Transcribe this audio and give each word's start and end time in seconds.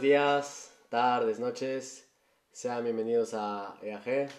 buenos 0.00 0.08
días, 0.08 0.72
tardes, 0.88 1.38
noches. 1.38 2.08
Sean 2.52 2.84
bienvenidos 2.84 3.34
a 3.34 3.76
EAG, 3.82 4.30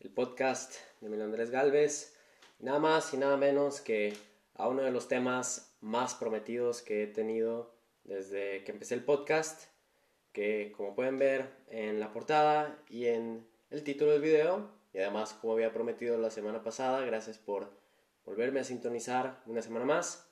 el 0.00 0.10
podcast 0.10 0.74
de 1.00 1.08
Miguel 1.08 1.26
Andrés 1.26 1.52
Galvez. 1.52 2.16
Nada 2.58 2.80
más 2.80 3.14
y 3.14 3.16
nada 3.16 3.36
menos 3.36 3.80
que 3.80 4.16
a 4.56 4.66
uno 4.66 4.82
de 4.82 4.90
los 4.90 5.06
temas 5.06 5.76
más 5.80 6.16
prometidos 6.16 6.82
que 6.82 7.04
he 7.04 7.06
tenido 7.06 7.72
desde 8.02 8.64
que 8.64 8.72
empecé 8.72 8.94
el 8.94 9.04
podcast, 9.04 9.68
que 10.32 10.72
como 10.76 10.96
pueden 10.96 11.20
ver 11.20 11.50
en 11.68 12.00
la 12.00 12.12
portada 12.12 12.76
y 12.88 13.06
en 13.06 13.46
el 13.70 13.84
título 13.84 14.10
del 14.10 14.22
video, 14.22 14.72
y 14.92 14.98
además 14.98 15.34
como 15.34 15.52
había 15.52 15.72
prometido 15.72 16.18
la 16.18 16.30
semana 16.30 16.64
pasada, 16.64 17.02
gracias 17.02 17.38
por 17.38 17.70
volverme 18.24 18.58
a 18.58 18.64
sintonizar 18.64 19.40
una 19.46 19.62
semana 19.62 19.84
más, 19.84 20.26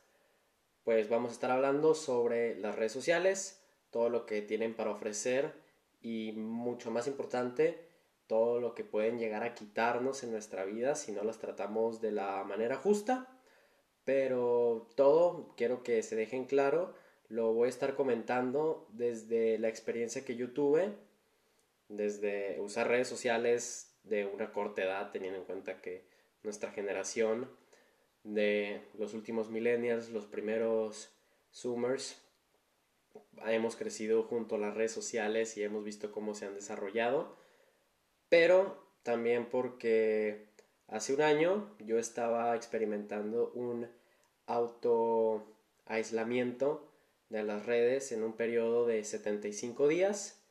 pues 0.82 1.08
vamos 1.08 1.30
a 1.30 1.34
estar 1.34 1.52
hablando 1.52 1.94
sobre 1.94 2.56
las 2.56 2.74
redes 2.74 2.90
sociales, 2.90 3.63
todo 3.94 4.08
lo 4.08 4.26
que 4.26 4.42
tienen 4.42 4.74
para 4.74 4.90
ofrecer 4.90 5.52
y 6.02 6.32
mucho 6.32 6.90
más 6.90 7.06
importante, 7.06 7.86
todo 8.26 8.58
lo 8.58 8.74
que 8.74 8.82
pueden 8.82 9.20
llegar 9.20 9.44
a 9.44 9.54
quitarnos 9.54 10.24
en 10.24 10.32
nuestra 10.32 10.64
vida 10.64 10.96
si 10.96 11.12
no 11.12 11.22
las 11.22 11.38
tratamos 11.38 12.00
de 12.00 12.10
la 12.10 12.42
manera 12.42 12.74
justa. 12.74 13.38
Pero 14.04 14.90
todo, 14.96 15.54
quiero 15.56 15.84
que 15.84 16.02
se 16.02 16.16
dejen 16.16 16.46
claro, 16.46 16.92
lo 17.28 17.54
voy 17.54 17.66
a 17.66 17.68
estar 17.68 17.94
comentando 17.94 18.88
desde 18.90 19.60
la 19.60 19.68
experiencia 19.68 20.24
que 20.24 20.34
yo 20.34 20.50
tuve, 20.50 20.90
desde 21.88 22.58
usar 22.58 22.88
redes 22.88 23.06
sociales 23.06 23.94
de 24.02 24.26
una 24.26 24.50
corta 24.50 24.82
edad, 24.82 25.12
teniendo 25.12 25.38
en 25.38 25.44
cuenta 25.44 25.80
que 25.80 26.04
nuestra 26.42 26.72
generación 26.72 27.48
de 28.24 28.80
los 28.98 29.14
últimos 29.14 29.50
millennials, 29.50 30.10
los 30.10 30.26
primeros 30.26 31.14
Zoomers, 31.52 32.23
hemos 33.46 33.76
crecido 33.76 34.22
junto 34.22 34.56
a 34.56 34.58
las 34.58 34.74
redes 34.74 34.92
sociales 34.92 35.56
y 35.56 35.62
hemos 35.62 35.84
visto 35.84 36.12
cómo 36.12 36.34
se 36.34 36.46
han 36.46 36.54
desarrollado, 36.54 37.36
pero 38.28 38.82
también 39.02 39.46
porque 39.50 40.48
hace 40.88 41.14
un 41.14 41.22
año 41.22 41.76
yo 41.80 41.98
estaba 41.98 42.56
experimentando 42.56 43.50
un 43.54 43.88
auto 44.46 45.46
aislamiento 45.86 46.90
de 47.28 47.42
las 47.42 47.66
redes 47.66 48.12
en 48.12 48.22
un 48.22 48.34
periodo 48.34 48.86
de 48.86 49.04
75 49.04 49.88
días 49.88 50.42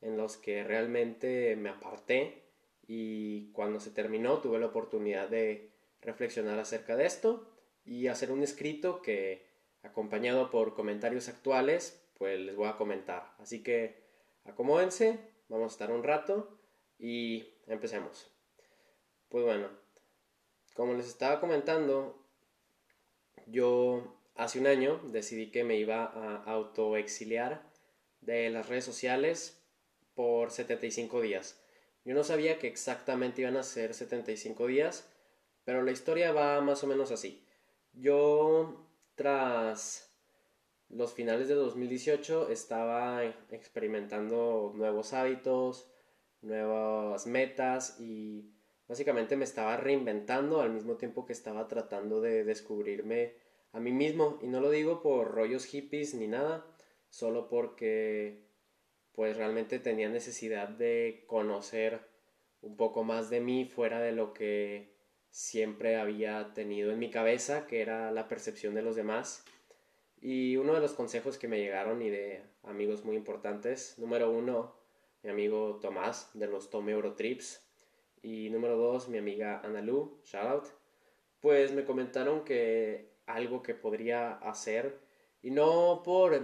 en 0.00 0.16
los 0.16 0.36
que 0.36 0.64
realmente 0.64 1.56
me 1.56 1.68
aparté 1.68 2.42
y 2.86 3.52
cuando 3.52 3.80
se 3.80 3.90
terminó 3.90 4.40
tuve 4.40 4.58
la 4.58 4.66
oportunidad 4.66 5.28
de 5.28 5.70
reflexionar 6.00 6.58
acerca 6.58 6.96
de 6.96 7.06
esto 7.06 7.48
y 7.84 8.08
hacer 8.08 8.32
un 8.32 8.42
escrito 8.42 9.02
que 9.02 9.46
acompañado 9.82 10.50
por 10.50 10.74
comentarios 10.74 11.28
actuales 11.28 12.01
pues 12.22 12.38
les 12.38 12.54
voy 12.54 12.68
a 12.68 12.76
comentar. 12.76 13.34
Así 13.38 13.64
que 13.64 13.96
acomódense, 14.44 15.18
vamos 15.48 15.72
a 15.72 15.74
estar 15.74 15.90
un 15.90 16.04
rato 16.04 16.56
y 16.96 17.48
empecemos. 17.66 18.30
Pues 19.28 19.44
bueno, 19.44 19.68
como 20.76 20.94
les 20.94 21.08
estaba 21.08 21.40
comentando, 21.40 22.24
yo 23.48 24.20
hace 24.36 24.60
un 24.60 24.68
año 24.68 25.00
decidí 25.06 25.50
que 25.50 25.64
me 25.64 25.74
iba 25.74 26.04
a 26.04 26.44
autoexiliar 26.44 27.68
de 28.20 28.50
las 28.50 28.68
redes 28.68 28.84
sociales 28.84 29.60
por 30.14 30.52
75 30.52 31.22
días. 31.22 31.60
Yo 32.04 32.14
no 32.14 32.22
sabía 32.22 32.60
que 32.60 32.68
exactamente 32.68 33.40
iban 33.40 33.56
a 33.56 33.64
ser 33.64 33.94
75 33.94 34.68
días, 34.68 35.12
pero 35.64 35.82
la 35.82 35.90
historia 35.90 36.30
va 36.30 36.60
más 36.60 36.84
o 36.84 36.86
menos 36.86 37.10
así. 37.10 37.44
Yo 37.92 38.86
tras 39.16 40.11
los 40.92 41.14
finales 41.14 41.48
de 41.48 41.54
2018 41.54 42.50
estaba 42.50 43.24
experimentando 43.50 44.72
nuevos 44.76 45.14
hábitos, 45.14 45.90
nuevas 46.42 47.26
metas 47.26 47.98
y 47.98 48.52
básicamente 48.86 49.36
me 49.36 49.44
estaba 49.44 49.78
reinventando 49.78 50.60
al 50.60 50.70
mismo 50.70 50.96
tiempo 50.96 51.24
que 51.24 51.32
estaba 51.32 51.66
tratando 51.66 52.20
de 52.20 52.44
descubrirme 52.44 53.34
a 53.72 53.80
mí 53.80 53.90
mismo. 53.90 54.38
Y 54.42 54.48
no 54.48 54.60
lo 54.60 54.70
digo 54.70 55.00
por 55.00 55.32
rollos 55.32 55.64
hippies 55.64 56.14
ni 56.14 56.28
nada, 56.28 56.66
solo 57.08 57.48
porque 57.48 58.44
pues 59.12 59.36
realmente 59.36 59.78
tenía 59.78 60.10
necesidad 60.10 60.68
de 60.68 61.24
conocer 61.26 62.00
un 62.60 62.76
poco 62.76 63.02
más 63.02 63.30
de 63.30 63.40
mí 63.40 63.64
fuera 63.64 64.00
de 64.00 64.12
lo 64.12 64.34
que 64.34 64.92
siempre 65.30 65.96
había 65.96 66.52
tenido 66.52 66.92
en 66.92 66.98
mi 66.98 67.10
cabeza, 67.10 67.66
que 67.66 67.80
era 67.80 68.10
la 68.10 68.28
percepción 68.28 68.74
de 68.74 68.82
los 68.82 68.94
demás 68.94 69.44
y 70.22 70.56
uno 70.56 70.72
de 70.72 70.80
los 70.80 70.92
consejos 70.92 71.36
que 71.36 71.48
me 71.48 71.58
llegaron 71.58 72.00
y 72.00 72.08
de 72.08 72.44
amigos 72.62 73.04
muy 73.04 73.16
importantes, 73.16 73.98
número 73.98 74.30
uno, 74.30 74.72
mi 75.24 75.30
amigo 75.30 75.80
Tomás 75.82 76.30
de 76.34 76.46
los 76.46 76.70
Tome 76.70 76.92
Eurotrips. 76.92 77.66
Y 78.22 78.48
número 78.50 78.76
dos, 78.76 79.08
mi 79.08 79.18
amiga 79.18 79.60
Analu, 79.64 80.20
shout 80.24 80.46
out. 80.46 80.64
Pues 81.40 81.72
me 81.72 81.84
comentaron 81.84 82.44
que 82.44 83.10
algo 83.26 83.62
que 83.62 83.74
podría 83.74 84.34
hacer, 84.34 85.00
y 85.42 85.50
no 85.50 86.02
por, 86.04 86.40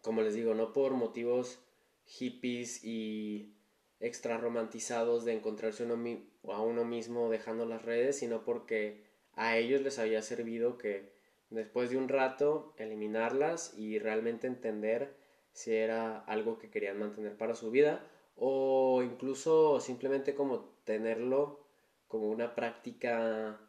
como 0.00 0.22
les 0.22 0.32
digo, 0.32 0.54
no 0.54 0.72
por 0.72 0.92
motivos 0.92 1.62
hippies 2.06 2.82
y 2.82 3.54
extra 4.00 4.38
romantizados 4.38 5.26
de 5.26 5.34
encontrarse 5.34 5.84
a 5.84 6.60
uno 6.62 6.84
mismo 6.86 7.28
dejando 7.28 7.66
las 7.66 7.82
redes, 7.84 8.18
sino 8.18 8.42
porque 8.42 9.04
a 9.34 9.58
ellos 9.58 9.82
les 9.82 9.98
había 9.98 10.22
servido 10.22 10.78
que 10.78 11.19
después 11.50 11.90
de 11.90 11.96
un 11.98 12.08
rato 12.08 12.74
eliminarlas 12.78 13.74
y 13.76 13.98
realmente 13.98 14.46
entender 14.46 15.14
si 15.52 15.74
era 15.74 16.20
algo 16.20 16.58
que 16.58 16.70
querían 16.70 16.98
mantener 16.98 17.36
para 17.36 17.54
su 17.54 17.70
vida 17.70 18.06
o 18.36 19.02
incluso 19.02 19.80
simplemente 19.80 20.34
como 20.34 20.70
tenerlo 20.84 21.66
como 22.08 22.28
una 22.30 22.54
práctica 22.54 23.60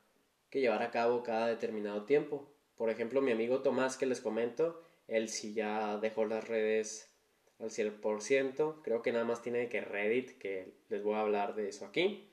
que 0.49 0.61
llevar 0.61 0.83
a 0.83 0.91
cabo 0.91 1.23
cada 1.23 1.47
determinado 1.47 2.05
tiempo. 2.05 2.51
Por 2.75 2.89
ejemplo, 2.89 3.21
mi 3.21 3.31
amigo 3.31 3.61
Tomás 3.61 3.97
que 3.97 4.05
les 4.05 4.21
comento, 4.21 4.81
él 5.07 5.29
sí 5.29 5.53
ya 5.53 5.97
dejó 5.97 6.25
las 6.25 6.47
redes 6.47 7.11
al 7.59 7.69
100%, 7.69 8.81
creo 8.81 9.01
que 9.01 9.11
nada 9.11 9.25
más 9.25 9.41
tiene 9.41 9.69
que 9.69 9.81
Reddit, 9.81 10.37
que 10.39 10.73
les 10.89 11.03
voy 11.03 11.13
a 11.13 11.21
hablar 11.21 11.55
de 11.55 11.69
eso 11.69 11.85
aquí, 11.85 12.29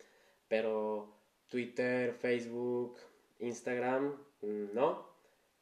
pero 0.48 1.14
Twitter, 1.48 2.14
Facebook, 2.14 2.96
Instagram, 3.38 4.16
no, 4.40 5.07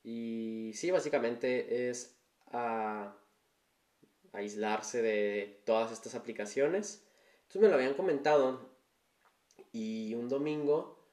y 0.06 0.70
sí, 0.74 0.92
básicamente 0.92 1.90
es 1.90 2.16
a 2.52 3.18
aislarse 4.32 5.02
de 5.02 5.60
todas 5.64 5.90
estas 5.90 6.14
aplicaciones. 6.14 7.04
Entonces 7.40 7.62
me 7.62 7.68
lo 7.68 7.74
habían 7.74 7.94
comentado 7.94 8.70
y 9.72 10.14
un 10.14 10.28
domingo 10.28 11.04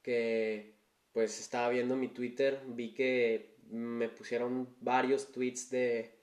que 0.00 0.76
pues 1.12 1.40
estaba 1.40 1.70
viendo 1.70 1.96
mi 1.96 2.06
Twitter 2.06 2.60
vi 2.68 2.94
que 2.94 3.56
me 3.68 4.08
pusieron 4.08 4.76
varios 4.80 5.32
tweets 5.32 5.68
de, 5.70 6.14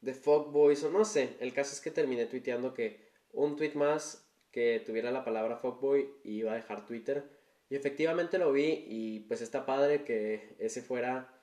de 0.00 0.14
fuckboys 0.14 0.82
o 0.82 0.90
no 0.90 1.04
sé. 1.04 1.36
El 1.40 1.52
caso 1.52 1.74
es 1.74 1.82
que 1.82 1.90
terminé 1.90 2.24
tuiteando 2.24 2.72
que 2.72 3.10
un 3.34 3.54
tweet 3.54 3.74
más 3.74 4.26
que 4.50 4.80
tuviera 4.80 5.10
la 5.10 5.26
palabra 5.26 5.58
fuckboy 5.58 6.08
iba 6.24 6.52
a 6.52 6.56
dejar 6.56 6.86
Twitter. 6.86 7.28
Y 7.68 7.76
efectivamente 7.76 8.38
lo 8.38 8.50
vi 8.50 8.86
y 8.88 9.20
pues 9.28 9.42
está 9.42 9.66
padre 9.66 10.04
que 10.04 10.56
ese 10.58 10.80
fuera 10.80 11.35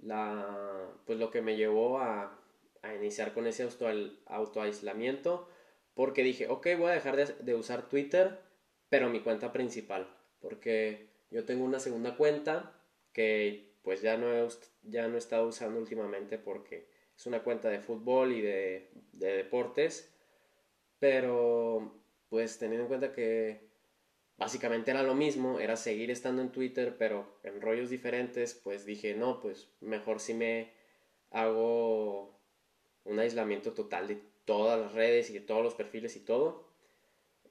la, 0.00 0.88
pues 1.06 1.18
lo 1.18 1.30
que 1.30 1.42
me 1.42 1.56
llevó 1.56 1.98
a, 1.98 2.40
a 2.82 2.94
iniciar 2.94 3.32
con 3.32 3.46
ese 3.46 3.62
auto, 3.62 3.86
auto 4.26 4.62
aislamiento 4.62 5.48
porque 5.94 6.22
dije, 6.22 6.48
ok, 6.48 6.66
voy 6.78 6.90
a 6.90 6.94
dejar 6.94 7.16
de, 7.16 7.24
de, 7.40 7.54
usar 7.54 7.88
Twitter, 7.88 8.38
pero 8.90 9.08
mi 9.08 9.20
cuenta 9.20 9.52
principal, 9.52 10.14
porque 10.40 11.08
yo 11.30 11.44
tengo 11.44 11.64
una 11.64 11.80
segunda 11.80 12.16
cuenta 12.16 12.78
que 13.12 13.74
pues 13.82 14.02
ya 14.02 14.18
no 14.18 14.32
he, 14.32 14.46
ya 14.82 15.08
no 15.08 15.14
he 15.14 15.18
estado 15.18 15.46
usando 15.46 15.80
últimamente 15.80 16.38
porque 16.38 16.88
es 17.16 17.26
una 17.26 17.42
cuenta 17.42 17.70
de 17.70 17.80
fútbol 17.80 18.32
y 18.32 18.42
de, 18.42 18.90
de 19.12 19.36
deportes, 19.36 20.12
pero 20.98 22.02
pues 22.28 22.58
teniendo 22.58 22.82
en 22.82 22.88
cuenta 22.88 23.12
que 23.12 23.65
básicamente 24.38 24.90
era 24.90 25.02
lo 25.02 25.14
mismo, 25.14 25.60
era 25.60 25.76
seguir 25.76 26.10
estando 26.10 26.42
en 26.42 26.52
Twitter, 26.52 26.96
pero 26.98 27.38
en 27.42 27.60
rollos 27.60 27.90
diferentes, 27.90 28.54
pues 28.54 28.84
dije, 28.84 29.14
no, 29.14 29.40
pues 29.40 29.68
mejor 29.80 30.20
si 30.20 30.34
me 30.34 30.72
hago 31.30 32.38
un 33.04 33.18
aislamiento 33.18 33.72
total 33.72 34.08
de 34.08 34.20
todas 34.44 34.80
las 34.80 34.92
redes 34.92 35.30
y 35.30 35.34
de 35.34 35.40
todos 35.40 35.62
los 35.62 35.74
perfiles 35.74 36.16
y 36.16 36.20
todo. 36.20 36.66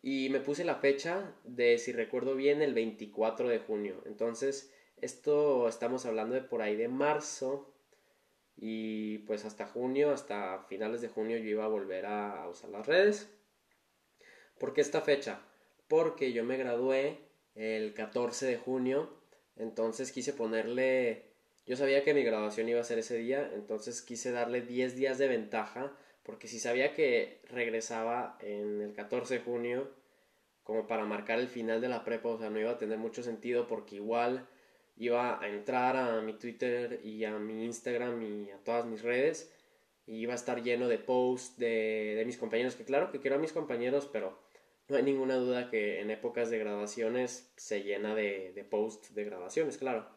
Y 0.01 0.29
me 0.29 0.39
puse 0.39 0.63
la 0.63 0.75
fecha 0.75 1.33
de, 1.43 1.77
si 1.79 1.91
recuerdo 1.91 2.35
bien, 2.35 2.61
el 2.61 2.73
24 2.73 3.49
de 3.49 3.59
junio. 3.59 4.03
Entonces, 4.05 4.71
esto 4.97 5.67
estamos 5.67 6.05
hablando 6.05 6.35
de 6.35 6.41
por 6.41 6.61
ahí 6.61 6.75
de 6.75 6.87
marzo. 6.87 7.73
Y 8.55 9.19
pues 9.19 9.43
hasta 9.45 9.67
junio, 9.67 10.11
hasta 10.11 10.63
finales 10.69 11.01
de 11.01 11.09
junio 11.09 11.37
yo 11.37 11.49
iba 11.49 11.65
a 11.65 11.69
volver 11.69 12.05
a 12.05 12.47
usar 12.47 12.69
las 12.69 12.85
redes. 12.85 13.29
¿Por 14.59 14.73
qué 14.73 14.81
esta 14.81 15.01
fecha? 15.01 15.41
Porque 15.87 16.33
yo 16.33 16.43
me 16.43 16.57
gradué 16.57 17.19
el 17.55 17.93
14 17.93 18.45
de 18.45 18.57
junio, 18.57 19.09
entonces 19.55 20.11
quise 20.11 20.33
ponerle, 20.33 21.23
yo 21.65 21.75
sabía 21.75 22.03
que 22.03 22.13
mi 22.13 22.23
graduación 22.23 22.67
iba 22.69 22.81
a 22.81 22.85
ser 22.85 22.99
ese 22.99 23.17
día, 23.17 23.51
entonces 23.53 24.01
quise 24.01 24.31
darle 24.31 24.61
10 24.61 24.95
días 24.95 25.17
de 25.17 25.27
ventaja 25.27 25.95
porque 26.23 26.47
si 26.47 26.59
sabía 26.59 26.93
que 26.93 27.39
regresaba 27.49 28.37
en 28.41 28.81
el 28.81 28.93
14 28.93 29.35
de 29.35 29.39
junio, 29.41 29.91
como 30.63 30.87
para 30.87 31.05
marcar 31.05 31.39
el 31.39 31.47
final 31.47 31.81
de 31.81 31.87
la 31.87 32.03
prepa, 32.03 32.29
o 32.29 32.39
sea, 32.39 32.49
no 32.49 32.59
iba 32.59 32.71
a 32.71 32.77
tener 32.79 32.97
mucho 32.97 33.21
sentido 33.21 33.67
porque 33.67 33.97
igual 33.97 34.47
iba 34.97 35.39
a 35.39 35.47
entrar 35.47 35.95
a 35.95 36.21
mi 36.21 36.33
Twitter 36.33 36.99
y 37.03 37.25
a 37.25 37.37
mi 37.37 37.65
Instagram 37.65 38.23
y 38.23 38.49
a 38.49 38.57
todas 38.63 38.85
mis 38.87 39.03
redes 39.03 39.53
y 40.07 40.17
iba 40.17 40.33
a 40.33 40.35
estar 40.35 40.63
lleno 40.63 40.87
de 40.87 40.97
posts 40.97 41.57
de, 41.57 42.15
de 42.17 42.25
mis 42.25 42.37
compañeros, 42.37 42.75
que 42.75 42.85
claro 42.85 43.11
que 43.11 43.19
quiero 43.19 43.35
a 43.35 43.39
mis 43.39 43.53
compañeros, 43.53 44.09
pero 44.11 44.39
no 44.87 44.97
hay 44.97 45.03
ninguna 45.03 45.35
duda 45.35 45.69
que 45.69 46.01
en 46.01 46.11
épocas 46.11 46.49
de 46.49 46.59
graduaciones 46.59 47.51
se 47.55 47.83
llena 47.83 48.13
de, 48.15 48.53
de 48.53 48.63
posts 48.63 49.13
de 49.13 49.23
graduaciones, 49.23 49.77
claro. 49.77 50.07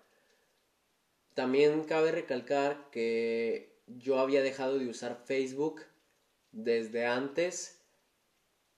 También 1.34 1.84
cabe 1.84 2.12
recalcar 2.12 2.90
que 2.90 3.78
yo 3.86 4.18
había 4.18 4.42
dejado 4.42 4.78
de 4.78 4.88
usar 4.88 5.22
Facebook 5.24 5.82
desde 6.52 7.06
antes, 7.06 7.80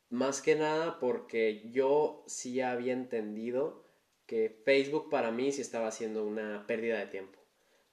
más 0.08 0.42
que 0.42 0.56
nada 0.56 0.98
porque 0.98 1.68
yo 1.70 2.24
sí 2.26 2.60
había 2.60 2.92
entendido 2.92 3.84
que 4.26 4.60
Facebook 4.64 5.10
para 5.10 5.30
mí 5.32 5.50
sí 5.52 5.60
estaba 5.60 5.90
siendo 5.90 6.24
una 6.24 6.66
pérdida 6.66 6.98
de 6.98 7.06
tiempo. 7.06 7.40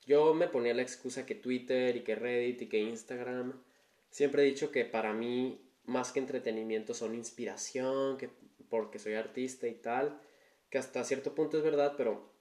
Yo 0.05 0.33
me 0.33 0.47
ponía 0.47 0.73
la 0.73 0.83
excusa 0.83 1.25
que 1.25 1.35
Twitter 1.35 1.95
y 1.95 2.03
que 2.03 2.15
Reddit 2.15 2.61
y 2.61 2.69
que 2.69 2.79
Instagram, 2.79 3.61
siempre 4.09 4.43
he 4.43 4.45
dicho 4.45 4.71
que 4.71 4.85
para 4.85 5.13
mí 5.13 5.66
más 5.87 6.11
que 6.11 6.19
entretenimiento 6.19 6.93
son 6.93 7.15
inspiración, 7.15 8.17
que 8.17 8.29
porque 8.69 8.99
soy 8.99 9.15
artista 9.15 9.67
y 9.67 9.73
tal, 9.73 10.21
que 10.69 10.77
hasta 10.77 11.03
cierto 11.03 11.33
punto 11.33 11.57
es 11.57 11.63
verdad, 11.63 11.95
pero 11.97 12.31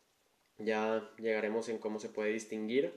ya 0.59 1.11
llegaremos 1.19 1.69
en 1.69 1.79
cómo 1.79 1.99
se 1.99 2.09
puede 2.09 2.33
distinguir. 2.33 2.93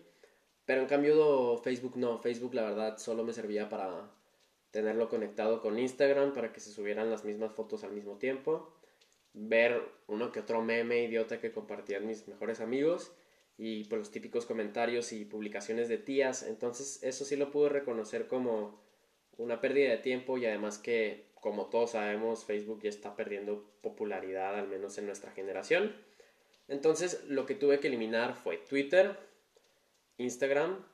Pero 0.66 0.82
en 0.82 0.88
cambio 0.88 1.58
Facebook 1.64 1.98
no, 1.98 2.20
Facebook 2.20 2.54
la 2.54 2.64
verdad 2.64 2.98
solo 2.98 3.24
me 3.24 3.34
servía 3.34 3.70
para 3.70 4.12
tenerlo 4.72 5.10
conectado 5.10 5.62
con 5.62 5.80
Instagram 5.80 6.34
para 6.34 6.54
que 6.54 6.60
se 6.60 6.72
subieran 6.72 7.10
las 7.10 7.26
mismas 7.26 7.54
fotos 7.54 7.84
al 7.84 7.92
mismo 7.92 8.18
tiempo, 8.18 8.76
ver 9.34 9.82
uno 10.08 10.32
que 10.32 10.42
otro 10.42 10.62
meme 10.62 11.04
idiota 11.04 11.40
que 11.40 11.52
compartían 11.52 12.06
mis 12.06 12.28
mejores 12.28 12.60
amigos 12.62 13.12
y 13.58 13.84
por 13.84 13.90
pues, 13.90 14.00
los 14.00 14.12
típicos 14.12 14.46
comentarios 14.46 15.12
y 15.12 15.26
publicaciones 15.26 15.90
de 15.90 15.98
tías, 15.98 16.44
entonces 16.44 17.02
eso 17.04 17.26
sí 17.26 17.36
lo 17.36 17.52
pude 17.52 17.70
reconocer 17.70 18.28
como 18.28 18.80
una 19.40 19.62
pérdida 19.62 19.90
de 19.90 19.98
tiempo 19.98 20.38
y 20.38 20.46
además 20.46 20.78
que 20.78 21.30
como 21.42 21.68
todos 21.68 21.92
sabemos 21.92 22.44
Facebook 22.44 22.82
ya 22.84 22.90
está 22.90 23.16
perdiendo 23.16 23.72
popularidad 23.82 24.56
al 24.56 24.68
menos 24.68 24.98
en 24.98 25.06
nuestra 25.06 25.32
generación. 25.32 25.96
Entonces 26.68 27.24
lo 27.28 27.46
que 27.46 27.56
tuve 27.56 27.80
que 27.80 27.88
eliminar 27.88 28.36
fue 28.36 28.58
Twitter, 28.58 29.18
Instagram, 30.18 30.86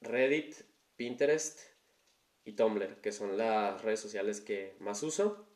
Reddit, 0.00 0.56
Pinterest 0.96 1.60
y 2.44 2.52
Tumblr, 2.52 3.00
que 3.00 3.12
son 3.12 3.36
las 3.36 3.82
redes 3.82 4.00
sociales 4.00 4.40
que 4.40 4.74
más 4.80 5.02
uso. 5.02 5.46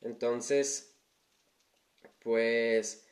Entonces, 0.00 0.96
pues 2.20 3.06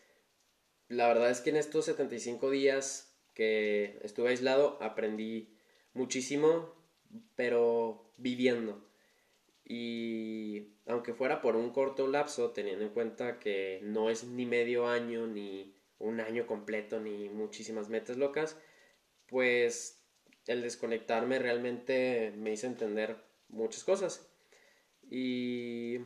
la 0.89 1.09
verdad 1.09 1.31
es 1.31 1.41
que 1.41 1.51
en 1.51 1.57
estos 1.57 1.87
75 1.87 2.51
días 2.51 3.13
que 3.35 3.99
estuve 4.03 4.31
aislado 4.31 4.79
aprendí 4.81 5.59
muchísimo, 5.93 6.78
pero 7.37 8.13
viviendo. 8.17 8.85
Y 9.65 10.75
aunque 10.87 11.13
fuera 11.13 11.41
por 11.43 11.57
un 11.57 11.71
corto 11.71 12.09
lapso, 12.09 12.53
teniendo 12.53 12.85
en 12.85 12.93
cuenta 12.93 13.39
que 13.39 13.81
no 13.83 14.11
es 14.11 14.25
ni 14.25 14.47
medio 14.47 14.87
año, 14.87 15.27
ni 15.27 15.75
un 15.99 16.21
año 16.21 16.47
completo, 16.47 17.01
ni 17.01 17.29
muchísimas 17.29 17.89
metas 17.89 18.17
locas, 18.17 18.59
pues 19.27 20.03
el 20.47 20.63
desconectarme 20.63 21.39
realmente 21.39 22.33
me 22.37 22.53
hizo 22.53 22.67
entender 22.67 23.17
muchas 23.49 23.85
cosas. 23.85 24.31
Y 25.11 25.99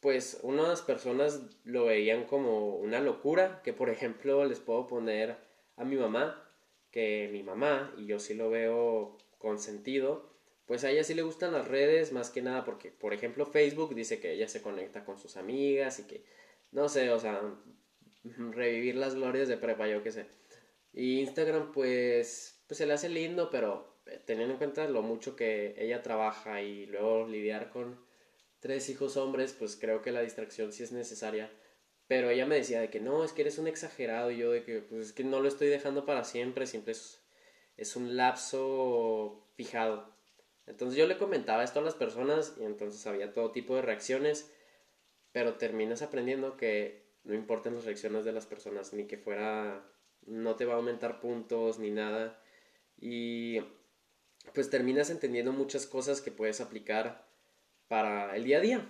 pues 0.00 0.40
unas 0.42 0.82
personas 0.82 1.40
lo 1.64 1.86
veían 1.86 2.24
como 2.24 2.76
una 2.76 3.00
locura, 3.00 3.62
que 3.62 3.72
por 3.72 3.90
ejemplo 3.90 4.44
les 4.44 4.60
puedo 4.60 4.86
poner 4.86 5.36
a 5.76 5.84
mi 5.84 5.96
mamá, 5.96 6.44
que 6.90 7.28
mi 7.32 7.42
mamá, 7.42 7.94
y 7.96 8.06
yo 8.06 8.18
sí 8.18 8.34
lo 8.34 8.50
veo 8.50 9.18
con 9.38 9.58
sentido, 9.58 10.38
pues 10.66 10.84
a 10.84 10.90
ella 10.90 11.02
sí 11.02 11.14
le 11.14 11.22
gustan 11.22 11.52
las 11.52 11.66
redes 11.66 12.12
más 12.12 12.30
que 12.30 12.42
nada 12.42 12.64
porque, 12.64 12.90
por 12.90 13.14
ejemplo, 13.14 13.46
Facebook 13.46 13.94
dice 13.94 14.20
que 14.20 14.32
ella 14.32 14.48
se 14.48 14.60
conecta 14.60 15.04
con 15.04 15.18
sus 15.18 15.36
amigas 15.36 15.98
y 16.00 16.06
que, 16.06 16.24
no 16.72 16.88
sé, 16.88 17.10
o 17.10 17.18
sea, 17.18 17.40
revivir 18.24 18.96
las 18.96 19.14
glorias 19.14 19.48
de 19.48 19.56
prepa, 19.56 19.88
yo 19.88 20.02
qué 20.02 20.12
sé. 20.12 20.26
Y 20.92 21.20
Instagram, 21.20 21.72
pues, 21.72 22.62
pues 22.66 22.78
se 22.78 22.86
le 22.86 22.92
hace 22.92 23.08
lindo, 23.08 23.50
pero 23.50 24.00
eh, 24.06 24.20
teniendo 24.24 24.54
en 24.54 24.58
cuenta 24.58 24.86
lo 24.88 25.02
mucho 25.02 25.36
que 25.36 25.74
ella 25.78 26.02
trabaja 26.02 26.60
y 26.62 26.86
luego 26.86 27.26
lidiar 27.26 27.70
con 27.70 28.04
tres 28.60 28.88
hijos 28.90 29.16
hombres, 29.16 29.54
pues 29.58 29.76
creo 29.76 30.02
que 30.02 30.12
la 30.12 30.22
distracción 30.22 30.72
sí 30.72 30.82
es 30.82 30.92
necesaria. 30.92 31.50
Pero 32.06 32.30
ella 32.30 32.46
me 32.46 32.56
decía 32.56 32.80
de 32.80 32.90
que 32.90 33.00
no, 33.00 33.24
es 33.24 33.32
que 33.32 33.42
eres 33.42 33.58
un 33.58 33.68
exagerado 33.68 34.30
y 34.30 34.38
yo 34.38 34.50
de 34.50 34.64
que 34.64 34.80
pues 34.80 35.08
es 35.08 35.12
que 35.12 35.24
no 35.24 35.40
lo 35.40 35.48
estoy 35.48 35.68
dejando 35.68 36.06
para 36.06 36.24
siempre, 36.24 36.66
siempre 36.66 36.92
es, 36.92 37.17
es 37.78 37.96
un 37.96 38.16
lapso 38.16 39.42
fijado. 39.54 40.12
Entonces 40.66 40.98
yo 40.98 41.06
le 41.06 41.16
comentaba 41.16 41.64
esto 41.64 41.78
a 41.78 41.82
las 41.82 41.94
personas 41.94 42.54
y 42.60 42.64
entonces 42.64 43.06
había 43.06 43.32
todo 43.32 43.52
tipo 43.52 43.74
de 43.74 43.82
reacciones, 43.82 44.52
pero 45.32 45.54
terminas 45.54 46.02
aprendiendo 46.02 46.56
que 46.56 47.06
no 47.24 47.34
importan 47.34 47.74
las 47.74 47.84
reacciones 47.84 48.24
de 48.24 48.32
las 48.32 48.46
personas, 48.46 48.92
ni 48.92 49.06
que 49.06 49.16
fuera, 49.16 49.82
no 50.26 50.56
te 50.56 50.66
va 50.66 50.74
a 50.74 50.76
aumentar 50.76 51.20
puntos 51.20 51.78
ni 51.78 51.90
nada 51.90 52.38
y 53.00 53.60
pues 54.54 54.70
terminas 54.70 55.10
entendiendo 55.10 55.52
muchas 55.52 55.86
cosas 55.86 56.20
que 56.20 56.32
puedes 56.32 56.60
aplicar 56.60 57.26
para 57.86 58.36
el 58.36 58.44
día 58.44 58.58
a 58.58 58.60
día. 58.60 58.88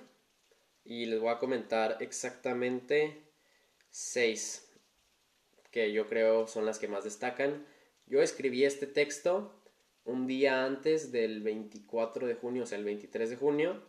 Y 0.84 1.06
les 1.06 1.20
voy 1.20 1.30
a 1.30 1.38
comentar 1.38 1.98
exactamente 2.00 3.22
seis 3.90 4.72
que 5.70 5.92
yo 5.92 6.06
creo 6.06 6.46
son 6.46 6.64
las 6.64 6.78
que 6.78 6.88
más 6.88 7.04
destacan. 7.04 7.66
Yo 8.08 8.22
escribí 8.22 8.64
este 8.64 8.86
texto 8.86 9.54
un 10.04 10.26
día 10.26 10.64
antes 10.64 11.12
del 11.12 11.42
24 11.42 12.26
de 12.26 12.34
junio, 12.34 12.62
o 12.62 12.66
sea, 12.66 12.78
el 12.78 12.84
23 12.84 13.28
de 13.28 13.36
junio, 13.36 13.82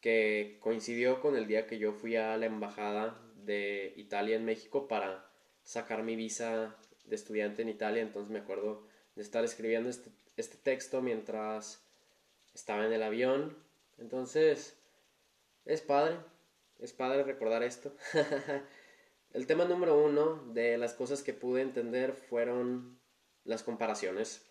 que 0.00 0.56
coincidió 0.60 1.20
con 1.20 1.36
el 1.36 1.46
día 1.46 1.66
que 1.66 1.78
yo 1.78 1.92
fui 1.92 2.16
a 2.16 2.38
la 2.38 2.46
embajada 2.46 3.20
de 3.36 3.92
Italia 3.96 4.36
en 4.36 4.46
México 4.46 4.88
para 4.88 5.30
sacar 5.62 6.02
mi 6.02 6.16
visa 6.16 6.74
de 7.04 7.16
estudiante 7.16 7.60
en 7.60 7.68
Italia. 7.68 8.00
Entonces 8.00 8.30
me 8.30 8.38
acuerdo 8.38 8.86
de 9.14 9.22
estar 9.22 9.44
escribiendo 9.44 9.90
este, 9.90 10.10
este 10.38 10.56
texto 10.56 11.02
mientras 11.02 11.86
estaba 12.54 12.86
en 12.86 12.94
el 12.94 13.02
avión. 13.02 13.58
Entonces, 13.98 14.78
es 15.66 15.82
padre, 15.82 16.16
es 16.78 16.94
padre 16.94 17.24
recordar 17.24 17.62
esto. 17.62 17.94
el 19.34 19.46
tema 19.46 19.66
número 19.66 20.02
uno 20.02 20.50
de 20.54 20.78
las 20.78 20.94
cosas 20.94 21.22
que 21.22 21.34
pude 21.34 21.60
entender 21.60 22.14
fueron 22.14 23.03
las 23.44 23.62
comparaciones. 23.62 24.42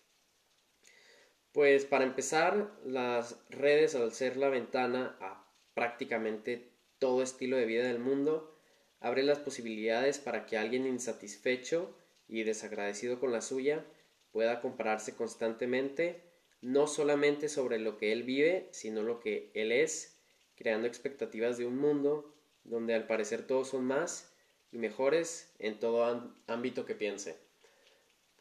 Pues 1.52 1.84
para 1.84 2.04
empezar, 2.04 2.72
las 2.84 3.36
redes 3.48 3.94
al 3.94 4.12
ser 4.12 4.36
la 4.36 4.48
ventana 4.48 5.16
a 5.20 5.46
prácticamente 5.74 6.72
todo 6.98 7.22
estilo 7.22 7.56
de 7.56 7.66
vida 7.66 7.84
del 7.84 7.98
mundo, 7.98 8.58
abre 9.00 9.22
las 9.22 9.38
posibilidades 9.38 10.18
para 10.18 10.46
que 10.46 10.56
alguien 10.56 10.86
insatisfecho 10.86 11.94
y 12.26 12.42
desagradecido 12.42 13.20
con 13.20 13.32
la 13.32 13.40
suya 13.40 13.84
pueda 14.32 14.60
compararse 14.60 15.14
constantemente, 15.14 16.22
no 16.60 16.86
solamente 16.86 17.48
sobre 17.48 17.78
lo 17.78 17.98
que 17.98 18.12
él 18.12 18.22
vive, 18.22 18.68
sino 18.72 19.02
lo 19.02 19.20
que 19.20 19.50
él 19.54 19.70
es, 19.70 20.18
creando 20.56 20.86
expectativas 20.88 21.58
de 21.58 21.66
un 21.66 21.76
mundo 21.76 22.34
donde 22.64 22.94
al 22.94 23.06
parecer 23.06 23.46
todos 23.46 23.68
son 23.68 23.84
más 23.84 24.32
y 24.72 24.78
mejores 24.78 25.54
en 25.58 25.78
todo 25.78 26.34
ámbito 26.46 26.86
que 26.86 26.94
piense. 26.94 27.43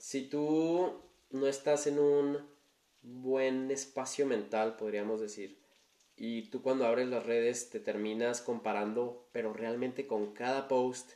Si 0.03 0.27
tú 0.27 1.01
no 1.29 1.48
estás 1.48 1.88
en 1.88 1.98
un 1.98 2.38
buen 3.03 3.72
espacio 3.72 4.25
mental, 4.25 4.75
podríamos 4.75 5.22
decir, 5.22 5.63
y 6.17 6.50
tú 6.50 6.62
cuando 6.62 6.86
abres 6.86 7.07
las 7.07 7.25
redes 7.25 7.69
te 7.69 7.79
terminas 7.79 8.41
comparando, 8.41 9.29
pero 9.31 9.53
realmente 9.53 10.05
con 10.05 10.33
cada 10.33 10.67
post 10.67 11.13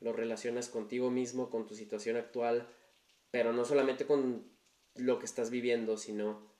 lo 0.00 0.14
relacionas 0.14 0.70
contigo 0.70 1.10
mismo, 1.10 1.50
con 1.50 1.66
tu 1.66 1.74
situación 1.74 2.16
actual, 2.16 2.66
pero 3.30 3.52
no 3.52 3.66
solamente 3.66 4.06
con 4.06 4.50
lo 4.94 5.18
que 5.18 5.26
estás 5.26 5.50
viviendo, 5.50 5.98
sino 5.98 6.50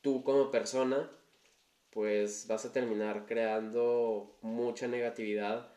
tú 0.00 0.24
como 0.24 0.50
persona, 0.50 1.08
pues 1.90 2.48
vas 2.48 2.64
a 2.64 2.72
terminar 2.72 3.26
creando 3.26 4.38
mucha 4.40 4.88
negatividad 4.88 5.72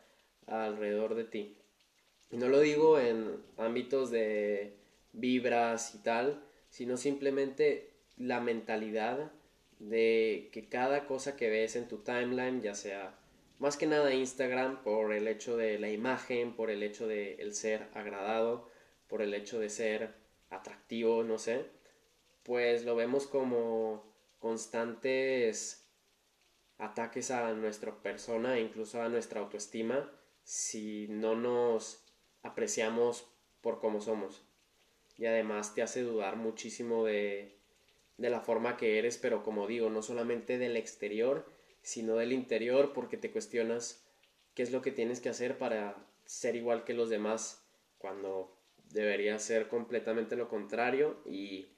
alrededor 0.48 1.14
de 1.14 1.24
ti. 1.24 1.56
Y 2.30 2.36
no 2.36 2.48
lo 2.48 2.58
digo 2.58 2.98
en 2.98 3.44
ámbitos 3.56 4.10
de 4.10 4.85
vibras 5.16 5.94
y 5.94 5.98
tal, 5.98 6.44
sino 6.68 6.96
simplemente 6.96 7.90
la 8.16 8.40
mentalidad 8.40 9.32
de 9.78 10.50
que 10.52 10.68
cada 10.68 11.06
cosa 11.06 11.36
que 11.36 11.50
ves 11.50 11.76
en 11.76 11.88
tu 11.88 11.98
timeline, 11.98 12.62
ya 12.62 12.74
sea 12.74 13.18
más 13.58 13.76
que 13.76 13.86
nada 13.86 14.14
Instagram, 14.14 14.82
por 14.82 15.12
el 15.12 15.26
hecho 15.28 15.56
de 15.56 15.78
la 15.78 15.90
imagen, 15.90 16.54
por 16.54 16.70
el 16.70 16.82
hecho 16.82 17.06
de 17.06 17.34
el 17.36 17.54
ser 17.54 17.88
agradado, 17.94 18.70
por 19.08 19.22
el 19.22 19.34
hecho 19.34 19.58
de 19.58 19.70
ser 19.70 20.14
atractivo, 20.50 21.24
no 21.24 21.38
sé, 21.38 21.66
pues 22.42 22.84
lo 22.84 22.94
vemos 22.94 23.26
como 23.26 24.14
constantes 24.38 25.88
ataques 26.78 27.30
a 27.30 27.52
nuestra 27.54 28.02
persona 28.02 28.60
incluso 28.60 29.00
a 29.00 29.08
nuestra 29.08 29.40
autoestima 29.40 30.12
si 30.42 31.08
no 31.08 31.34
nos 31.34 32.04
apreciamos 32.42 33.26
por 33.62 33.80
cómo 33.80 34.00
somos. 34.00 34.45
Y 35.18 35.26
además 35.26 35.74
te 35.74 35.82
hace 35.82 36.02
dudar 36.02 36.36
muchísimo 36.36 37.04
de, 37.04 37.56
de 38.18 38.30
la 38.30 38.40
forma 38.40 38.76
que 38.76 38.98
eres, 38.98 39.18
pero 39.18 39.42
como 39.42 39.66
digo, 39.66 39.90
no 39.90 40.02
solamente 40.02 40.58
del 40.58 40.76
exterior, 40.76 41.46
sino 41.82 42.16
del 42.16 42.32
interior, 42.32 42.92
porque 42.92 43.16
te 43.16 43.30
cuestionas 43.30 44.04
qué 44.54 44.62
es 44.62 44.72
lo 44.72 44.82
que 44.82 44.92
tienes 44.92 45.20
que 45.20 45.28
hacer 45.28 45.58
para 45.58 45.96
ser 46.24 46.56
igual 46.56 46.84
que 46.84 46.94
los 46.94 47.08
demás, 47.08 47.62
cuando 47.98 48.56
debería 48.90 49.38
ser 49.38 49.68
completamente 49.68 50.36
lo 50.36 50.48
contrario 50.48 51.20
y 51.24 51.68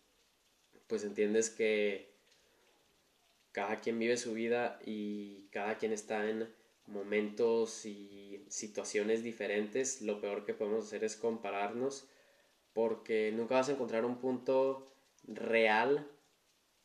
pues 0.86 1.04
entiendes 1.04 1.50
que 1.50 2.08
cada 3.52 3.80
quien 3.80 3.98
vive 3.98 4.16
su 4.16 4.32
vida 4.34 4.78
y 4.84 5.48
cada 5.50 5.78
quien 5.78 5.92
está 5.92 6.28
en 6.28 6.48
momentos 6.86 7.84
y 7.84 8.44
situaciones 8.48 9.22
diferentes, 9.22 10.00
lo 10.00 10.20
peor 10.20 10.44
que 10.44 10.54
podemos 10.54 10.86
hacer 10.86 11.04
es 11.04 11.16
compararnos 11.16 12.08
porque 12.72 13.32
nunca 13.32 13.54
vas 13.56 13.68
a 13.68 13.72
encontrar 13.72 14.04
un 14.04 14.18
punto 14.18 14.86
real 15.24 16.08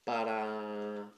para 0.03 1.11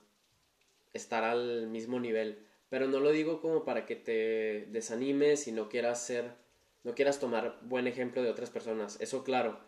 estar 0.93 1.24
al 1.24 1.67
mismo 1.67 2.00
nivel. 2.00 2.45
Pero 2.69 2.88
no 2.88 3.00
lo 3.00 3.12
digo 3.12 3.41
como 3.41 3.63
para 3.63 3.86
que 3.86 3.95
te 3.95 4.65
desanimes 4.72 5.48
y 5.48 5.51
no 5.51 5.69
quieras 5.69 6.01
ser, 6.05 6.36
no 6.84 6.95
quieras 6.95 7.19
tomar 7.19 7.60
buen 7.62 7.88
ejemplo 7.88 8.22
de 8.22 8.29
otras 8.29 8.50
personas. 8.50 9.00
Eso 9.00 9.24
claro. 9.24 9.60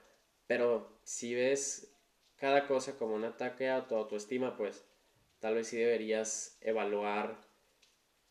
Pero 0.48 1.00
si 1.04 1.36
ves 1.36 1.94
cada 2.36 2.68
cosa 2.68 2.98
como 2.98 3.16
un 3.16 3.26
ataque 3.26 3.70
a 3.70 3.88
tu 3.88 3.96
autoestima, 3.96 4.56
pues 4.58 4.86
tal 5.40 5.56
vez 5.56 5.68
sí 5.68 5.78
deberías 5.78 6.58
evaluar 6.62 7.38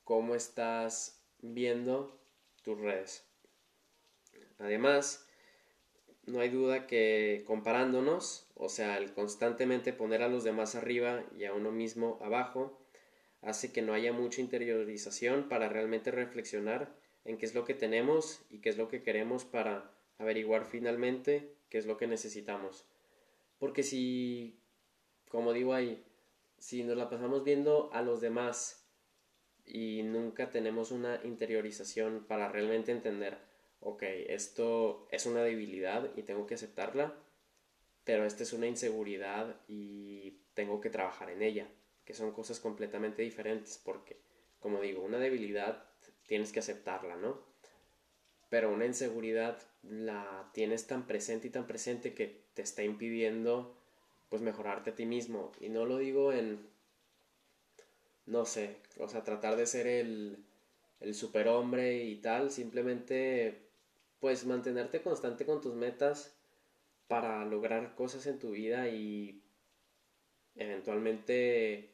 cómo 0.04 0.34
estás 0.34 1.24
viendo 1.38 2.20
tus 2.62 2.78
redes. 2.78 3.24
Además, 4.58 5.25
no 6.26 6.40
hay 6.40 6.48
duda 6.48 6.86
que 6.86 7.44
comparándonos, 7.46 8.46
o 8.54 8.68
sea, 8.68 8.98
el 8.98 9.12
constantemente 9.12 9.92
poner 9.92 10.22
a 10.22 10.28
los 10.28 10.44
demás 10.44 10.74
arriba 10.74 11.24
y 11.36 11.44
a 11.44 11.52
uno 11.52 11.70
mismo 11.70 12.18
abajo, 12.20 12.80
hace 13.42 13.72
que 13.72 13.82
no 13.82 13.94
haya 13.94 14.12
mucha 14.12 14.40
interiorización 14.40 15.48
para 15.48 15.68
realmente 15.68 16.10
reflexionar 16.10 16.94
en 17.24 17.38
qué 17.38 17.46
es 17.46 17.54
lo 17.54 17.64
que 17.64 17.74
tenemos 17.74 18.42
y 18.50 18.60
qué 18.60 18.70
es 18.70 18.76
lo 18.76 18.88
que 18.88 19.02
queremos 19.02 19.44
para 19.44 19.92
averiguar 20.18 20.66
finalmente 20.66 21.54
qué 21.68 21.78
es 21.78 21.86
lo 21.86 21.96
que 21.96 22.06
necesitamos. 22.06 22.86
Porque 23.58 23.82
si, 23.82 24.58
como 25.28 25.52
digo 25.52 25.74
ahí, 25.74 26.04
si 26.58 26.82
nos 26.84 26.96
la 26.96 27.08
pasamos 27.08 27.44
viendo 27.44 27.90
a 27.92 28.02
los 28.02 28.20
demás 28.20 28.86
y 29.64 30.02
nunca 30.02 30.50
tenemos 30.50 30.90
una 30.90 31.20
interiorización 31.24 32.24
para 32.26 32.48
realmente 32.48 32.92
entender, 32.92 33.38
ok, 33.80 34.02
esto 34.28 35.06
es 35.10 35.26
una 35.26 35.42
debilidad 35.42 36.10
y 36.16 36.22
tengo 36.22 36.46
que 36.46 36.54
aceptarla, 36.54 37.14
pero 38.04 38.24
esta 38.24 38.42
es 38.42 38.52
una 38.52 38.66
inseguridad 38.66 39.60
y 39.68 40.38
tengo 40.54 40.80
que 40.80 40.90
trabajar 40.90 41.30
en 41.30 41.42
ella, 41.42 41.68
que 42.04 42.14
son 42.14 42.32
cosas 42.32 42.60
completamente 42.60 43.22
diferentes, 43.22 43.80
porque, 43.84 44.20
como 44.60 44.80
digo, 44.80 45.02
una 45.02 45.18
debilidad 45.18 45.84
tienes 46.26 46.52
que 46.52 46.60
aceptarla, 46.60 47.16
¿no? 47.16 47.40
Pero 48.48 48.72
una 48.72 48.86
inseguridad 48.86 49.58
la 49.82 50.50
tienes 50.54 50.86
tan 50.86 51.06
presente 51.06 51.48
y 51.48 51.50
tan 51.50 51.66
presente 51.66 52.14
que 52.14 52.44
te 52.54 52.62
está 52.62 52.82
impidiendo 52.82 53.76
pues 54.28 54.42
mejorarte 54.42 54.90
a 54.90 54.94
ti 54.94 55.06
mismo. 55.06 55.52
Y 55.60 55.68
no 55.68 55.84
lo 55.84 55.98
digo 55.98 56.32
en, 56.32 56.68
no 58.26 58.44
sé, 58.44 58.76
o 58.98 59.08
sea, 59.08 59.24
tratar 59.24 59.56
de 59.56 59.66
ser 59.66 59.86
el, 59.86 60.44
el 61.00 61.14
superhombre 61.14 62.04
y 62.04 62.16
tal, 62.16 62.50
simplemente 62.50 63.65
pues 64.20 64.46
mantenerte 64.46 65.02
constante 65.02 65.44
con 65.44 65.60
tus 65.60 65.74
metas 65.74 66.36
para 67.08 67.44
lograr 67.44 67.94
cosas 67.94 68.26
en 68.26 68.38
tu 68.38 68.50
vida 68.50 68.88
y 68.88 69.42
eventualmente 70.54 71.92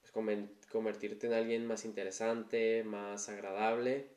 pues, 0.00 0.12
convertirte 0.70 1.26
en 1.26 1.32
alguien 1.32 1.66
más 1.66 1.84
interesante, 1.84 2.84
más 2.84 3.28
agradable, 3.28 4.10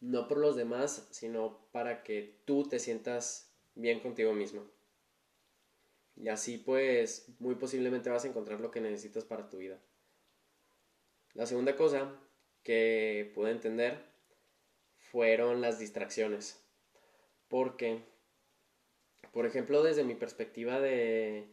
no 0.00 0.28
por 0.28 0.38
los 0.38 0.56
demás, 0.56 1.08
sino 1.10 1.68
para 1.72 2.02
que 2.02 2.40
tú 2.44 2.68
te 2.68 2.78
sientas 2.78 3.52
bien 3.74 4.00
contigo 4.00 4.32
mismo. 4.32 4.64
Y 6.16 6.28
así 6.28 6.56
pues 6.58 7.28
muy 7.38 7.56
posiblemente 7.56 8.08
vas 8.08 8.24
a 8.24 8.28
encontrar 8.28 8.60
lo 8.60 8.70
que 8.70 8.80
necesitas 8.80 9.24
para 9.24 9.48
tu 9.50 9.58
vida. 9.58 9.78
La 11.34 11.44
segunda 11.44 11.76
cosa 11.76 12.18
que 12.62 13.30
pude 13.34 13.50
entender 13.50 14.15
fueron 15.10 15.60
las 15.60 15.78
distracciones. 15.78 16.62
Porque, 17.48 18.00
por 19.32 19.46
ejemplo, 19.46 19.82
desde 19.82 20.04
mi 20.04 20.14
perspectiva 20.14 20.80
de 20.80 21.48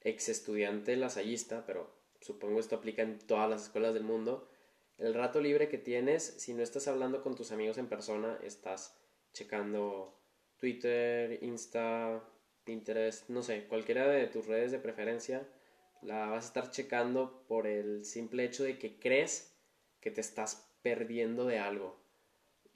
ex 0.00 0.28
estudiante 0.28 0.96
lasallista, 0.96 1.64
pero 1.66 1.90
supongo 2.20 2.60
esto 2.60 2.76
aplica 2.76 3.02
en 3.02 3.18
todas 3.18 3.48
las 3.48 3.64
escuelas 3.64 3.94
del 3.94 4.04
mundo, 4.04 4.48
el 4.98 5.14
rato 5.14 5.40
libre 5.40 5.68
que 5.68 5.78
tienes, 5.78 6.24
si 6.38 6.54
no 6.54 6.62
estás 6.62 6.88
hablando 6.88 7.22
con 7.22 7.34
tus 7.34 7.52
amigos 7.52 7.76
en 7.78 7.88
persona, 7.88 8.38
estás 8.42 8.96
checando 9.32 10.18
Twitter, 10.58 11.42
Insta, 11.42 12.22
Pinterest, 12.64 13.28
no 13.28 13.42
sé, 13.42 13.66
cualquiera 13.66 14.08
de 14.08 14.26
tus 14.26 14.46
redes 14.46 14.72
de 14.72 14.78
preferencia, 14.78 15.46
la 16.02 16.26
vas 16.26 16.44
a 16.44 16.48
estar 16.48 16.70
checando 16.70 17.44
por 17.46 17.66
el 17.66 18.04
simple 18.04 18.44
hecho 18.44 18.64
de 18.64 18.78
que 18.78 18.98
crees 18.98 19.54
que 20.00 20.10
te 20.10 20.20
estás 20.20 20.70
perdiendo 20.82 21.44
de 21.46 21.58
algo. 21.58 22.05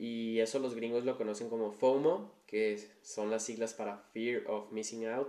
Y 0.00 0.40
eso 0.40 0.58
los 0.60 0.74
gringos 0.74 1.04
lo 1.04 1.18
conocen 1.18 1.50
como 1.50 1.72
FOMO, 1.72 2.32
que 2.46 2.78
son 3.02 3.30
las 3.30 3.44
siglas 3.44 3.74
para 3.74 3.98
Fear 3.98 4.44
of 4.46 4.72
Missing 4.72 5.06
Out, 5.06 5.28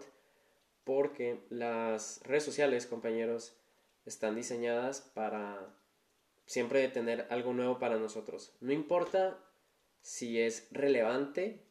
porque 0.86 1.42
las 1.50 2.22
redes 2.24 2.46
sociales, 2.46 2.88
compañeros, 2.88 3.54
están 4.06 4.34
diseñadas 4.34 5.02
para 5.02 5.78
siempre 6.46 6.88
tener 6.88 7.28
algo 7.30 7.52
nuevo 7.52 7.80
para 7.80 7.98
nosotros. 7.98 8.56
No 8.62 8.72
importa 8.72 9.44
si 10.00 10.40
es 10.40 10.70
relevante 10.72 11.68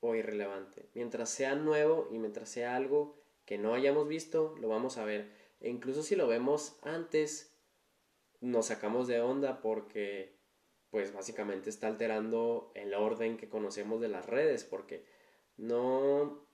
o 0.00 0.14
irrelevante. 0.14 0.88
Mientras 0.94 1.28
sea 1.28 1.54
nuevo 1.54 2.08
y 2.10 2.18
mientras 2.18 2.48
sea 2.48 2.76
algo 2.76 3.22
que 3.44 3.58
no 3.58 3.74
hayamos 3.74 4.08
visto, 4.08 4.56
lo 4.58 4.68
vamos 4.68 4.96
a 4.96 5.04
ver. 5.04 5.30
E 5.60 5.68
incluso 5.68 6.02
si 6.02 6.16
lo 6.16 6.26
vemos 6.26 6.78
antes, 6.80 7.54
nos 8.40 8.68
sacamos 8.68 9.06
de 9.06 9.20
onda 9.20 9.60
porque 9.60 10.37
pues 10.90 11.12
básicamente 11.12 11.70
está 11.70 11.86
alterando 11.86 12.72
el 12.74 12.94
orden 12.94 13.36
que 13.36 13.48
conocemos 13.48 14.00
de 14.00 14.08
las 14.08 14.26
redes 14.26 14.64
porque 14.64 15.04
no 15.56 16.46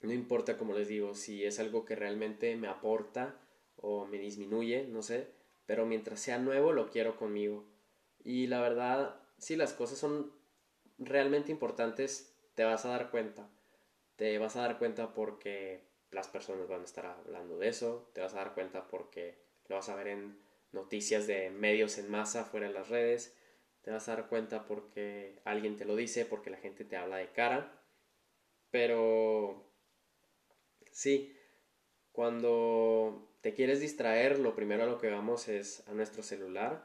no 0.00 0.12
importa 0.12 0.58
como 0.58 0.74
les 0.74 0.88
digo 0.88 1.14
si 1.14 1.44
es 1.44 1.58
algo 1.58 1.84
que 1.84 1.96
realmente 1.96 2.56
me 2.56 2.68
aporta 2.68 3.40
o 3.76 4.06
me 4.06 4.18
disminuye, 4.18 4.86
no 4.86 5.02
sé, 5.02 5.30
pero 5.66 5.86
mientras 5.86 6.20
sea 6.20 6.38
nuevo 6.38 6.72
lo 6.72 6.90
quiero 6.90 7.16
conmigo. 7.16 7.66
Y 8.22 8.46
la 8.46 8.60
verdad, 8.60 9.20
si 9.38 9.56
las 9.56 9.72
cosas 9.72 9.98
son 9.98 10.32
realmente 10.98 11.52
importantes, 11.52 12.34
te 12.54 12.64
vas 12.64 12.84
a 12.84 12.90
dar 12.90 13.10
cuenta. 13.10 13.50
Te 14.16 14.38
vas 14.38 14.56
a 14.56 14.62
dar 14.62 14.78
cuenta 14.78 15.12
porque 15.14 15.88
las 16.10 16.28
personas 16.28 16.68
van 16.68 16.82
a 16.82 16.84
estar 16.84 17.06
hablando 17.06 17.58
de 17.58 17.68
eso, 17.68 18.10
te 18.14 18.20
vas 18.20 18.34
a 18.34 18.38
dar 18.38 18.54
cuenta 18.54 18.86
porque 18.88 19.42
lo 19.68 19.76
vas 19.76 19.88
a 19.88 19.96
ver 19.96 20.08
en 20.08 20.38
noticias 20.72 21.26
de 21.26 21.50
medios 21.50 21.98
en 21.98 22.10
masa 22.10 22.44
fuera 22.44 22.68
de 22.68 22.74
las 22.74 22.88
redes, 22.88 23.36
te 23.84 23.90
vas 23.90 24.08
a 24.08 24.16
dar 24.16 24.28
cuenta 24.28 24.64
porque 24.66 25.38
alguien 25.44 25.76
te 25.76 25.84
lo 25.84 25.94
dice, 25.94 26.24
porque 26.24 26.50
la 26.50 26.56
gente 26.56 26.84
te 26.84 26.96
habla 26.96 27.18
de 27.18 27.28
cara, 27.28 27.70
pero 28.70 29.70
sí, 30.90 31.36
cuando 32.12 33.28
te 33.42 33.52
quieres 33.52 33.80
distraer, 33.80 34.38
lo 34.38 34.54
primero 34.54 34.84
a 34.84 34.86
lo 34.86 34.98
que 34.98 35.10
vamos 35.10 35.48
es 35.48 35.86
a 35.86 35.92
nuestro 35.92 36.22
celular. 36.22 36.82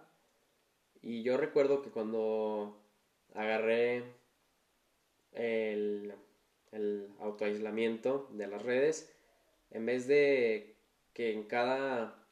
Y 1.02 1.24
yo 1.24 1.38
recuerdo 1.38 1.82
que 1.82 1.90
cuando 1.90 2.84
agarré 3.34 4.04
el, 5.32 6.14
el 6.74 7.10
autoaislamiento 7.20 8.28
de 8.34 8.48
las 8.48 8.62
redes, 8.62 9.10
en 9.72 9.86
vez 9.86 10.06
de 10.08 10.76
que 11.14 11.32
en 11.32 11.44
cada 11.44 12.28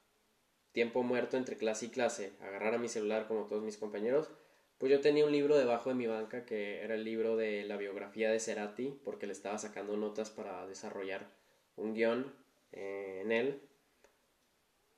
tiempo 0.74 1.04
muerto 1.04 1.38
entre 1.38 1.58
clase 1.58 1.86
y 1.86 1.90
clase 1.90 2.34
agarrara 2.42 2.78
mi 2.78 2.90
celular 2.90 3.28
como 3.28 3.46
todos 3.46 3.64
mis 3.64 3.78
compañeros, 3.78 4.30
pues 4.78 4.92
yo 4.92 5.02
tenía 5.02 5.26
un 5.26 5.32
libro 5.32 5.58
debajo 5.58 5.90
de 5.90 5.96
mi 5.96 6.06
banca 6.06 6.46
que 6.46 6.82
era 6.84 6.96
el 6.96 7.04
libro 7.04 7.36
de 7.36 7.64
la 7.64 7.78
biografía 7.78 8.32
de 8.32 8.40
Cerati, 8.40 9.00
porque 9.04 9.26
le 9.26 9.34
estaba 9.34 9.58
sacando 9.58 9.98
notas 9.98 10.30
para 10.30 10.68
desarrollar 10.68 11.28
un 11.76 11.94
guion 11.94 12.34
eh, 12.72 13.22
en 13.24 13.32
él. 13.32 13.62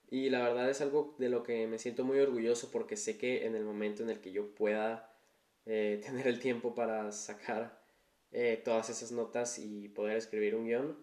Y 0.09 0.29
la 0.29 0.41
verdad 0.41 0.69
es 0.69 0.81
algo 0.81 1.15
de 1.19 1.29
lo 1.29 1.43
que 1.43 1.67
me 1.67 1.77
siento 1.77 2.03
muy 2.03 2.19
orgulloso 2.19 2.71
porque 2.71 2.97
sé 2.97 3.17
que 3.17 3.45
en 3.45 3.55
el 3.55 3.63
momento 3.63 4.03
en 4.03 4.09
el 4.09 4.19
que 4.19 4.31
yo 4.31 4.53
pueda 4.55 5.15
eh, 5.65 6.01
tener 6.05 6.27
el 6.27 6.39
tiempo 6.39 6.75
para 6.75 7.11
sacar 7.11 7.79
eh, 8.31 8.61
todas 8.63 8.89
esas 8.89 9.11
notas 9.11 9.59
y 9.59 9.87
poder 9.89 10.17
escribir 10.17 10.55
un 10.55 10.65
guion, 10.65 10.97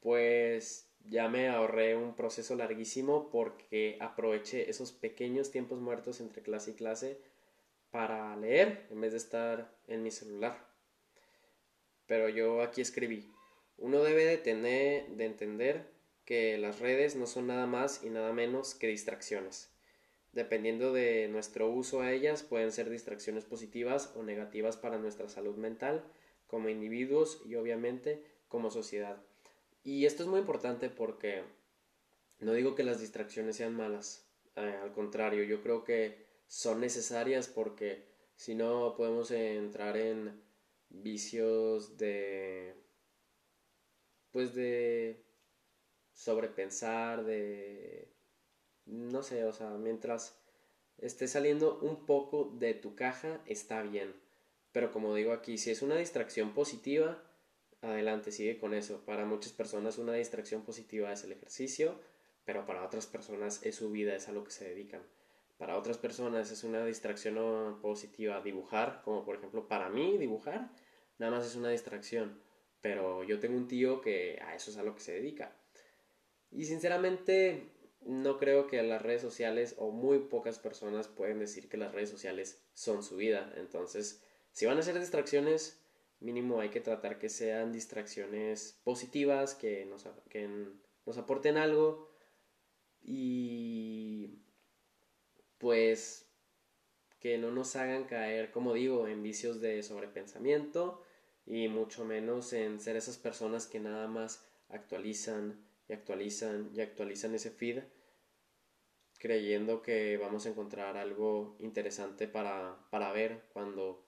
pues 0.00 0.88
ya 1.04 1.28
me 1.28 1.48
ahorré 1.48 1.96
un 1.96 2.14
proceso 2.16 2.54
larguísimo 2.54 3.30
porque 3.30 3.98
aproveché 4.00 4.70
esos 4.70 4.92
pequeños 4.92 5.50
tiempos 5.50 5.80
muertos 5.80 6.20
entre 6.20 6.42
clase 6.42 6.72
y 6.72 6.74
clase 6.74 7.20
para 7.90 8.36
leer 8.36 8.86
en 8.90 9.00
vez 9.00 9.12
de 9.12 9.18
estar 9.18 9.74
en 9.86 10.02
mi 10.02 10.10
celular. 10.10 10.66
Pero 12.06 12.28
yo 12.28 12.62
aquí 12.62 12.80
escribí, 12.80 13.30
uno 13.76 14.02
debe 14.02 14.24
de 14.24 14.38
tener, 14.38 15.08
de 15.08 15.24
entender 15.26 15.90
que 16.24 16.58
las 16.58 16.80
redes 16.80 17.16
no 17.16 17.26
son 17.26 17.46
nada 17.46 17.66
más 17.66 18.02
y 18.04 18.10
nada 18.10 18.32
menos 18.32 18.74
que 18.74 18.88
distracciones. 18.88 19.70
Dependiendo 20.32 20.92
de 20.92 21.28
nuestro 21.28 21.70
uso 21.70 22.02
a 22.02 22.12
ellas, 22.12 22.42
pueden 22.42 22.70
ser 22.70 22.90
distracciones 22.90 23.44
positivas 23.44 24.12
o 24.14 24.22
negativas 24.22 24.76
para 24.76 24.98
nuestra 24.98 25.28
salud 25.28 25.56
mental 25.56 26.04
como 26.46 26.68
individuos 26.68 27.42
y 27.46 27.54
obviamente 27.54 28.22
como 28.48 28.70
sociedad. 28.70 29.22
Y 29.84 30.04
esto 30.06 30.22
es 30.22 30.28
muy 30.28 30.40
importante 30.40 30.90
porque 30.90 31.44
no 32.40 32.52
digo 32.52 32.74
que 32.74 32.84
las 32.84 33.00
distracciones 33.00 33.56
sean 33.56 33.74
malas, 33.74 34.28
eh, 34.56 34.78
al 34.82 34.92
contrario, 34.92 35.44
yo 35.44 35.62
creo 35.62 35.84
que 35.84 36.27
son 36.48 36.80
necesarias 36.80 37.46
porque 37.46 38.08
si 38.34 38.54
no 38.54 38.94
podemos 38.96 39.30
entrar 39.30 39.96
en 39.96 40.42
vicios 40.88 41.96
de 41.98 42.74
pues 44.32 44.54
de 44.54 45.24
sobrepensar, 46.12 47.24
de 47.24 48.12
no 48.86 49.22
sé, 49.22 49.44
o 49.44 49.52
sea, 49.52 49.70
mientras 49.70 50.38
esté 50.98 51.28
saliendo 51.28 51.78
un 51.80 52.06
poco 52.06 52.50
de 52.58 52.74
tu 52.74 52.94
caja 52.94 53.40
está 53.46 53.82
bien. 53.82 54.14
Pero 54.72 54.92
como 54.92 55.14
digo 55.14 55.32
aquí, 55.32 55.58
si 55.58 55.70
es 55.70 55.82
una 55.82 55.96
distracción 55.96 56.54
positiva, 56.54 57.22
adelante, 57.82 58.32
sigue 58.32 58.58
con 58.58 58.74
eso. 58.74 59.04
Para 59.04 59.24
muchas 59.24 59.52
personas 59.52 59.98
una 59.98 60.14
distracción 60.14 60.62
positiva 60.62 61.12
es 61.12 61.24
el 61.24 61.32
ejercicio, 61.32 62.00
pero 62.44 62.66
para 62.66 62.84
otras 62.84 63.06
personas 63.06 63.64
es 63.64 63.76
su 63.76 63.90
vida, 63.90 64.14
es 64.14 64.28
a 64.28 64.32
lo 64.32 64.44
que 64.44 64.50
se 64.50 64.68
dedican. 64.68 65.02
Para 65.58 65.76
otras 65.76 65.98
personas 65.98 66.50
es 66.52 66.62
una 66.64 66.84
distracción 66.86 67.80
positiva 67.80 68.40
dibujar, 68.40 69.02
como 69.04 69.24
por 69.24 69.36
ejemplo 69.36 69.66
para 69.66 69.90
mí 69.90 70.16
dibujar, 70.16 70.70
nada 71.18 71.36
más 71.36 71.46
es 71.46 71.56
una 71.56 71.68
distracción. 71.68 72.40
Pero 72.80 73.24
yo 73.24 73.40
tengo 73.40 73.56
un 73.56 73.66
tío 73.66 74.00
que 74.00 74.40
a 74.40 74.54
eso 74.54 74.70
es 74.70 74.76
a 74.76 74.84
lo 74.84 74.94
que 74.94 75.00
se 75.00 75.12
dedica. 75.12 75.56
Y 76.52 76.64
sinceramente 76.64 77.72
no 78.02 78.38
creo 78.38 78.68
que 78.68 78.80
las 78.84 79.02
redes 79.02 79.20
sociales 79.20 79.74
o 79.78 79.90
muy 79.90 80.20
pocas 80.20 80.60
personas 80.60 81.08
pueden 81.08 81.40
decir 81.40 81.68
que 81.68 81.76
las 81.76 81.92
redes 81.92 82.10
sociales 82.10 82.62
son 82.72 83.02
su 83.02 83.16
vida. 83.16 83.52
Entonces, 83.56 84.22
si 84.52 84.64
van 84.64 84.78
a 84.78 84.82
ser 84.82 84.98
distracciones, 84.98 85.82
mínimo 86.20 86.60
hay 86.60 86.70
que 86.70 86.80
tratar 86.80 87.18
que 87.18 87.28
sean 87.28 87.72
distracciones 87.72 88.80
positivas, 88.84 89.56
que 89.56 89.84
nos, 89.86 90.06
que 90.30 90.48
nos 91.04 91.18
aporten 91.18 91.56
algo 91.56 92.08
y 93.00 94.38
pues 95.58 96.26
que 97.20 97.38
no 97.38 97.50
nos 97.50 97.76
hagan 97.76 98.04
caer, 98.04 98.50
como 98.50 98.74
digo, 98.74 99.08
en 99.08 99.22
vicios 99.22 99.60
de 99.60 99.82
sobrepensamiento 99.82 101.02
y 101.46 101.68
mucho 101.68 102.04
menos 102.04 102.52
en 102.52 102.80
ser 102.80 102.96
esas 102.96 103.18
personas 103.18 103.66
que 103.66 103.80
nada 103.80 104.06
más 104.06 104.46
actualizan 104.68 105.64
y 105.88 105.92
actualizan 105.94 106.70
y 106.74 106.80
actualizan 106.80 107.34
ese 107.34 107.50
feed 107.50 107.80
creyendo 109.18 109.82
que 109.82 110.16
vamos 110.16 110.46
a 110.46 110.50
encontrar 110.50 110.96
algo 110.96 111.56
interesante 111.58 112.28
para, 112.28 112.78
para 112.90 113.12
ver 113.12 113.42
cuando 113.52 114.04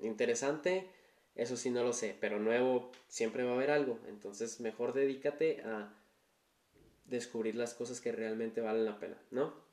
interesante 0.00 0.90
eso 1.34 1.56
sí 1.56 1.70
no 1.70 1.82
lo 1.82 1.92
sé, 1.92 2.16
pero 2.20 2.38
nuevo 2.38 2.92
siempre 3.08 3.44
va 3.44 3.52
a 3.52 3.54
haber 3.54 3.70
algo. 3.70 3.98
Entonces 4.06 4.60
mejor 4.60 4.92
dedícate 4.92 5.62
a 5.62 5.92
descubrir 7.06 7.56
las 7.56 7.74
cosas 7.74 8.00
que 8.00 8.12
realmente 8.12 8.60
valen 8.60 8.84
la 8.84 8.98
pena, 8.98 9.20
¿no? 9.30 9.63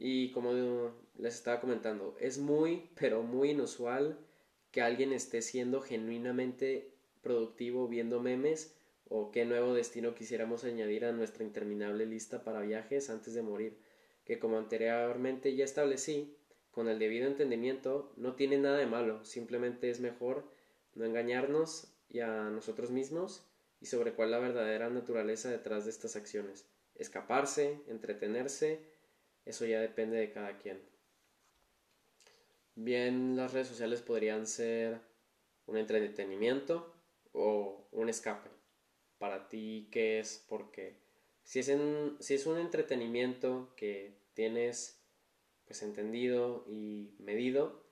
Y 0.00 0.32
como 0.32 0.52
les 1.18 1.34
estaba 1.34 1.60
comentando, 1.60 2.16
es 2.18 2.38
muy, 2.38 2.88
pero 2.98 3.22
muy 3.22 3.50
inusual 3.50 4.18
que 4.70 4.80
alguien 4.80 5.12
esté 5.12 5.42
siendo 5.42 5.82
genuinamente 5.82 6.94
productivo 7.20 7.86
viendo 7.86 8.18
memes 8.18 8.74
o 9.10 9.30
qué 9.30 9.44
nuevo 9.44 9.74
destino 9.74 10.14
quisiéramos 10.14 10.64
añadir 10.64 11.04
a 11.04 11.12
nuestra 11.12 11.44
interminable 11.44 12.06
lista 12.06 12.42
para 12.44 12.62
viajes 12.62 13.10
antes 13.10 13.34
de 13.34 13.42
morir, 13.42 13.76
que 14.24 14.38
como 14.38 14.56
anteriormente 14.56 15.54
ya 15.54 15.64
establecí, 15.64 16.34
con 16.70 16.88
el 16.88 16.98
debido 16.98 17.26
entendimiento, 17.26 18.12
no 18.16 18.36
tiene 18.36 18.56
nada 18.56 18.78
de 18.78 18.86
malo, 18.86 19.22
simplemente 19.24 19.90
es 19.90 20.00
mejor 20.00 20.50
no 20.94 21.04
engañarnos 21.04 21.92
y 22.08 22.20
a 22.20 22.44
nosotros 22.48 22.90
mismos 22.90 23.44
y 23.80 23.86
sobre 23.86 24.14
cuál 24.14 24.30
la 24.30 24.38
verdadera 24.38 24.88
naturaleza 24.88 25.50
detrás 25.50 25.84
de 25.84 25.90
estas 25.90 26.16
acciones. 26.16 26.66
Escaparse, 26.94 27.82
entretenerse, 27.88 28.80
eso 29.44 29.66
ya 29.66 29.80
depende 29.80 30.16
de 30.18 30.30
cada 30.30 30.58
quien. 30.58 30.80
Bien, 32.74 33.36
las 33.36 33.52
redes 33.52 33.68
sociales 33.68 34.00
podrían 34.02 34.46
ser 34.46 35.00
un 35.66 35.76
entretenimiento 35.76 36.94
o 37.32 37.88
un 37.92 38.08
escape. 38.08 38.50
Para 39.18 39.48
ti, 39.48 39.88
¿qué 39.92 40.20
es? 40.20 40.44
Porque 40.48 40.98
si 41.42 41.60
es, 41.60 41.70
si 42.20 42.34
es 42.34 42.46
un 42.46 42.58
entretenimiento 42.58 43.74
que 43.76 44.18
tienes 44.34 45.00
pues 45.66 45.82
entendido 45.82 46.64
y 46.66 47.14
medido, 47.18 47.84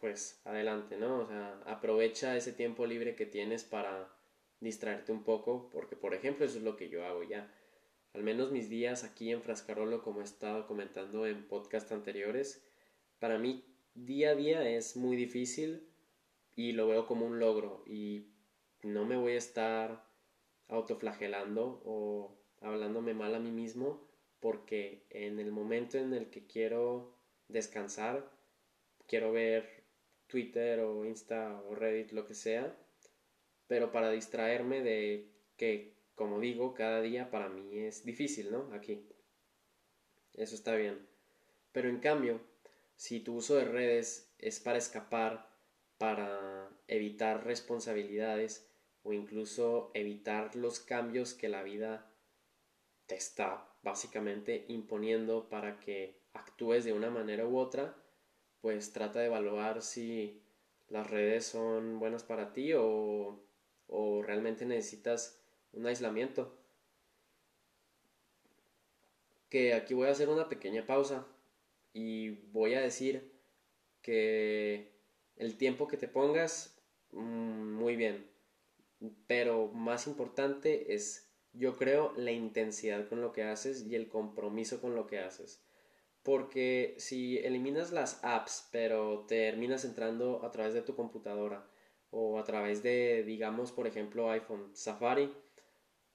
pues 0.00 0.40
adelante, 0.44 0.96
¿no? 0.96 1.20
O 1.20 1.26
sea, 1.26 1.60
aprovecha 1.66 2.36
ese 2.36 2.52
tiempo 2.52 2.86
libre 2.86 3.14
que 3.14 3.26
tienes 3.26 3.62
para 3.62 4.12
distraerte 4.58 5.12
un 5.12 5.22
poco, 5.22 5.70
porque 5.70 5.96
por 5.96 6.14
ejemplo 6.14 6.44
eso 6.46 6.58
es 6.58 6.64
lo 6.64 6.76
que 6.76 6.88
yo 6.88 7.04
hago 7.04 7.22
ya. 7.22 7.52
Al 8.12 8.22
menos 8.22 8.50
mis 8.50 8.68
días 8.68 9.04
aquí 9.04 9.30
en 9.30 9.42
Frascarolo, 9.42 10.02
como 10.02 10.20
he 10.20 10.24
estado 10.24 10.66
comentando 10.66 11.26
en 11.26 11.46
podcast 11.46 11.90
anteriores, 11.92 12.64
para 13.18 13.38
mí 13.38 13.64
día 13.94 14.30
a 14.30 14.34
día 14.34 14.68
es 14.68 14.96
muy 14.96 15.16
difícil 15.16 15.88
y 16.56 16.72
lo 16.72 16.88
veo 16.88 17.06
como 17.06 17.26
un 17.26 17.38
logro 17.38 17.84
y 17.86 18.26
no 18.82 19.04
me 19.04 19.16
voy 19.16 19.32
a 19.32 19.38
estar 19.38 20.04
autoflagelando 20.68 21.82
o 21.84 22.36
hablándome 22.60 23.14
mal 23.14 23.34
a 23.34 23.40
mí 23.40 23.50
mismo 23.50 24.08
porque 24.40 25.04
en 25.10 25.38
el 25.38 25.52
momento 25.52 25.98
en 25.98 26.14
el 26.14 26.30
que 26.30 26.46
quiero 26.46 27.14
descansar, 27.48 28.30
quiero 29.06 29.32
ver 29.32 29.84
Twitter 30.26 30.80
o 30.80 31.04
Insta 31.04 31.62
o 31.68 31.74
Reddit, 31.74 32.12
lo 32.12 32.26
que 32.26 32.34
sea, 32.34 32.74
pero 33.66 33.92
para 33.92 34.10
distraerme 34.10 34.80
de 34.80 35.30
que, 35.56 35.99
como 36.20 36.38
digo, 36.38 36.74
cada 36.74 37.00
día 37.00 37.30
para 37.30 37.48
mí 37.48 37.78
es 37.78 38.04
difícil, 38.04 38.52
¿no? 38.52 38.70
Aquí. 38.74 39.08
Eso 40.34 40.54
está 40.54 40.74
bien. 40.74 41.08
Pero 41.72 41.88
en 41.88 41.98
cambio, 41.98 42.42
si 42.94 43.20
tu 43.20 43.36
uso 43.36 43.54
de 43.54 43.64
redes 43.64 44.30
es 44.36 44.60
para 44.60 44.76
escapar, 44.76 45.48
para 45.96 46.68
evitar 46.88 47.46
responsabilidades 47.46 48.70
o 49.02 49.14
incluso 49.14 49.92
evitar 49.94 50.56
los 50.56 50.78
cambios 50.78 51.32
que 51.32 51.48
la 51.48 51.62
vida 51.62 52.12
te 53.06 53.14
está 53.14 53.66
básicamente 53.82 54.66
imponiendo 54.68 55.48
para 55.48 55.80
que 55.80 56.20
actúes 56.34 56.84
de 56.84 56.92
una 56.92 57.08
manera 57.08 57.46
u 57.46 57.56
otra, 57.56 57.96
pues 58.60 58.92
trata 58.92 59.20
de 59.20 59.26
evaluar 59.26 59.80
si 59.80 60.42
las 60.88 61.08
redes 61.08 61.46
son 61.46 61.98
buenas 61.98 62.24
para 62.24 62.52
ti 62.52 62.74
o, 62.74 63.42
o 63.86 64.22
realmente 64.22 64.66
necesitas 64.66 65.39
un 65.72 65.86
aislamiento. 65.86 66.56
Que 69.48 69.74
aquí 69.74 69.94
voy 69.94 70.08
a 70.08 70.12
hacer 70.12 70.28
una 70.28 70.48
pequeña 70.48 70.86
pausa 70.86 71.26
y 71.92 72.30
voy 72.52 72.74
a 72.74 72.80
decir 72.80 73.32
que 74.02 74.92
el 75.36 75.56
tiempo 75.56 75.88
que 75.88 75.96
te 75.96 76.08
pongas, 76.08 76.78
mm, 77.12 77.72
muy 77.74 77.96
bien, 77.96 78.30
pero 79.26 79.68
más 79.68 80.06
importante 80.06 80.94
es, 80.94 81.30
yo 81.52 81.76
creo, 81.76 82.12
la 82.16 82.32
intensidad 82.32 83.08
con 83.08 83.20
lo 83.20 83.32
que 83.32 83.42
haces 83.42 83.86
y 83.86 83.94
el 83.96 84.08
compromiso 84.08 84.80
con 84.80 84.94
lo 84.94 85.06
que 85.06 85.18
haces. 85.20 85.62
Porque 86.22 86.94
si 86.98 87.38
eliminas 87.38 87.92
las 87.92 88.22
apps, 88.22 88.68
pero 88.72 89.24
terminas 89.26 89.84
entrando 89.84 90.44
a 90.44 90.50
través 90.50 90.74
de 90.74 90.82
tu 90.82 90.94
computadora 90.94 91.66
o 92.10 92.38
a 92.38 92.44
través 92.44 92.82
de, 92.82 93.24
digamos, 93.24 93.72
por 93.72 93.86
ejemplo, 93.86 94.30
iPhone 94.30 94.70
Safari, 94.74 95.32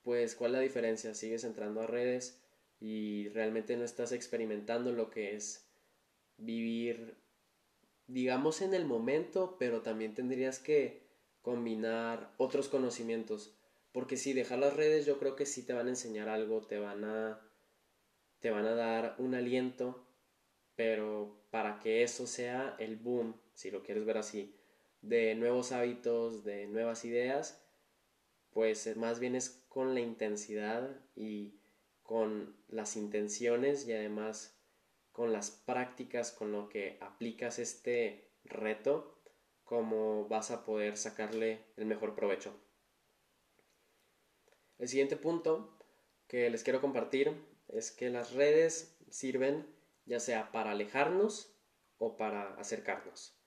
pues 0.06 0.36
¿cuál 0.36 0.52
es 0.52 0.58
la 0.58 0.62
diferencia? 0.62 1.16
Sigues 1.16 1.44
entrando 1.44 1.82
a 1.82 1.88
redes 1.88 2.40
y 2.80 3.28
realmente 3.30 3.76
no 3.76 3.84
estás 3.84 4.12
experimentando 4.12 4.92
lo 4.92 5.10
que 5.10 5.36
es 5.36 5.68
vivir, 6.38 7.18
digamos, 8.06 8.62
en 8.62 8.76
el 8.76 8.86
momento, 8.86 9.58
pero 9.58 9.82
también 9.82 10.14
tendrías 10.14 10.60
que 10.60 11.02
combinar 11.42 12.36
otros 12.38 12.70
conocimientos. 12.70 13.58
Porque 13.92 14.16
si 14.16 14.34
dejas 14.34 14.60
las 14.60 14.76
redes, 14.76 15.08
yo 15.08 15.18
creo 15.18 15.36
que 15.36 15.48
sí 15.48 15.66
te 15.66 15.74
van 15.74 15.88
a 15.88 15.92
enseñar 15.92 16.30
algo, 16.30 16.62
te 16.62 16.78
van 16.78 17.04
a 17.04 17.42
te 18.40 18.52
van 18.52 18.68
a 18.68 18.76
dar 18.76 19.16
un 19.18 19.34
aliento, 19.34 20.08
pero 20.76 21.48
para 21.50 21.80
que 21.80 22.04
eso 22.04 22.28
sea 22.28 22.76
el 22.78 22.96
boom, 22.98 23.42
si 23.56 23.72
lo 23.72 23.82
quieres 23.82 24.06
ver 24.06 24.20
así, 24.20 24.54
de 25.02 25.34
nuevos 25.34 25.72
hábitos, 25.72 26.44
de 26.44 26.68
nuevas 26.68 27.06
ideas, 27.06 27.66
pues 28.52 28.96
más 28.98 29.20
bien 29.20 29.36
es 29.36 29.65
con 29.76 29.94
la 29.94 30.00
intensidad 30.00 30.90
y 31.18 31.60
con 32.02 32.56
las 32.70 32.96
intenciones 32.96 33.86
y 33.86 33.92
además 33.92 34.58
con 35.12 35.34
las 35.34 35.52
prácticas 35.52 36.32
con 36.32 36.54
lo 36.54 36.70
que 36.70 36.98
aplicas 37.02 37.60
este 37.60 38.32
reto, 38.46 39.20
como 39.66 40.30
vas 40.30 40.50
a 40.50 40.64
poder 40.64 40.96
sacarle 40.96 41.66
el 41.76 41.88
mejor 41.88 42.16
provecho. 42.16 42.58
El 44.80 44.88
siguiente 44.88 45.18
punto 45.18 45.78
que 46.30 46.50
les 46.50 46.64
quiero 46.64 46.80
compartir 46.80 47.34
es 47.68 47.92
que 47.92 48.10
las 48.10 48.32
redes 48.32 48.98
sirven 49.10 49.68
ya 50.06 50.22
sea 50.22 50.54
para 50.54 50.72
alejarnos 50.72 51.54
o 51.98 52.16
para 52.16 52.56
acercarnos. 52.56 53.38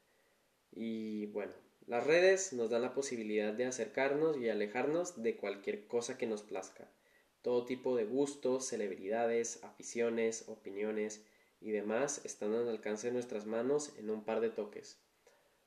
Y 0.72 1.24
bueno, 1.28 1.54
las 1.88 2.06
redes 2.06 2.52
nos 2.52 2.68
dan 2.68 2.82
la 2.82 2.92
posibilidad 2.92 3.54
de 3.54 3.64
acercarnos 3.64 4.36
y 4.36 4.50
alejarnos 4.50 5.22
de 5.22 5.38
cualquier 5.38 5.86
cosa 5.86 6.18
que 6.18 6.26
nos 6.26 6.42
plazca. 6.42 6.92
Todo 7.40 7.64
tipo 7.64 7.96
de 7.96 8.04
gustos, 8.04 8.66
celebridades, 8.66 9.64
aficiones, 9.64 10.44
opiniones 10.48 11.24
y 11.62 11.70
demás 11.70 12.20
están 12.26 12.52
al 12.52 12.68
alcance 12.68 13.06
de 13.06 13.14
nuestras 13.14 13.46
manos 13.46 13.94
en 13.96 14.10
un 14.10 14.22
par 14.22 14.40
de 14.40 14.50
toques. 14.50 15.00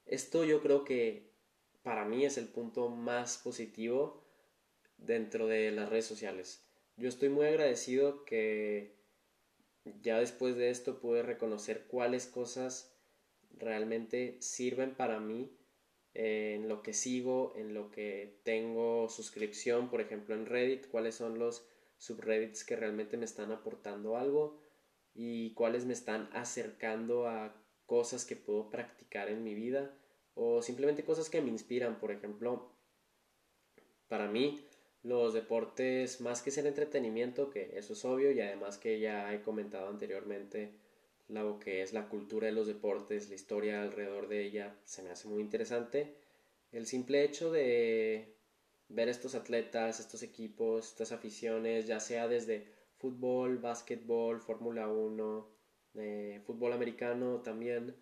Esto 0.05 0.45
yo 0.45 0.61
creo 0.61 0.85
que 0.85 1.31
para 1.81 2.05
mí 2.05 2.23
es 2.23 2.37
el 2.37 2.49
punto 2.49 2.89
más 2.89 3.39
positivo 3.39 4.23
dentro 4.97 5.47
de 5.47 5.71
las 5.71 5.89
redes 5.89 6.05
sociales. 6.05 6.63
Yo 6.97 7.09
estoy 7.09 7.29
muy 7.29 7.47
agradecido 7.47 8.25
que 8.25 8.95
ya 10.03 10.19
después 10.19 10.55
de 10.55 10.69
esto 10.69 10.99
pude 10.99 11.23
reconocer 11.23 11.87
cuáles 11.87 12.27
cosas 12.27 12.95
realmente 13.49 14.37
sirven 14.39 14.93
para 14.93 15.19
mí 15.19 15.57
en 16.13 16.67
lo 16.67 16.81
que 16.81 16.93
sigo, 16.93 17.53
en 17.55 17.73
lo 17.73 17.91
que 17.91 18.39
tengo 18.43 19.09
suscripción, 19.09 19.89
por 19.89 20.01
ejemplo 20.01 20.35
en 20.35 20.45
Reddit, 20.45 20.87
cuáles 20.87 21.15
son 21.15 21.39
los 21.39 21.65
subreddits 21.97 22.63
que 22.63 22.75
realmente 22.75 23.17
me 23.17 23.25
están 23.25 23.51
aportando 23.51 24.17
algo 24.17 24.59
y 25.13 25.53
cuáles 25.53 25.85
me 25.85 25.93
están 25.93 26.29
acercando 26.33 27.27
a 27.27 27.55
cosas 27.85 28.25
que 28.25 28.35
puedo 28.35 28.69
practicar 28.69 29.29
en 29.29 29.43
mi 29.43 29.53
vida 29.53 29.93
o 30.33 30.61
simplemente 30.61 31.03
cosas 31.03 31.29
que 31.29 31.41
me 31.41 31.49
inspiran, 31.49 31.99
por 31.99 32.11
ejemplo, 32.11 32.71
para 34.07 34.27
mí 34.27 34.65
los 35.03 35.33
deportes 35.33 36.21
más 36.21 36.41
que 36.41 36.51
ser 36.51 36.67
entretenimiento, 36.67 37.49
que 37.49 37.77
eso 37.77 37.93
es 37.93 38.05
obvio 38.05 38.31
y 38.31 38.39
además 38.41 38.77
que 38.77 38.99
ya 38.99 39.33
he 39.33 39.41
comentado 39.41 39.89
anteriormente 39.89 40.73
lo 41.31 41.59
que 41.59 41.81
es 41.81 41.93
la 41.93 42.09
cultura 42.09 42.47
de 42.47 42.53
los 42.53 42.67
deportes, 42.67 43.29
la 43.29 43.35
historia 43.35 43.81
alrededor 43.81 44.27
de 44.27 44.43
ella, 44.43 44.75
se 44.83 45.01
me 45.01 45.11
hace 45.11 45.27
muy 45.27 45.41
interesante. 45.41 46.15
El 46.71 46.85
simple 46.85 47.23
hecho 47.23 47.51
de 47.51 48.35
ver 48.89 49.09
estos 49.09 49.35
atletas, 49.35 49.99
estos 49.99 50.23
equipos, 50.23 50.89
estas 50.89 51.11
aficiones, 51.11 51.87
ya 51.87 51.99
sea 51.99 52.27
desde 52.27 52.67
fútbol, 52.97 53.57
básquetbol, 53.59 54.41
Fórmula 54.41 54.89
1, 54.89 55.47
eh, 55.95 56.41
fútbol 56.45 56.73
americano 56.73 57.41
también, 57.41 57.95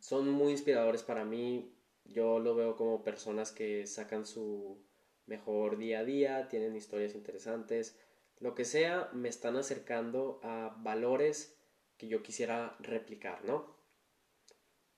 son 0.00 0.30
muy 0.30 0.52
inspiradores 0.52 1.02
para 1.02 1.24
mí. 1.24 1.74
Yo 2.04 2.38
lo 2.38 2.54
veo 2.54 2.76
como 2.76 3.04
personas 3.04 3.52
que 3.52 3.86
sacan 3.86 4.26
su 4.26 4.82
mejor 5.26 5.78
día 5.78 6.00
a 6.00 6.04
día, 6.04 6.48
tienen 6.48 6.74
historias 6.74 7.14
interesantes, 7.14 7.96
lo 8.40 8.54
que 8.56 8.64
sea, 8.64 9.08
me 9.12 9.28
están 9.28 9.56
acercando 9.56 10.40
a 10.42 10.76
valores 10.82 11.56
que 12.02 12.08
yo 12.08 12.20
quisiera 12.20 12.74
replicar, 12.80 13.44
¿no? 13.44 13.76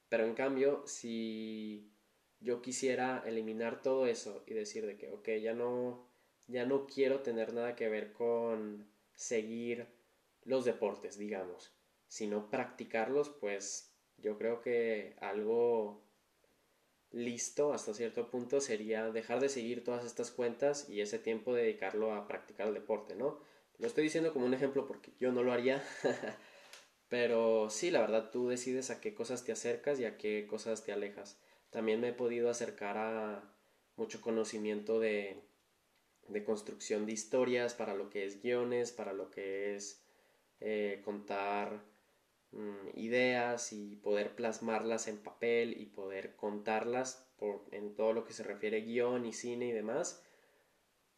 Pero 0.08 0.24
en 0.24 0.32
cambio, 0.32 0.86
si 0.86 1.92
yo 2.40 2.62
quisiera 2.62 3.22
eliminar 3.26 3.82
todo 3.82 4.06
eso 4.06 4.42
y 4.46 4.54
decir 4.54 4.86
de 4.86 4.96
que, 4.96 5.10
ok, 5.10 5.28
ya 5.42 5.52
no, 5.52 6.08
ya 6.46 6.64
no 6.64 6.86
quiero 6.86 7.20
tener 7.20 7.52
nada 7.52 7.76
que 7.76 7.90
ver 7.90 8.14
con 8.14 8.90
seguir 9.14 9.86
los 10.44 10.64
deportes, 10.64 11.18
digamos, 11.18 11.76
sino 12.08 12.48
practicarlos, 12.48 13.28
pues 13.28 13.94
yo 14.16 14.38
creo 14.38 14.62
que 14.62 15.14
algo 15.20 16.06
listo 17.10 17.74
hasta 17.74 17.92
cierto 17.92 18.30
punto 18.30 18.62
sería 18.62 19.10
dejar 19.10 19.40
de 19.40 19.50
seguir 19.50 19.84
todas 19.84 20.06
estas 20.06 20.30
cuentas 20.30 20.88
y 20.88 21.02
ese 21.02 21.18
tiempo 21.18 21.52
dedicarlo 21.52 22.14
a 22.14 22.26
practicar 22.26 22.68
el 22.68 22.74
deporte, 22.74 23.14
¿no? 23.14 23.40
Lo 23.76 23.88
estoy 23.88 24.04
diciendo 24.04 24.32
como 24.32 24.46
un 24.46 24.54
ejemplo 24.54 24.86
porque 24.86 25.12
yo 25.18 25.32
no 25.32 25.42
lo 25.42 25.52
haría, 25.52 25.84
pero 27.08 27.70
sí, 27.70 27.90
la 27.90 28.00
verdad 28.00 28.30
tú 28.30 28.48
decides 28.48 28.90
a 28.90 29.00
qué 29.00 29.14
cosas 29.14 29.44
te 29.44 29.52
acercas 29.52 30.00
y 30.00 30.04
a 30.04 30.16
qué 30.18 30.46
cosas 30.46 30.84
te 30.84 30.92
alejas. 30.92 31.38
También 31.70 32.00
me 32.00 32.08
he 32.10 32.12
podido 32.12 32.50
acercar 32.50 32.96
a 32.98 33.54
mucho 33.96 34.20
conocimiento 34.20 35.00
de, 35.00 35.42
de 36.28 36.44
construcción 36.44 37.06
de 37.06 37.12
historias 37.12 37.74
para 37.74 37.94
lo 37.94 38.10
que 38.10 38.24
es 38.26 38.42
guiones, 38.42 38.92
para 38.92 39.12
lo 39.12 39.30
que 39.30 39.76
es 39.76 40.04
eh, 40.60 41.02
contar 41.04 41.82
Mm, 42.54 42.90
ideas 42.94 43.72
y 43.72 43.96
poder 43.96 44.34
plasmarlas 44.36 45.08
en 45.08 45.18
papel 45.18 45.80
y 45.80 45.86
poder 45.86 46.36
contarlas 46.36 47.28
por, 47.36 47.64
en 47.72 47.96
todo 47.96 48.12
lo 48.12 48.24
que 48.24 48.32
se 48.32 48.44
refiere 48.44 48.82
guion 48.82 49.26
y 49.26 49.32
cine 49.32 49.66
y 49.66 49.72
demás. 49.72 50.23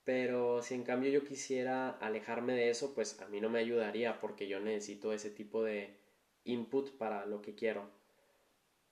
Pero 0.06 0.62
si 0.62 0.74
en 0.74 0.84
cambio 0.84 1.10
yo 1.10 1.24
quisiera 1.24 1.90
alejarme 1.90 2.54
de 2.54 2.70
eso, 2.70 2.94
pues 2.94 3.20
a 3.20 3.26
mí 3.26 3.40
no 3.40 3.50
me 3.50 3.58
ayudaría 3.58 4.20
porque 4.20 4.46
yo 4.46 4.60
necesito 4.60 5.12
ese 5.12 5.30
tipo 5.30 5.64
de 5.64 5.98
input 6.44 6.96
para 6.96 7.26
lo 7.26 7.42
que 7.42 7.56
quiero. 7.56 7.90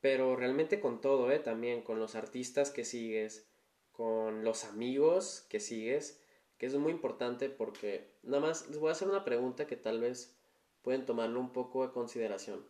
Pero 0.00 0.35
realmente 0.35 0.81
con 0.81 1.00
todo, 1.00 1.31
¿eh? 1.31 1.38
También 1.38 1.83
con 1.83 2.00
los 2.00 2.16
artistas 2.16 2.72
que 2.72 2.85
sigues, 2.85 3.48
con 3.92 4.42
los 4.42 4.64
amigos 4.64 5.46
que 5.48 5.61
sigues, 5.61 6.20
que 6.59 6.66
es 6.66 6.74
muy 6.74 6.90
importante 6.90 7.48
porque 7.48 8.11
nada 8.24 8.40
más 8.40 8.68
les 8.68 8.79
voy 8.79 8.88
a 8.88 8.92
hacer 8.92 9.07
una 9.07 9.24
pregunta 9.24 9.68
que 9.68 9.77
tal 9.77 10.00
vez 10.00 10.37
pueden 10.83 11.07
tomarlo 11.07 11.38
un 11.38 11.53
poco 11.53 11.87
de 11.87 11.92
consideración. 11.92 12.66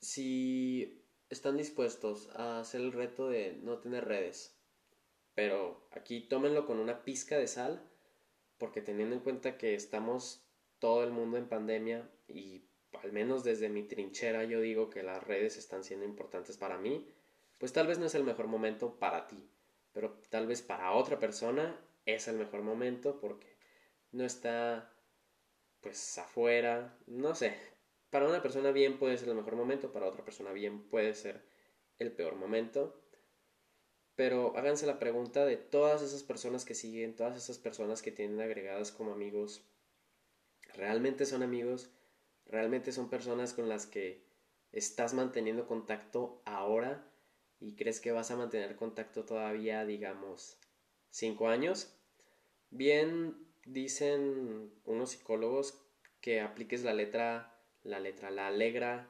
Si 0.00 1.00
están 1.30 1.56
dispuestos 1.56 2.28
a 2.34 2.58
hacer 2.58 2.80
el 2.80 2.92
reto 2.92 3.28
de 3.28 3.56
no 3.62 3.78
tener 3.78 4.04
redes, 4.04 4.57
pero 5.38 5.86
aquí 5.92 6.22
tómenlo 6.22 6.66
con 6.66 6.80
una 6.80 7.04
pizca 7.04 7.38
de 7.38 7.46
sal, 7.46 7.80
porque 8.58 8.82
teniendo 8.82 9.14
en 9.14 9.20
cuenta 9.20 9.56
que 9.56 9.76
estamos 9.76 10.44
todo 10.80 11.04
el 11.04 11.12
mundo 11.12 11.36
en 11.36 11.48
pandemia 11.48 12.10
y 12.26 12.64
al 13.00 13.12
menos 13.12 13.44
desde 13.44 13.68
mi 13.68 13.84
trinchera 13.84 14.42
yo 14.42 14.60
digo 14.60 14.90
que 14.90 15.04
las 15.04 15.22
redes 15.22 15.56
están 15.56 15.84
siendo 15.84 16.04
importantes 16.04 16.56
para 16.56 16.76
mí, 16.76 17.06
pues 17.56 17.72
tal 17.72 17.86
vez 17.86 18.00
no 18.00 18.06
es 18.06 18.16
el 18.16 18.24
mejor 18.24 18.48
momento 18.48 18.98
para 18.98 19.28
ti, 19.28 19.48
pero 19.92 20.20
tal 20.28 20.48
vez 20.48 20.60
para 20.60 20.90
otra 20.90 21.20
persona 21.20 21.80
es 22.04 22.26
el 22.26 22.36
mejor 22.36 22.62
momento 22.62 23.20
porque 23.20 23.56
no 24.10 24.24
está 24.24 24.92
pues 25.80 26.18
afuera, 26.18 26.98
no 27.06 27.36
sé. 27.36 27.54
Para 28.10 28.26
una 28.26 28.42
persona 28.42 28.72
bien 28.72 28.98
puede 28.98 29.16
ser 29.16 29.28
el 29.28 29.36
mejor 29.36 29.54
momento, 29.54 29.92
para 29.92 30.08
otra 30.08 30.24
persona 30.24 30.50
bien 30.50 30.88
puede 30.88 31.14
ser 31.14 31.44
el 32.00 32.10
peor 32.10 32.34
momento. 32.34 33.00
Pero 34.18 34.52
háganse 34.56 34.84
la 34.84 34.98
pregunta 34.98 35.46
de 35.46 35.56
todas 35.56 36.02
esas 36.02 36.24
personas 36.24 36.64
que 36.64 36.74
siguen, 36.74 37.14
todas 37.14 37.36
esas 37.36 37.56
personas 37.56 38.02
que 38.02 38.10
tienen 38.10 38.40
agregadas 38.40 38.90
como 38.90 39.12
amigos, 39.12 39.62
¿realmente 40.74 41.24
son 41.24 41.44
amigos? 41.44 41.92
¿Realmente 42.44 42.90
son 42.90 43.10
personas 43.10 43.52
con 43.52 43.68
las 43.68 43.86
que 43.86 44.24
estás 44.72 45.14
manteniendo 45.14 45.68
contacto 45.68 46.42
ahora 46.46 47.08
y 47.60 47.76
crees 47.76 48.00
que 48.00 48.10
vas 48.10 48.32
a 48.32 48.36
mantener 48.36 48.74
contacto 48.74 49.24
todavía, 49.24 49.84
digamos, 49.84 50.58
cinco 51.10 51.46
años? 51.46 51.94
Bien 52.70 53.36
dicen 53.66 54.72
unos 54.84 55.10
psicólogos 55.10 55.80
que 56.20 56.40
apliques 56.40 56.82
la 56.82 56.92
letra, 56.92 57.56
la 57.84 58.00
letra, 58.00 58.32
la 58.32 58.48
alegra, 58.48 59.08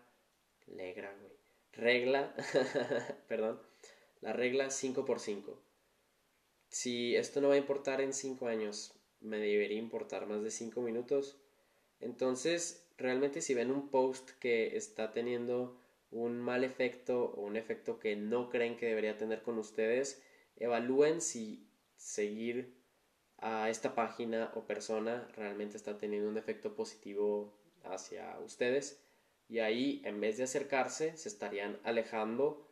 alegra, 0.67 1.17
güey, 1.19 1.33
regla, 1.73 2.35
perdón, 3.27 3.68
la 4.21 4.33
regla 4.33 4.71
5 4.71 5.05
por 5.05 5.21
5 5.21 5.59
Si 6.69 7.17
esto 7.17 7.41
no 7.41 7.49
va 7.49 7.55
a 7.55 7.59
importar 7.59 8.01
en 8.01 8.13
5 8.13 8.47
años, 8.49 8.95
me 9.21 9.39
debería 9.39 9.79
importar 9.79 10.27
más 10.27 10.43
de 10.43 10.51
5 10.51 10.81
minutos. 10.81 11.37
Entonces, 12.01 12.87
realmente 12.97 13.41
si 13.41 13.55
ven 13.55 13.71
un 13.71 13.89
post 13.89 14.31
que 14.39 14.77
está 14.77 15.13
teniendo 15.13 15.81
un 16.11 16.41
mal 16.41 16.65
efecto 16.65 17.33
o 17.37 17.43
un 17.43 17.57
efecto 17.57 17.99
que 17.99 18.17
no 18.17 18.49
creen 18.49 18.77
que 18.77 18.87
debería 18.87 19.17
tener 19.17 19.43
con 19.43 19.59
ustedes, 19.59 20.23
evalúen 20.57 21.21
si 21.21 21.69
seguir 21.97 22.75
a 23.39 23.71
esta 23.71 23.95
página 23.95 24.51
o 24.55 24.67
persona 24.67 25.29
realmente 25.37 25.77
está 25.77 25.99
teniendo 25.99 26.29
un 26.29 26.39
efecto 26.39 26.75
positivo 26.75 27.53
hacia 27.85 28.39
ustedes 28.41 29.01
y 29.49 29.61
ahí 29.61 30.03
en 30.05 30.21
vez 30.21 30.37
de 30.37 30.45
acercarse 30.45 31.17
se 31.17 31.29
estarían 31.29 31.79
alejando 31.85 32.68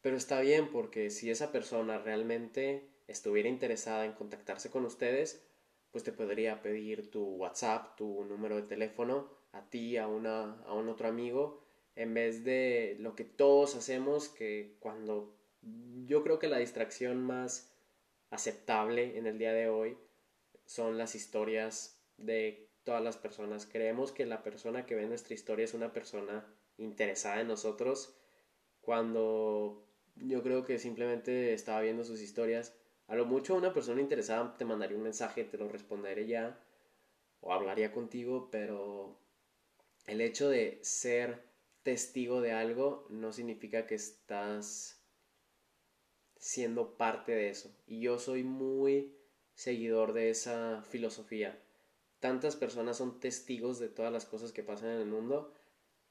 pero 0.00 0.16
está 0.16 0.40
bien 0.40 0.70
porque 0.70 1.10
si 1.10 1.30
esa 1.30 1.52
persona 1.52 1.98
realmente 1.98 2.88
estuviera 3.06 3.48
interesada 3.48 4.04
en 4.04 4.12
contactarse 4.12 4.70
con 4.70 4.84
ustedes 4.84 5.44
pues 5.90 6.04
te 6.04 6.12
podría 6.12 6.60
pedir 6.62 7.10
tu 7.10 7.24
WhatsApp, 7.24 7.96
tu 7.96 8.24
número 8.24 8.56
de 8.56 8.62
teléfono 8.62 9.30
a 9.52 9.68
ti, 9.70 9.96
a, 9.96 10.06
una, 10.06 10.60
a 10.64 10.74
un 10.74 10.88
otro 10.88 11.08
amigo 11.08 11.64
en 11.96 12.14
vez 12.14 12.44
de 12.44 12.96
lo 13.00 13.16
que 13.16 13.24
todos 13.24 13.74
hacemos 13.74 14.28
que 14.28 14.76
cuando 14.80 15.34
yo 16.06 16.22
creo 16.22 16.38
que 16.38 16.48
la 16.48 16.58
distracción 16.58 17.22
más 17.22 17.72
aceptable 18.30 19.18
en 19.18 19.26
el 19.26 19.38
día 19.38 19.52
de 19.52 19.68
hoy 19.68 19.98
son 20.64 20.98
las 20.98 21.14
historias 21.14 22.00
de 22.18 22.68
todas 22.84 23.02
las 23.02 23.16
personas. 23.16 23.66
Creemos 23.66 24.12
que 24.12 24.26
la 24.26 24.42
persona 24.42 24.86
que 24.86 24.94
ve 24.94 25.06
nuestra 25.06 25.34
historia 25.34 25.64
es 25.64 25.74
una 25.74 25.92
persona 25.92 26.46
interesada 26.76 27.40
en 27.40 27.48
nosotros 27.48 28.14
cuando 28.80 29.87
yo 30.26 30.42
creo 30.42 30.64
que 30.64 30.78
simplemente 30.78 31.52
estaba 31.54 31.80
viendo 31.80 32.04
sus 32.04 32.20
historias. 32.20 32.74
A 33.06 33.16
lo 33.16 33.24
mucho 33.24 33.54
una 33.54 33.72
persona 33.72 34.00
interesada 34.00 34.56
te 34.56 34.64
mandaría 34.64 34.96
un 34.96 35.02
mensaje, 35.02 35.44
te 35.44 35.58
lo 35.58 35.68
responderé 35.68 36.26
ya 36.26 36.58
o 37.40 37.52
hablaría 37.52 37.92
contigo, 37.92 38.48
pero 38.50 39.16
el 40.06 40.20
hecho 40.20 40.48
de 40.48 40.78
ser 40.82 41.42
testigo 41.82 42.40
de 42.40 42.52
algo 42.52 43.06
no 43.08 43.32
significa 43.32 43.86
que 43.86 43.94
estás 43.94 45.00
siendo 46.36 46.96
parte 46.96 47.32
de 47.32 47.50
eso. 47.50 47.74
Y 47.86 48.00
yo 48.00 48.18
soy 48.18 48.42
muy 48.42 49.14
seguidor 49.54 50.12
de 50.12 50.30
esa 50.30 50.82
filosofía. 50.82 51.58
Tantas 52.20 52.56
personas 52.56 52.96
son 52.96 53.20
testigos 53.20 53.78
de 53.78 53.88
todas 53.88 54.12
las 54.12 54.24
cosas 54.24 54.52
que 54.52 54.62
pasan 54.62 54.90
en 54.90 55.00
el 55.00 55.06
mundo, 55.06 55.52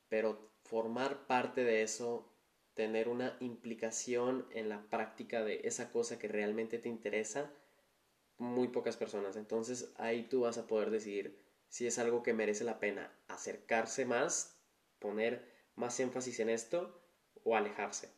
pero 0.10 0.52
formar 0.64 1.28
parte 1.28 1.64
de 1.64 1.82
eso, 1.82 2.30
tener 2.78 3.10
una 3.10 3.36
implicación 3.40 4.46
en 4.52 4.70
la 4.70 4.88
práctica 4.90 5.44
de 5.44 5.62
esa 5.64 5.92
cosa 5.92 6.20
que 6.20 6.28
realmente 6.28 6.78
te 6.78 6.88
interesa, 6.88 7.52
muy 8.38 8.68
pocas 8.68 8.96
personas. 8.96 9.36
Entonces 9.36 9.92
ahí 9.98 10.30
tú 10.30 10.42
vas 10.42 10.60
a 10.60 10.68
poder 10.68 10.92
decidir 10.92 11.44
si 11.68 11.88
es 11.88 11.98
algo 11.98 12.22
que 12.22 12.34
merece 12.34 12.64
la 12.64 12.80
pena 12.80 13.12
acercarse 13.28 14.06
más, 14.06 14.62
poner 15.00 15.52
más 15.76 16.00
énfasis 16.00 16.40
en 16.40 16.50
esto 16.50 17.02
o 17.44 17.56
alejarse. 17.56 18.10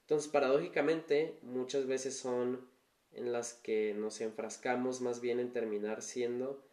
Entonces, 0.00 0.30
paradójicamente, 0.30 1.38
muchas 1.42 1.86
veces 1.86 2.18
son 2.18 2.68
en 3.12 3.32
las 3.32 3.52
que 3.52 3.94
nos 3.94 4.20
enfrascamos 4.20 5.00
más 5.02 5.20
bien 5.20 5.40
en 5.40 5.52
terminar 5.52 6.02
siendo 6.02 6.66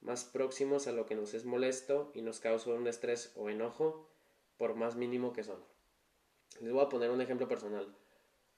más 0.00 0.24
próximos 0.24 0.86
a 0.86 0.92
lo 0.92 1.06
que 1.06 1.14
nos 1.14 1.34
es 1.34 1.44
molesto 1.44 2.10
y 2.14 2.22
nos 2.22 2.40
causa 2.40 2.70
un 2.70 2.86
estrés 2.86 3.32
o 3.36 3.48
enojo, 3.48 4.08
por 4.58 4.74
más 4.74 4.96
mínimo 4.96 5.32
que 5.32 5.44
son. 5.44 5.62
Les 6.60 6.72
voy 6.72 6.84
a 6.84 6.88
poner 6.88 7.10
un 7.10 7.20
ejemplo 7.20 7.48
personal. 7.48 7.94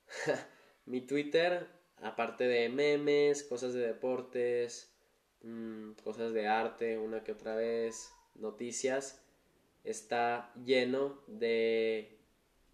Mi 0.86 1.00
Twitter, 1.00 1.66
aparte 2.02 2.44
de 2.44 2.68
memes, 2.68 3.42
cosas 3.42 3.74
de 3.74 3.86
deportes, 3.86 4.92
mm, 5.42 5.92
cosas 6.04 6.32
de 6.32 6.46
arte, 6.46 6.98
una 6.98 7.24
que 7.24 7.32
otra 7.32 7.56
vez, 7.56 8.12
noticias, 8.34 9.22
está 9.84 10.52
lleno 10.64 11.20
de 11.26 12.18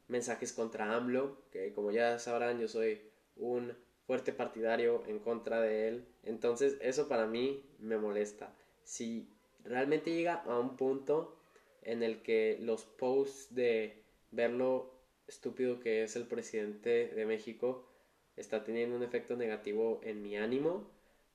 mensajes 0.08 0.52
contra 0.52 0.94
AMLO, 0.94 1.38
que 1.50 1.72
como 1.72 1.90
ya 1.90 2.18
sabrán 2.18 2.60
yo 2.60 2.68
soy 2.68 3.00
un 3.36 3.76
fuerte 4.06 4.32
partidario 4.32 5.02
en 5.06 5.18
contra 5.18 5.60
de 5.60 5.88
él. 5.88 6.08
Entonces 6.22 6.76
eso 6.80 7.08
para 7.08 7.26
mí 7.26 7.64
me 7.78 7.96
molesta. 7.96 8.54
Si 8.84 9.28
realmente 9.64 10.12
llega 10.14 10.34
a 10.34 10.58
un 10.58 10.76
punto 10.76 11.36
en 11.84 12.02
el 12.02 12.22
que 12.22 12.58
los 12.60 12.84
posts 12.84 13.54
de 13.54 14.02
ver 14.30 14.50
lo 14.50 14.94
estúpido 15.26 15.80
que 15.80 16.02
es 16.02 16.16
el 16.16 16.26
presidente 16.26 17.08
de 17.08 17.26
México 17.26 17.88
está 18.36 18.64
teniendo 18.64 18.96
un 18.96 19.02
efecto 19.02 19.36
negativo 19.36 20.00
en 20.02 20.22
mi 20.22 20.36
ánimo, 20.36 20.90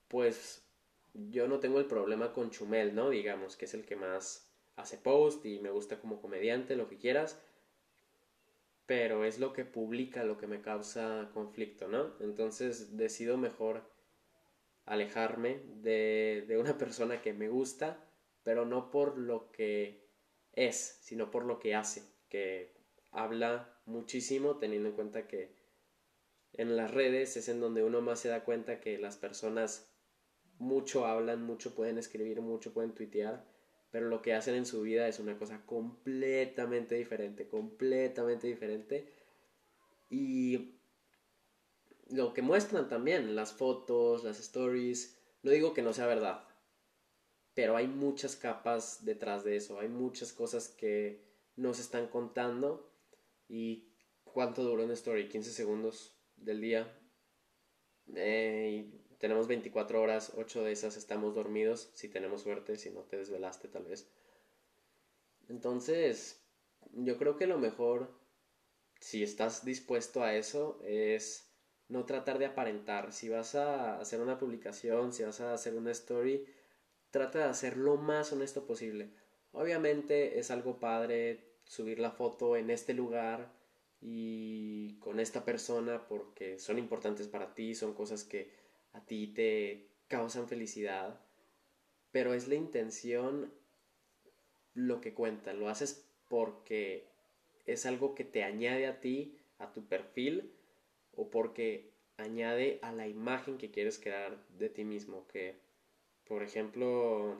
pues 0.07 0.65
yo 1.13 1.47
no 1.47 1.59
tengo 1.59 1.79
el 1.79 1.85
problema 1.85 2.33
con 2.33 2.51
Chumel, 2.51 2.93
¿no? 2.93 3.09
Digamos, 3.09 3.55
que 3.55 3.65
es 3.65 3.73
el 3.73 3.85
que 3.85 3.95
más 3.95 4.51
hace 4.75 4.97
post 4.97 5.45
y 5.45 5.59
me 5.59 5.71
gusta 5.71 5.99
como 5.99 6.21
comediante, 6.21 6.75
lo 6.75 6.89
que 6.89 6.97
quieras, 6.97 7.39
pero 8.85 9.23
es 9.23 9.39
lo 9.39 9.53
que 9.53 9.65
publica 9.65 10.23
lo 10.23 10.38
que 10.38 10.47
me 10.47 10.62
causa 10.62 11.29
conflicto, 11.33 11.88
¿no? 11.88 12.13
Entonces 12.19 12.97
decido 12.97 13.38
mejor 13.38 13.83
alejarme 14.85 15.62
de, 15.81 16.45
de 16.47 16.57
una 16.57 16.77
persona 16.77 17.21
que 17.21 17.33
me 17.33 17.49
gusta, 17.49 18.03
pero 18.43 18.65
no 18.65 18.91
por 18.91 19.17
lo 19.17 19.51
que 19.51 20.09
es, 20.60 21.00
sino 21.02 21.32
por 21.32 21.45
lo 21.45 21.60
que 21.60 21.74
hace, 21.74 22.04
que 22.28 22.74
habla 23.12 23.80
muchísimo 23.86 24.58
teniendo 24.58 24.89
en 24.89 24.95
cuenta 24.95 25.28
que 25.28 25.56
en 26.54 26.76
las 26.76 26.91
redes 26.91 27.38
es 27.38 27.48
en 27.48 27.62
donde 27.62 27.84
uno 27.84 28.02
más 28.02 28.19
se 28.19 28.30
da 28.30 28.43
cuenta 28.43 28.82
que 28.82 28.98
las 28.98 29.15
personas 29.15 29.89
mucho 30.58 31.06
hablan, 31.06 31.43
mucho 31.43 31.74
pueden 31.74 31.98
escribir, 31.98 32.41
mucho 32.41 32.74
pueden 32.74 32.93
tuitear, 32.93 33.45
pero 33.91 34.10
lo 34.10 34.22
que 34.22 34.34
hacen 34.34 34.56
en 34.56 34.65
su 34.65 34.82
vida 34.82 35.08
es 35.08 35.19
una 35.19 35.38
cosa 35.38 35.65
completamente 35.65 36.95
diferente, 36.95 37.48
completamente 37.48 38.48
diferente. 38.48 39.08
Y 40.10 40.76
lo 42.10 42.34
que 42.34 42.41
muestran 42.41 42.89
también, 42.89 43.36
las 43.36 43.54
fotos, 43.54 44.26
las 44.26 44.39
stories, 44.39 45.17
no 45.41 45.52
digo 45.52 45.74
que 45.74 45.82
no 45.82 45.93
sea 45.93 46.08
verdad, 46.08 46.48
pero 47.60 47.76
hay 47.76 47.89
muchas 47.89 48.38
capas 48.38 49.04
detrás 49.04 49.43
de 49.43 49.58
eso, 49.58 49.82
hay 49.82 49.89
muchas 49.89 50.32
cosas 50.32 50.69
que 50.69 51.26
nos 51.58 51.78
están 51.78 52.08
contando 52.08 52.89
y 53.50 53.91
cuánto 54.24 54.63
duró 54.63 54.86
una 54.86 54.93
story, 54.93 55.28
15 55.28 55.52
segundos 55.52 56.17
del 56.38 56.62
día. 56.62 56.98
Eh, 58.15 58.89
tenemos 59.17 59.50
24 59.50 60.02
horas, 60.02 60.32
8 60.38 60.63
de 60.63 60.72
esas 60.72 60.95
estamos 60.95 61.36
dormidos, 61.36 61.91
si 61.95 62.08
tenemos 62.08 62.43
suerte, 62.43 62.78
si 62.78 62.91
no 62.91 63.02
te 63.02 63.17
desvelaste 63.17 63.67
tal 63.67 63.84
vez. 63.84 64.10
Entonces, 65.50 66.41
yo 66.93 67.17
creo 67.17 67.36
que 67.36 67.45
lo 67.45 67.58
mejor, 67.58 68.22
si 69.02 69.22
estás 69.22 69.65
dispuesto 69.65 70.24
a 70.24 70.34
eso, 70.34 70.80
es 70.86 71.52
no 71.89 72.06
tratar 72.06 72.39
de 72.39 72.45
aparentar. 72.45 73.12
Si 73.12 73.28
vas 73.28 73.56
a 73.56 74.00
hacer 74.00 74.22
una 74.22 74.38
publicación, 74.38 75.12
si 75.12 75.24
vas 75.24 75.41
a 75.41 75.54
hacer 75.54 75.76
una 75.76 75.91
story, 75.91 76.45
trata 77.12 77.39
de 77.39 77.45
hacer 77.45 77.78
lo 77.78 77.98
más 77.98 78.32
honesto 78.32 78.65
posible. 78.65 79.10
Obviamente 79.52 80.39
es 80.39 80.52
algo 80.52 80.80
padre 80.80 81.45
subir 81.63 82.00
la 82.00 82.12
foto 82.12 82.56
en 82.56 82.69
este 82.69 82.93
lugar 82.93 83.52
y 84.02 84.98
con 85.00 85.19
esta 85.19 85.43
persona 85.43 86.08
porque 86.08 86.60
son 86.60 86.78
importantes 86.78 87.28
para 87.28 87.54
ti, 87.54 87.76
son 87.76 87.93
cosas 87.93 88.24
que 88.24 88.52
a 88.93 89.06
ti 89.06 89.28
te 89.28 89.89
causan 90.08 90.48
felicidad, 90.48 91.19
pero 92.12 92.34
es 92.34 92.48
la 92.48 92.56
intención 92.56 93.54
lo 94.74 95.02
que 95.02 95.13
cuenta, 95.13 95.54
lo 95.54 95.69
haces 95.69 96.10
porque 96.28 97.08
es 97.65 97.86
algo 97.86 98.15
que 98.15 98.24
te 98.24 98.43
añade 98.43 98.88
a 98.88 99.00
ti, 99.00 99.38
a 99.58 99.72
tu 99.72 99.86
perfil, 99.86 100.54
o 101.15 101.30
porque 101.30 101.91
añade 102.17 102.80
a 102.82 102.91
la 102.91 103.08
imagen 103.08 103.58
que 103.58 103.72
quieres 103.72 104.00
crear 104.00 104.38
de 104.58 104.69
ti 104.69 104.84
mismo, 104.86 105.28
que 105.28 105.60
por 106.30 106.44
ejemplo 106.44 107.36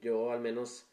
yo 0.00 0.30
al 0.30 0.40
menos 0.40 0.86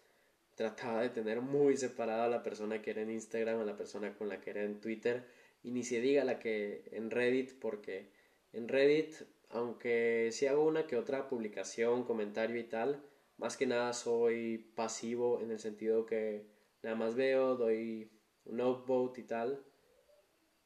trataba 0.56 1.02
de 1.02 1.10
tener 1.10 1.42
muy 1.42 1.76
separada 1.76 2.26
a 2.26 2.30
la 2.30 2.44
persona 2.44 2.82
que 2.82 2.92
era 2.92 3.02
en 3.02 3.12
Instagram, 3.12 3.60
a 3.60 3.66
la 3.66 3.76
persona 3.76 4.16
con 4.16 4.30
la 4.30 4.40
que 4.40 4.52
era 4.52 4.64
en 4.64 4.80
Twitter, 4.80 5.28
y 5.64 5.72
ni 5.72 5.84
se 5.84 6.00
diga 6.00 6.24
la 6.24 6.40
que 6.40 6.86
en 6.92 7.12
Reddit, 7.12 7.60
porque 7.60 8.10
en 8.54 8.70
Reddit, 8.70 9.16
aunque 9.50 10.30
si 10.32 10.48
hago 10.48 10.66
una 10.66 10.88
que 10.88 10.96
otra 10.96 11.28
publicación, 11.28 12.06
comentario 12.06 12.58
y 12.58 12.64
tal, 12.64 13.04
más 13.38 13.58
que 13.58 13.68
nada 13.68 13.92
soy 13.92 14.60
pasivo 14.76 15.42
en 15.42 15.52
el 15.52 15.60
sentido 15.60 16.06
que 16.06 16.46
nada 16.84 16.96
más 16.96 17.16
veo, 17.16 17.56
doy 17.58 18.10
un 18.46 18.62
upvote 18.62 19.22
y 19.22 19.24
tal, 19.26 19.66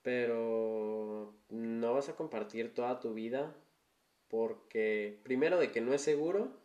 pero 0.03 1.33
no 1.49 1.93
vas 1.93 2.09
a 2.09 2.15
compartir 2.15 2.75
toda 2.75 2.99
tu 2.99 3.15
vida 3.15 3.55
porque 4.29 5.19
primero 5.23 5.59
de 5.59 5.71
que 5.71 5.81
no 5.81 5.93
es 5.93 6.01
seguro 6.01 6.61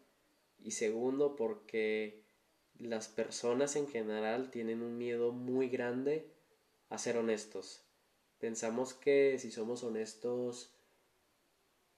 y 0.58 0.72
segundo 0.72 1.36
porque 1.36 2.24
las 2.78 3.08
personas 3.08 3.76
en 3.76 3.88
general 3.88 4.50
tienen 4.50 4.82
un 4.82 4.98
miedo 4.98 5.32
muy 5.32 5.68
grande 5.68 6.30
a 6.88 6.98
ser 6.98 7.16
honestos. 7.16 7.84
Pensamos 8.38 8.94
que 8.94 9.38
si 9.38 9.50
somos 9.50 9.82
honestos 9.82 10.74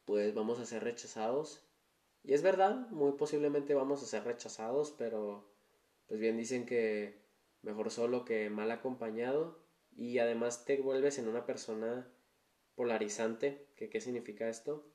pues 0.07 0.33
vamos 0.35 0.59
a 0.61 0.65
ser 0.65 0.85
rechazados. 0.85 1.63
Y 2.23 2.33
es 2.33 2.43
verdad, 2.43 2.89
muy 2.91 3.13
posiblemente 3.13 3.75
vamos 3.75 4.03
a 4.03 4.07
ser 4.07 4.25
rechazados, 4.25 4.93
pero 4.97 5.53
pues 6.07 6.19
bien 6.21 6.39
dicen 6.39 6.65
que 6.65 7.21
mejor 7.63 7.91
solo 7.91 8.25
que 8.25 8.49
mal 8.49 8.71
acompañado 8.71 9.59
y 9.95 10.19
además 10.19 10.65
te 10.65 10.81
vuelves 10.81 11.19
en 11.19 11.29
una 11.29 11.45
persona 11.45 12.09
polarizante, 12.75 13.67
que 13.77 13.91
qué 13.91 14.01
significa 14.01 14.49
esto? 14.49 14.87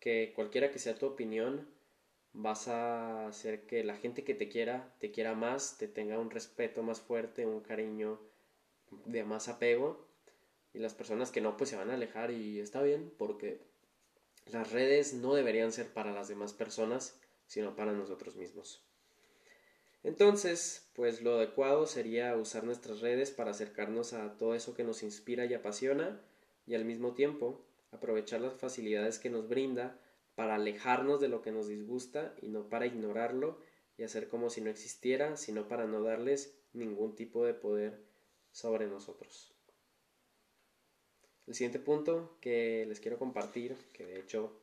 Que 0.00 0.32
cualquiera 0.34 0.72
que 0.72 0.78
sea 0.78 0.98
tu 0.98 1.06
opinión, 1.06 1.68
vas 2.32 2.68
a 2.68 3.26
hacer 3.26 3.66
que 3.66 3.84
la 3.84 3.96
gente 3.96 4.24
que 4.24 4.34
te 4.34 4.48
quiera 4.48 4.94
te 4.98 5.10
quiera 5.10 5.34
más, 5.34 5.78
te 5.78 5.88
tenga 5.88 6.18
un 6.18 6.30
respeto 6.30 6.82
más 6.82 7.00
fuerte, 7.00 7.46
un 7.46 7.60
cariño 7.60 8.20
de 9.06 9.24
más 9.24 9.48
apego 9.48 10.06
y 10.72 10.78
las 10.78 10.94
personas 10.94 11.30
que 11.30 11.40
no 11.40 11.56
pues 11.56 11.70
se 11.70 11.76
van 11.76 11.90
a 11.90 11.94
alejar 11.94 12.30
y 12.30 12.60
está 12.60 12.82
bien 12.82 13.12
porque 13.18 13.60
las 14.46 14.72
redes 14.72 15.14
no 15.14 15.34
deberían 15.34 15.72
ser 15.72 15.88
para 15.88 16.12
las 16.12 16.28
demás 16.28 16.52
personas, 16.52 17.18
sino 17.46 17.76
para 17.76 17.92
nosotros 17.92 18.36
mismos. 18.36 18.84
Entonces, 20.02 20.88
pues 20.94 21.20
lo 21.20 21.34
adecuado 21.34 21.86
sería 21.86 22.34
usar 22.36 22.64
nuestras 22.64 23.00
redes 23.00 23.30
para 23.30 23.50
acercarnos 23.50 24.12
a 24.12 24.36
todo 24.38 24.54
eso 24.54 24.74
que 24.74 24.84
nos 24.84 25.02
inspira 25.02 25.44
y 25.44 25.54
apasiona 25.54 26.20
y 26.66 26.74
al 26.74 26.84
mismo 26.84 27.12
tiempo 27.12 27.60
aprovechar 27.92 28.40
las 28.40 28.54
facilidades 28.54 29.18
que 29.18 29.30
nos 29.30 29.48
brinda 29.48 29.98
para 30.34 30.54
alejarnos 30.54 31.20
de 31.20 31.28
lo 31.28 31.42
que 31.42 31.52
nos 31.52 31.68
disgusta 31.68 32.34
y 32.40 32.48
no 32.48 32.68
para 32.68 32.86
ignorarlo 32.86 33.58
y 33.96 34.04
hacer 34.04 34.28
como 34.28 34.48
si 34.48 34.60
no 34.60 34.70
existiera, 34.70 35.36
sino 35.36 35.68
para 35.68 35.86
no 35.86 36.02
darles 36.02 36.56
ningún 36.72 37.14
tipo 37.14 37.44
de 37.44 37.54
poder 37.54 38.02
sobre 38.52 38.86
nosotros. 38.86 39.52
El 41.46 41.54
siguiente 41.54 41.80
punto 41.80 42.38
que 42.40 42.86
les 42.86 43.00
quiero 43.00 43.18
compartir, 43.18 43.76
que 43.92 44.06
de 44.06 44.20
hecho 44.20 44.62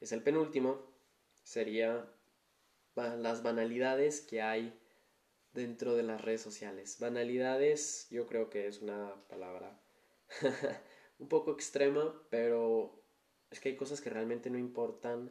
es 0.00 0.12
el 0.12 0.22
penúltimo, 0.22 0.80
sería 1.42 2.08
las 2.94 3.42
banalidades 3.42 4.20
que 4.20 4.42
hay 4.42 4.78
dentro 5.52 5.94
de 5.94 6.02
las 6.02 6.20
redes 6.20 6.40
sociales. 6.40 6.96
Banalidades 6.98 8.08
yo 8.10 8.26
creo 8.26 8.50
que 8.50 8.66
es 8.66 8.80
una 8.80 9.14
palabra 9.28 9.78
un 11.22 11.28
poco 11.28 11.52
extrema, 11.52 12.12
pero 12.30 13.00
es 13.50 13.60
que 13.60 13.68
hay 13.68 13.76
cosas 13.76 14.00
que 14.00 14.10
realmente 14.10 14.50
no 14.50 14.58
importan 14.58 15.30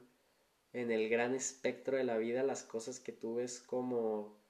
en 0.71 0.89
el 0.89 1.09
gran 1.09 1.35
espectro 1.35 1.97
de 1.97 2.05
la 2.05 2.17
vida, 2.17 2.43
las 2.43 2.63
cosas 2.63 3.01
que 3.01 3.11
tú 3.11 3.35
ves 3.35 3.59
como 3.59 4.41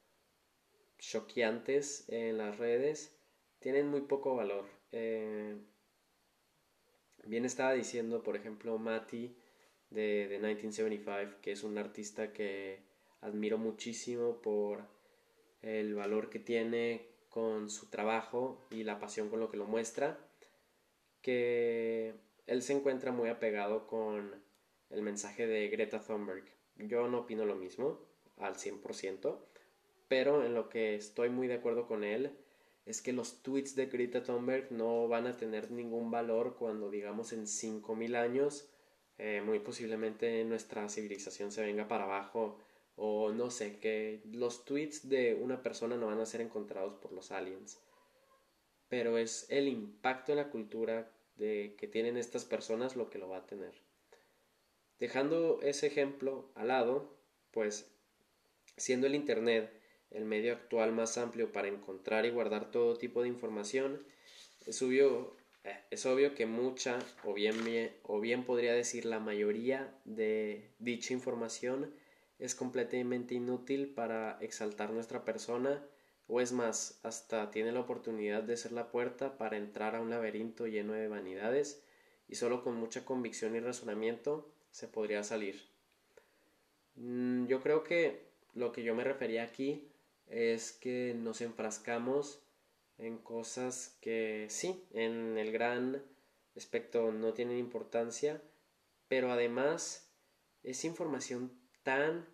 choqueantes 1.00 2.08
en 2.10 2.38
las 2.38 2.60
redes 2.60 3.18
tienen 3.60 3.88
muy 3.88 4.02
poco 4.02 4.36
valor. 4.36 4.66
Eh, 4.92 5.58
bien 7.26 7.46
estaba 7.46 7.74
diciendo, 7.74 8.22
por 8.22 8.36
ejemplo, 8.36 8.78
Mati 8.78 9.36
de, 9.90 10.28
de 10.28 10.38
1975, 10.38 11.42
que 11.42 11.54
es 11.54 11.64
un 11.64 11.80
artista 11.80 12.32
que 12.34 12.84
admiro 13.22 13.58
muchísimo 13.58 14.42
por 14.44 14.84
el 15.64 15.96
valor 15.96 16.30
que 16.30 16.38
tiene 16.38 17.10
con 17.30 17.72
su 17.72 17.90
trabajo 17.90 18.68
y 18.70 18.84
la 18.84 19.00
pasión 19.00 19.30
con 19.30 19.40
lo 19.40 19.50
que 19.50 19.58
lo 19.58 19.66
muestra, 19.66 20.31
que 21.22 22.14
él 22.48 22.62
se 22.62 22.74
encuentra 22.74 23.12
muy 23.12 23.30
apegado 23.30 23.88
con 23.88 24.44
el 24.90 25.02
mensaje 25.02 25.48
de 25.48 25.68
Greta 25.70 26.00
Thunberg. 26.00 26.44
Yo 26.76 27.08
no 27.08 27.20
opino 27.20 27.46
lo 27.46 27.56
mismo 27.56 28.00
al 28.38 28.56
100%, 28.56 29.40
pero 30.08 30.44
en 30.46 30.54
lo 30.54 30.70
que 30.70 30.96
estoy 30.96 31.30
muy 31.30 31.48
de 31.48 31.56
acuerdo 31.56 31.88
con 31.88 32.04
él 32.04 32.38
es 32.86 33.02
que 33.02 33.14
los 33.14 33.44
tweets 33.44 33.76
de 33.76 33.86
Greta 33.86 34.24
Thunberg 34.24 34.72
no 34.72 35.08
van 35.08 35.28
a 35.28 35.38
tener 35.38 35.72
ningún 35.72 36.12
valor 36.12 36.56
cuando 36.58 36.90
digamos 36.90 37.32
en 37.32 37.48
5000 37.48 38.16
años 38.16 38.70
eh, 39.18 39.42
muy 39.46 39.60
posiblemente 39.60 40.44
nuestra 40.46 40.90
civilización 40.90 41.52
se 41.52 41.62
venga 41.62 41.88
para 41.88 42.06
abajo 42.06 42.58
o 42.96 43.32
no 43.32 43.52
sé, 43.52 43.80
que 43.80 44.22
los 44.32 44.66
tweets 44.66 45.08
de 45.10 45.36
una 45.36 45.62
persona 45.62 45.96
no 45.96 46.08
van 46.08 46.20
a 46.20 46.26
ser 46.26 46.42
encontrados 46.42 46.96
por 46.96 47.12
los 47.14 47.32
aliens. 47.32 47.80
Pero 48.92 49.18
es 49.18 49.46
el 49.50 49.70
impacto 49.70 50.34
en 50.34 50.40
la 50.40 50.50
cultura 50.50 51.10
de 51.38 51.76
que 51.78 51.88
tienen 51.88 52.18
estas 52.18 52.44
personas 52.44 52.98
lo 52.98 53.10
que 53.10 53.20
lo 53.20 53.30
va 53.30 53.38
a 53.38 53.48
tener. 53.48 53.72
Dejando 55.00 55.62
ese 55.62 55.88
ejemplo 55.88 56.52
al 56.56 56.68
lado, 56.68 57.18
pues 57.52 57.90
siendo 58.76 59.08
el 59.08 59.16
Internet 59.16 59.72
el 60.10 60.26
medio 60.26 60.52
actual 60.52 60.92
más 60.92 61.18
amplio 61.18 61.54
para 61.54 61.70
encontrar 61.70 62.26
y 62.26 62.32
guardar 62.32 62.70
todo 62.70 62.98
tipo 62.98 63.22
de 63.22 63.30
información, 63.30 64.06
es 64.66 64.82
obvio, 64.82 65.38
eh, 65.64 65.80
es 65.90 66.06
obvio 66.06 66.36
que 66.36 66.46
mucha, 66.46 67.00
o 67.24 67.34
bien, 67.34 67.56
o 68.04 68.20
bien 68.20 68.44
podría 68.44 68.74
decir 68.74 69.06
la 69.06 69.22
mayoría 69.22 69.96
de 70.04 70.74
dicha 70.80 71.14
información, 71.14 71.96
es 72.40 72.56
completamente 72.56 73.36
inútil 73.36 73.94
para 73.94 74.38
exaltar 74.42 74.92
nuestra 74.92 75.24
persona 75.24 75.82
o 76.28 76.42
es 76.42 76.52
más, 76.52 77.00
hasta 77.04 77.52
tiene 77.52 77.72
la 77.72 77.82
oportunidad 77.82 78.44
de 78.44 78.58
ser 78.58 78.72
la 78.72 78.90
puerta 78.90 79.38
para 79.38 79.58
entrar 79.58 79.96
a 79.96 80.02
un 80.02 80.10
laberinto 80.10 80.68
lleno 80.68 80.94
de 80.94 81.08
vanidades 81.08 81.84
y 82.28 82.36
solo 82.36 82.64
con 82.64 82.76
mucha 82.76 83.04
convicción 83.04 83.56
y 83.56 83.60
razonamiento 83.60 84.54
se 84.72 84.88
podría 84.88 85.24
salir. 85.24 85.62
Mm, 86.96 87.48
yo 87.48 87.62
creo 87.62 87.84
que 87.84 88.32
lo 88.54 88.72
que 88.72 88.84
yo 88.84 88.96
me 88.96 89.04
refería 89.04 89.44
aquí 89.44 89.88
es 90.28 90.72
que 90.72 91.14
nos 91.18 91.42
enfrascamos 91.42 92.42
en 92.98 93.18
cosas 93.18 93.98
que 94.02 94.48
sí, 94.50 94.86
en 94.92 95.38
el 95.38 95.52
gran 95.52 96.04
aspecto 96.56 97.12
no 97.12 97.34
tienen 97.34 97.58
importancia, 97.58 98.42
pero 99.08 99.32
además 99.32 100.10
es 100.64 100.86
información 100.86 101.52
tan 101.84 102.28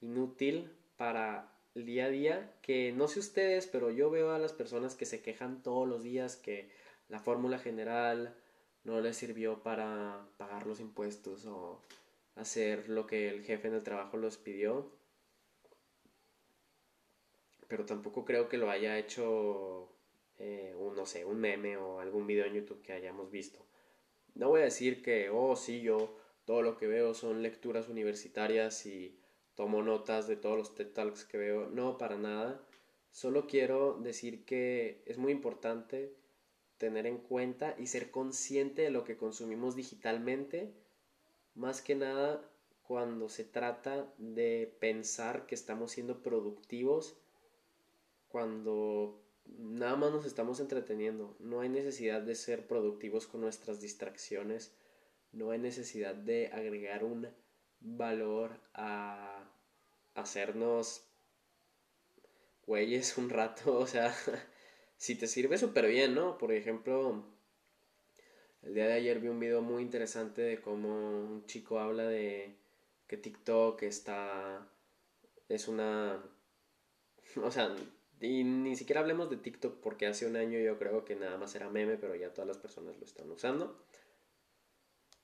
inútil 0.00 0.70
para 0.96 1.53
día 1.74 2.06
a 2.06 2.10
día 2.10 2.54
que 2.62 2.92
no 2.92 3.08
sé 3.08 3.18
ustedes, 3.20 3.66
pero 3.66 3.90
yo 3.90 4.10
veo 4.10 4.32
a 4.32 4.38
las 4.38 4.52
personas 4.52 4.94
que 4.94 5.06
se 5.06 5.22
quejan 5.22 5.62
todos 5.62 5.88
los 5.88 6.02
días 6.02 6.36
que 6.36 6.70
la 7.08 7.18
fórmula 7.18 7.58
general 7.58 8.36
no 8.84 9.00
les 9.00 9.16
sirvió 9.16 9.62
para 9.62 10.26
pagar 10.36 10.66
los 10.66 10.80
impuestos 10.80 11.46
o 11.46 11.82
hacer 12.36 12.88
lo 12.88 13.06
que 13.06 13.28
el 13.28 13.42
jefe 13.42 13.68
en 13.68 13.74
el 13.74 13.82
trabajo 13.82 14.16
los 14.16 14.38
pidió. 14.38 14.92
Pero 17.68 17.84
tampoco 17.84 18.24
creo 18.24 18.48
que 18.48 18.58
lo 18.58 18.70
haya 18.70 18.98
hecho, 18.98 19.88
eh, 20.38 20.74
un, 20.78 20.94
no 20.94 21.06
sé, 21.06 21.24
un 21.24 21.40
meme 21.40 21.76
o 21.76 22.00
algún 22.00 22.26
video 22.26 22.44
en 22.44 22.54
YouTube 22.54 22.82
que 22.82 22.92
hayamos 22.92 23.30
visto. 23.30 23.66
No 24.34 24.48
voy 24.48 24.60
a 24.60 24.64
decir 24.64 25.02
que, 25.02 25.30
oh, 25.30 25.56
sí, 25.56 25.80
yo 25.80 26.18
todo 26.44 26.62
lo 26.62 26.76
que 26.76 26.86
veo 26.86 27.14
son 27.14 27.42
lecturas 27.42 27.88
universitarias 27.88 28.84
y 28.86 29.18
tomo 29.54 29.82
notas 29.82 30.26
de 30.26 30.36
todos 30.36 30.56
los 30.56 30.74
TED 30.74 30.92
Talks 30.92 31.24
que 31.24 31.38
veo. 31.38 31.68
No, 31.70 31.98
para 31.98 32.16
nada. 32.16 32.60
Solo 33.10 33.46
quiero 33.46 33.98
decir 34.00 34.44
que 34.44 35.02
es 35.06 35.18
muy 35.18 35.32
importante 35.32 36.14
tener 36.78 37.06
en 37.06 37.18
cuenta 37.18 37.76
y 37.78 37.86
ser 37.86 38.10
consciente 38.10 38.82
de 38.82 38.90
lo 38.90 39.04
que 39.04 39.16
consumimos 39.16 39.76
digitalmente, 39.76 40.74
más 41.54 41.80
que 41.80 41.94
nada 41.94 42.50
cuando 42.82 43.28
se 43.28 43.44
trata 43.44 44.12
de 44.18 44.76
pensar 44.80 45.46
que 45.46 45.54
estamos 45.54 45.92
siendo 45.92 46.22
productivos, 46.22 47.16
cuando 48.28 49.22
nada 49.46 49.96
más 49.96 50.12
nos 50.12 50.26
estamos 50.26 50.60
entreteniendo. 50.60 51.36
No 51.38 51.60
hay 51.60 51.68
necesidad 51.68 52.20
de 52.20 52.34
ser 52.34 52.66
productivos 52.66 53.26
con 53.26 53.40
nuestras 53.40 53.80
distracciones, 53.80 54.74
no 55.32 55.50
hay 55.50 55.58
necesidad 55.58 56.14
de 56.14 56.48
agregar 56.48 57.04
un 57.04 57.28
valor 57.84 58.58
a 58.72 59.44
hacernos 60.14 61.06
güeyes 62.66 63.16
un 63.18 63.30
rato, 63.30 63.78
o 63.78 63.86
sea, 63.86 64.14
si 64.96 65.14
te 65.14 65.26
sirve 65.26 65.58
súper 65.58 65.86
bien, 65.86 66.14
¿no? 66.14 66.38
Por 66.38 66.52
ejemplo, 66.52 67.24
el 68.62 68.74
día 68.74 68.86
de 68.86 68.94
ayer 68.94 69.20
vi 69.20 69.28
un 69.28 69.38
video 69.38 69.62
muy 69.62 69.82
interesante 69.82 70.42
de 70.42 70.60
cómo 70.60 70.88
un 70.88 71.46
chico 71.46 71.78
habla 71.78 72.04
de 72.04 72.56
que 73.06 73.18
TikTok 73.18 73.82
está 73.82 74.66
es 75.48 75.68
una 75.68 76.24
o 77.42 77.50
sea, 77.50 77.74
y 78.20 78.44
ni 78.44 78.76
siquiera 78.76 79.02
hablemos 79.02 79.28
de 79.28 79.36
TikTok 79.36 79.80
porque 79.80 80.06
hace 80.06 80.26
un 80.26 80.36
año 80.36 80.58
yo 80.58 80.78
creo 80.78 81.04
que 81.04 81.16
nada 81.16 81.36
más 81.36 81.54
era 81.54 81.68
meme, 81.68 81.98
pero 81.98 82.14
ya 82.14 82.32
todas 82.32 82.48
las 82.48 82.58
personas 82.58 82.96
lo 82.98 83.04
están 83.04 83.30
usando 83.30 83.84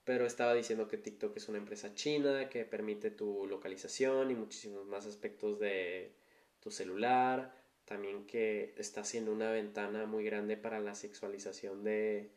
pero 0.05 0.27
estaba 0.27 0.55
diciendo 0.55 0.89
que 0.89 0.97
TikTok 0.97 1.37
es 1.37 1.49
una 1.49 1.59
empresa 1.59 1.95
china 1.95 2.49
que 2.49 2.65
permite 2.65 3.11
tu 3.11 3.47
localización 3.47 4.31
y 4.31 4.35
muchísimos 4.35 4.87
más 4.87 5.07
aspectos 5.07 5.59
de 5.59 6.15
tu 6.61 6.71
celular, 6.71 7.55
también 7.85 8.27
que 8.27 8.75
está 8.77 9.01
haciendo 9.01 9.33
una 9.33 9.51
ventana 9.51 10.07
muy 10.07 10.25
grande 10.25 10.57
para 10.57 10.81
la 10.81 10.95
sexualización 10.95 11.83
de, 11.85 12.31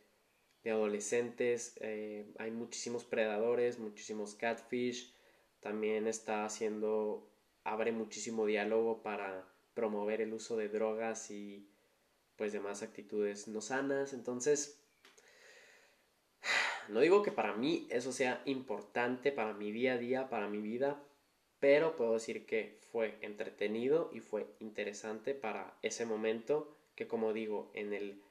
adolescentes, 0.65 1.75
eh, 1.81 2.25
hay 2.39 2.51
muchísimos 2.51 3.03
predadores, 3.03 3.79
muchísimos 3.79 4.33
catfish, 4.35 5.13
también 5.59 6.07
está 6.07 6.45
haciendo, 6.45 7.29
abre 7.63 7.91
muchísimo 7.91 8.45
diálogo 8.45 9.03
para 9.03 9.47
promover 9.73 10.21
el 10.21 10.33
uso 10.33 10.55
de 10.57 10.69
drogas 10.69 11.31
y 11.31 11.67
pues 12.35 12.53
demás 12.53 12.81
actitudes 12.81 13.47
no 13.47 13.61
sanas, 13.61 14.13
entonces 14.13 14.82
no 16.89 16.99
digo 16.99 17.23
que 17.23 17.31
para 17.31 17.53
mí 17.53 17.87
eso 17.89 18.11
sea 18.11 18.41
importante 18.45 19.31
para 19.31 19.53
mi 19.53 19.71
día 19.71 19.93
a 19.93 19.97
día, 19.97 20.29
para 20.29 20.47
mi 20.47 20.59
vida, 20.59 21.01
pero 21.59 21.95
puedo 21.95 22.13
decir 22.13 22.45
que 22.45 22.79
fue 22.91 23.17
entretenido 23.21 24.09
y 24.13 24.19
fue 24.19 24.47
interesante 24.59 25.33
para 25.33 25.77
ese 25.81 26.05
momento 26.05 26.77
que 26.95 27.07
como 27.07 27.33
digo, 27.33 27.71
en 27.73 27.93
el 27.93 28.21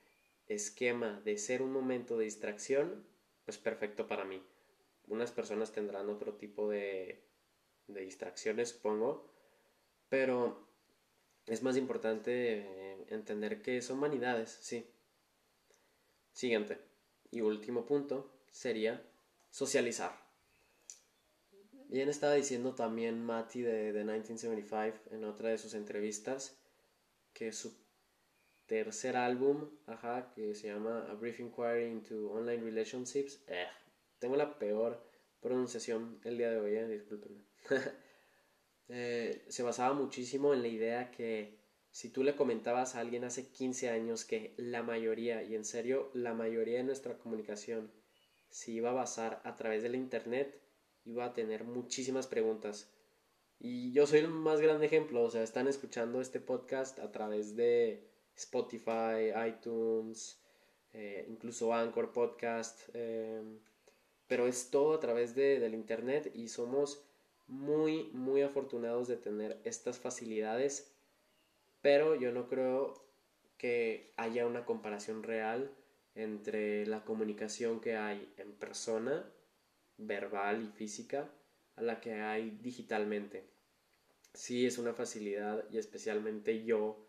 esquema 0.46 1.20
de 1.24 1.38
ser 1.38 1.62
un 1.62 1.72
momento 1.72 2.16
de 2.18 2.24
distracción, 2.24 3.05
pues 3.44 3.59
perfecto 3.59 4.07
para 4.07 4.24
mí. 4.24 4.42
Unas 5.09 5.32
personas 5.32 5.72
tendrán 5.72 6.09
otro 6.09 6.34
tipo 6.34 6.68
de, 6.68 7.24
de 7.88 8.00
distracciones, 8.03 8.70
supongo, 8.70 9.26
pero 10.09 10.68
es 11.46 11.62
más 11.62 11.76
importante 11.76 12.59
eh, 12.59 13.07
entender 13.09 13.62
que 13.62 13.82
son 13.82 14.00
vanidades, 14.00 14.50
sí. 14.50 14.86
Siguiente 16.32 16.78
y 17.30 17.40
último 17.40 17.84
punto, 17.84 18.30
sería 18.53 19.03
socializar. 19.50 20.12
Bien 21.88 22.09
estaba 22.09 22.34
diciendo 22.34 22.74
también 22.74 23.22
Mati 23.22 23.62
de, 23.62 23.92
de 23.92 24.05
1975 24.05 25.14
en 25.14 25.24
otra 25.24 25.50
de 25.50 25.59
sus 25.59 25.74
entrevistas 25.74 26.57
que 27.32 27.53
su 27.53 27.82
tercer 28.66 29.16
álbum, 29.16 29.68
ajá, 29.86 30.32
que 30.34 30.55
se 30.55 30.68
llama 30.68 31.07
A 31.11 31.14
Brief 31.14 31.40
Inquiry 31.40 31.90
into 31.90 32.30
Online 32.32 32.62
Relationships. 32.62 33.44
Eh, 33.48 33.66
tengo 34.18 34.36
la 34.36 34.59
peor 34.59 35.07
pronunciación 35.40 36.20
el 36.24 36.38
día 36.38 36.50
de 36.50 36.61
hoy, 36.61 36.76
eh, 36.76 36.88
discúlpenme. 36.88 37.44
Eh, 38.94 39.46
se 39.48 39.62
basaba 39.62 39.94
muchísimo 39.94 40.53
en 40.53 40.61
la 40.61 40.68
idea 40.68 41.11
que 41.12 41.57
si 41.90 42.11
tú 42.11 42.22
le 42.22 42.36
comentabas 42.36 42.94
a 42.94 43.00
alguien 43.00 43.24
hace 43.24 43.48
15 43.50 43.88
años 43.88 44.26
que 44.26 44.55
la 44.59 44.82
mayoría, 44.82 45.42
y 45.44 45.55
en 45.55 45.64
serio, 45.64 46.11
la 46.12 46.34
mayoría 46.34 46.78
de 46.78 46.84
nuestra 46.84 47.16
comunicación 47.16 47.90
se 48.53 48.70
iba 48.70 48.90
a 48.90 48.94
basar 48.94 49.40
a 49.44 49.57
través 49.57 49.82
de 49.82 49.88
la 49.88 49.96
internet, 49.96 50.61
iba 51.05 51.24
a 51.24 51.32
tener 51.32 51.64
muchísimas 51.64 52.26
preguntas. 52.26 52.92
Y 53.59 53.92
yo 53.92 54.07
soy 54.07 54.20
el 54.20 54.28
más 54.28 54.61
grande 54.61 54.86
ejemplo, 54.86 55.22
o 55.22 55.30
sea, 55.30 55.42
están 55.42 55.68
escuchando 55.68 56.20
este 56.20 56.38
podcast 56.38 56.98
a 56.98 57.11
través 57.11 57.57
de 57.57 58.07
Spotify, 58.36 59.32
iTunes, 59.48 60.38
eh, 60.92 61.24
incluso 61.28 61.72
Anchor 61.72 62.12
Podcast, 62.12 62.90
em, 62.94 63.59
pero 64.26 64.46
es 64.46 64.70
todo 64.70 64.94
a 64.94 65.00
través 65.00 65.34
de, 65.34 65.59
del 65.59 65.74
Internet 65.74 66.30
y 66.34 66.48
somos 66.48 67.07
muy, 67.46 68.11
muy 68.12 68.42
afortunados 68.42 69.09
de 69.09 69.16
tener 69.16 69.61
estas 69.64 69.98
facilidades, 69.98 70.94
pero 71.80 72.16
yo 72.16 72.32
no 72.32 72.48
creo 72.48 73.03
que 73.57 74.12
haya 74.16 74.46
una 74.46 74.66
comparación 74.66 75.22
real 75.22 75.74
entre 76.14 76.86
la 76.86 77.04
comunicación 77.04 77.80
que 77.80 77.96
hay 77.96 78.32
en 78.36 78.52
persona, 78.52 79.30
verbal 79.96 80.62
y 80.62 80.68
física, 80.68 81.30
a 81.76 81.82
la 81.82 82.00
que 82.00 82.14
hay 82.14 82.58
digitalmente. 82.62 83.44
Sí 84.34 84.66
es 84.66 84.78
una 84.78 84.94
facilidad 84.94 85.64
y 85.70 85.78
especialmente 85.78 86.64
yo, 86.64 87.06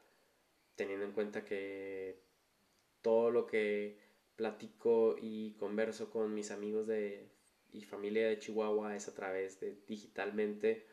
teniendo 0.76 1.06
en 1.06 1.12
cuenta 1.12 1.46
que 1.46 2.22
todo 3.02 3.32
lo 3.32 3.46
que 3.46 4.00
platico 4.36 5.16
y 5.22 5.54
converso 5.54 6.10
con 6.10 6.34
mis 6.34 6.52
amigos 6.52 6.88
de, 6.88 7.30
y 7.72 7.84
familia 7.84 8.28
de 8.28 8.40
Chihuahua 8.40 8.96
es 8.96 9.08
a 9.08 9.14
través 9.14 9.60
de 9.60 9.78
digitalmente 9.88 10.88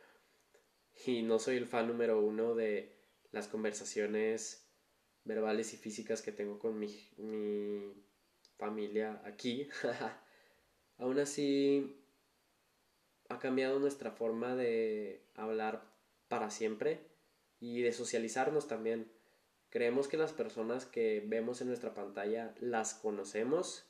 y 1.06 1.22
no 1.22 1.38
soy 1.38 1.56
el 1.56 1.66
fan 1.66 1.88
número 1.88 2.20
uno 2.20 2.54
de 2.54 2.96
las 3.32 3.48
conversaciones 3.48 4.69
verbales 5.30 5.72
y 5.74 5.76
físicas 5.76 6.22
que 6.22 6.32
tengo 6.32 6.58
con 6.58 6.76
mi, 6.76 6.88
mi 7.18 7.94
familia 8.58 9.22
aquí. 9.24 9.68
Aún 10.98 11.20
así, 11.20 11.96
ha 13.28 13.38
cambiado 13.38 13.78
nuestra 13.78 14.10
forma 14.10 14.56
de 14.56 15.22
hablar 15.36 15.84
para 16.26 16.50
siempre 16.50 17.06
y 17.60 17.80
de 17.80 17.92
socializarnos 17.92 18.66
también. 18.66 19.12
Creemos 19.70 20.08
que 20.08 20.16
las 20.16 20.32
personas 20.32 20.84
que 20.84 21.22
vemos 21.24 21.60
en 21.60 21.68
nuestra 21.68 21.94
pantalla 21.94 22.52
las 22.58 22.94
conocemos 22.94 23.86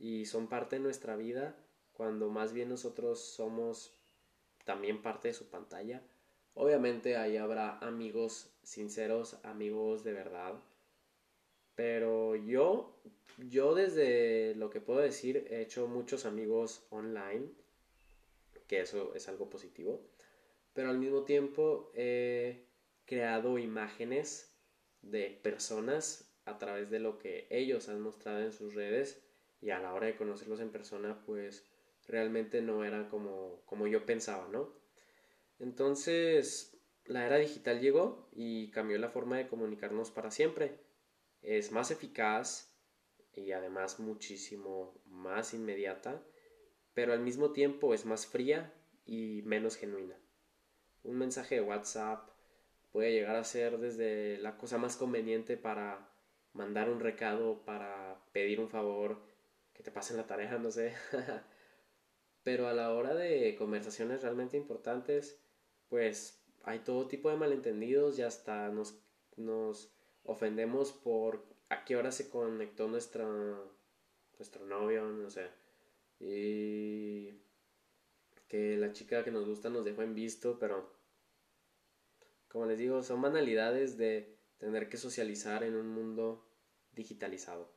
y 0.00 0.26
son 0.26 0.48
parte 0.48 0.76
de 0.76 0.82
nuestra 0.82 1.14
vida, 1.14 1.54
cuando 1.92 2.30
más 2.30 2.52
bien 2.52 2.68
nosotros 2.68 3.20
somos 3.20 3.96
también 4.64 5.02
parte 5.02 5.28
de 5.28 5.34
su 5.34 5.48
pantalla. 5.50 6.02
Obviamente 6.60 7.16
ahí 7.16 7.36
habrá 7.36 7.78
amigos 7.78 8.50
sinceros, 8.64 9.38
amigos 9.44 10.02
de 10.02 10.12
verdad. 10.12 10.54
Pero 11.76 12.34
yo, 12.34 13.00
yo 13.48 13.76
desde 13.76 14.56
lo 14.56 14.68
que 14.68 14.80
puedo 14.80 14.98
decir, 14.98 15.46
he 15.50 15.60
hecho 15.60 15.86
muchos 15.86 16.24
amigos 16.24 16.84
online, 16.90 17.46
que 18.66 18.80
eso 18.80 19.14
es 19.14 19.28
algo 19.28 19.48
positivo. 19.48 20.00
Pero 20.72 20.90
al 20.90 20.98
mismo 20.98 21.22
tiempo 21.22 21.92
he 21.94 22.64
creado 23.04 23.58
imágenes 23.58 24.52
de 25.00 25.38
personas 25.40 26.28
a 26.44 26.58
través 26.58 26.90
de 26.90 26.98
lo 26.98 27.20
que 27.20 27.46
ellos 27.50 27.88
han 27.88 28.00
mostrado 28.00 28.40
en 28.40 28.52
sus 28.52 28.74
redes 28.74 29.22
y 29.60 29.70
a 29.70 29.78
la 29.78 29.94
hora 29.94 30.08
de 30.08 30.16
conocerlos 30.16 30.58
en 30.58 30.72
persona 30.72 31.22
pues 31.24 31.64
realmente 32.08 32.62
no 32.62 32.84
era 32.84 33.08
como, 33.08 33.62
como 33.64 33.86
yo 33.86 34.04
pensaba, 34.04 34.48
¿no? 34.48 34.87
Entonces 35.58 36.78
la 37.04 37.24
era 37.26 37.36
digital 37.36 37.80
llegó 37.80 38.28
y 38.32 38.70
cambió 38.70 38.98
la 38.98 39.08
forma 39.08 39.38
de 39.38 39.48
comunicarnos 39.48 40.10
para 40.10 40.30
siempre. 40.30 40.78
Es 41.40 41.72
más 41.72 41.90
eficaz 41.90 42.74
y 43.34 43.52
además 43.52 44.00
muchísimo 44.00 45.00
más 45.06 45.54
inmediata, 45.54 46.22
pero 46.94 47.12
al 47.12 47.20
mismo 47.20 47.52
tiempo 47.52 47.94
es 47.94 48.04
más 48.04 48.26
fría 48.26 48.74
y 49.06 49.42
menos 49.42 49.76
genuina. 49.76 50.16
Un 51.02 51.16
mensaje 51.16 51.56
de 51.56 51.60
WhatsApp 51.62 52.28
puede 52.90 53.12
llegar 53.12 53.36
a 53.36 53.44
ser 53.44 53.78
desde 53.78 54.38
la 54.38 54.58
cosa 54.58 54.78
más 54.78 54.96
conveniente 54.96 55.56
para 55.56 56.10
mandar 56.52 56.90
un 56.90 57.00
recado, 57.00 57.64
para 57.64 58.20
pedir 58.32 58.60
un 58.60 58.68
favor, 58.68 59.22
que 59.72 59.82
te 59.82 59.90
pasen 59.92 60.16
la 60.16 60.26
tarea, 60.26 60.58
no 60.58 60.70
sé. 60.70 60.94
Pero 62.42 62.68
a 62.68 62.72
la 62.72 62.92
hora 62.92 63.14
de 63.14 63.54
conversaciones 63.56 64.22
realmente 64.22 64.56
importantes, 64.56 65.40
pues 65.88 66.42
hay 66.64 66.80
todo 66.80 67.08
tipo 67.08 67.30
de 67.30 67.36
malentendidos 67.36 68.18
y 68.18 68.22
hasta 68.22 68.68
nos, 68.68 69.00
nos 69.36 69.92
ofendemos 70.24 70.92
por 70.92 71.46
a 71.70 71.84
qué 71.84 71.96
hora 71.96 72.12
se 72.12 72.28
conectó 72.28 72.88
nuestra, 72.88 73.26
nuestro 74.38 74.66
novio, 74.66 75.04
no 75.08 75.30
sé. 75.30 75.48
Y 76.20 77.30
que 78.48 78.76
la 78.76 78.92
chica 78.92 79.24
que 79.24 79.30
nos 79.30 79.46
gusta 79.46 79.68
nos 79.68 79.84
dejó 79.84 80.02
en 80.02 80.14
visto, 80.14 80.58
pero 80.58 80.90
como 82.48 82.66
les 82.66 82.78
digo, 82.78 83.02
son 83.02 83.20
banalidades 83.20 83.98
de 83.98 84.38
tener 84.58 84.88
que 84.88 84.96
socializar 84.96 85.62
en 85.62 85.76
un 85.76 85.88
mundo 85.88 86.48
digitalizado. 86.92 87.70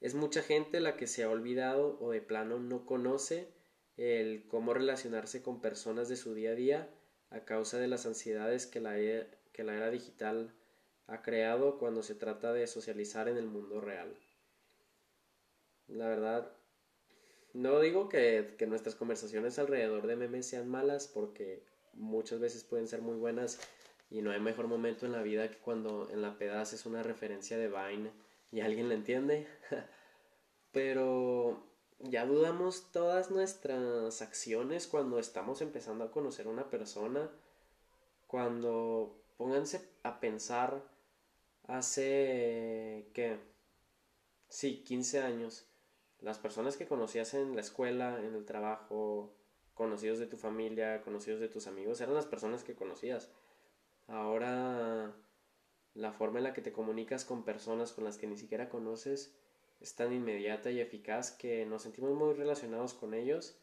Es 0.00 0.14
mucha 0.14 0.42
gente 0.42 0.80
la 0.80 0.96
que 0.96 1.06
se 1.06 1.24
ha 1.24 1.30
olvidado 1.30 1.98
o 2.00 2.10
de 2.10 2.20
plano 2.20 2.58
no 2.58 2.86
conoce 2.86 3.52
el 3.96 4.46
cómo 4.48 4.74
relacionarse 4.74 5.42
con 5.42 5.60
personas 5.60 6.08
de 6.08 6.16
su 6.16 6.34
día 6.34 6.50
a 6.50 6.54
día 6.54 6.88
a 7.30 7.44
causa 7.44 7.78
de 7.78 7.88
las 7.88 8.06
ansiedades 8.06 8.66
que 8.66 8.80
la, 8.80 8.98
e, 8.98 9.26
que 9.52 9.64
la 9.64 9.74
era 9.74 9.90
digital 9.90 10.54
ha 11.06 11.22
creado 11.22 11.78
cuando 11.78 12.02
se 12.02 12.14
trata 12.14 12.52
de 12.52 12.66
socializar 12.66 13.28
en 13.28 13.36
el 13.36 13.46
mundo 13.46 13.80
real. 13.80 14.14
La 15.88 16.08
verdad, 16.08 16.52
no 17.52 17.80
digo 17.80 18.08
que, 18.08 18.54
que 18.58 18.66
nuestras 18.66 18.94
conversaciones 18.94 19.58
alrededor 19.58 20.06
de 20.06 20.16
memes 20.16 20.46
sean 20.46 20.68
malas 20.68 21.08
porque 21.08 21.64
muchas 21.94 22.40
veces 22.40 22.64
pueden 22.64 22.88
ser 22.88 23.02
muy 23.02 23.16
buenas 23.16 23.58
y 24.10 24.22
no 24.22 24.30
hay 24.30 24.40
mejor 24.40 24.68
momento 24.68 25.06
en 25.06 25.12
la 25.12 25.22
vida 25.22 25.50
que 25.50 25.58
cuando 25.58 26.08
en 26.10 26.22
la 26.22 26.36
pedaza 26.38 26.76
es 26.76 26.86
una 26.86 27.02
referencia 27.02 27.56
de 27.56 27.68
Vine 27.68 28.10
y 28.50 28.60
alguien 28.60 28.88
la 28.88 28.94
entiende. 28.94 29.46
Pero 30.72 31.71
ya 32.02 32.26
dudamos 32.26 32.90
todas 32.90 33.30
nuestras 33.30 34.22
acciones 34.22 34.86
cuando 34.86 35.18
estamos 35.18 35.62
empezando 35.62 36.04
a 36.04 36.10
conocer 36.10 36.46
a 36.46 36.50
una 36.50 36.68
persona. 36.68 37.30
Cuando 38.26 39.16
pónganse 39.36 39.88
a 40.02 40.20
pensar 40.20 40.82
hace 41.66 43.08
que 43.14 43.38
sí, 44.48 44.82
15 44.84 45.22
años, 45.22 45.66
las 46.20 46.38
personas 46.38 46.76
que 46.76 46.88
conocías 46.88 47.34
en 47.34 47.54
la 47.54 47.60
escuela, 47.60 48.18
en 48.20 48.34
el 48.34 48.44
trabajo, 48.44 49.34
conocidos 49.74 50.18
de 50.18 50.26
tu 50.26 50.36
familia, 50.36 51.02
conocidos 51.02 51.40
de 51.40 51.48
tus 51.48 51.66
amigos, 51.66 52.00
eran 52.00 52.14
las 52.14 52.26
personas 52.26 52.64
que 52.64 52.74
conocías. 52.74 53.30
Ahora 54.08 55.14
la 55.94 56.12
forma 56.12 56.38
en 56.38 56.44
la 56.44 56.52
que 56.54 56.62
te 56.62 56.72
comunicas 56.72 57.24
con 57.24 57.44
personas 57.44 57.92
con 57.92 58.04
las 58.04 58.18
que 58.18 58.26
ni 58.26 58.36
siquiera 58.36 58.68
conoces 58.68 59.34
es 59.82 59.96
tan 59.96 60.12
inmediata 60.12 60.70
y 60.70 60.80
eficaz 60.80 61.32
que 61.32 61.66
nos 61.66 61.82
sentimos 61.82 62.14
muy 62.14 62.34
relacionados 62.34 62.94
con 62.94 63.14
ellos, 63.14 63.58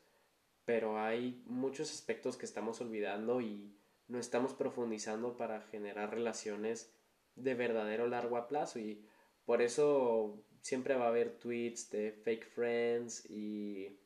pero 0.65 0.99
hay 0.99 1.41
muchos 1.45 1.91
aspectos 1.91 2.36
que 2.36 2.45
estamos 2.45 2.82
olvidando 2.82 3.39
y 3.39 3.74
no 4.09 4.20
estamos 4.20 4.53
profundizando 4.53 5.38
para 5.38 5.61
generar 5.61 6.11
relaciones 6.11 6.91
de 7.36 7.53
verdadero 7.53 8.07
largo 8.07 8.45
plazo. 8.47 8.80
Y 8.80 9.05
por 9.45 9.61
eso 9.61 10.43
siempre 10.61 10.95
va 10.95 11.05
a 11.05 11.09
haber 11.09 11.39
tweets 11.39 11.89
de 11.89 12.11
fake 12.11 12.47
friends 12.47 13.26
y 13.30 13.97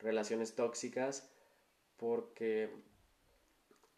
relaciones 0.00 0.54
tóxicas 0.54 1.30
porque 1.96 2.68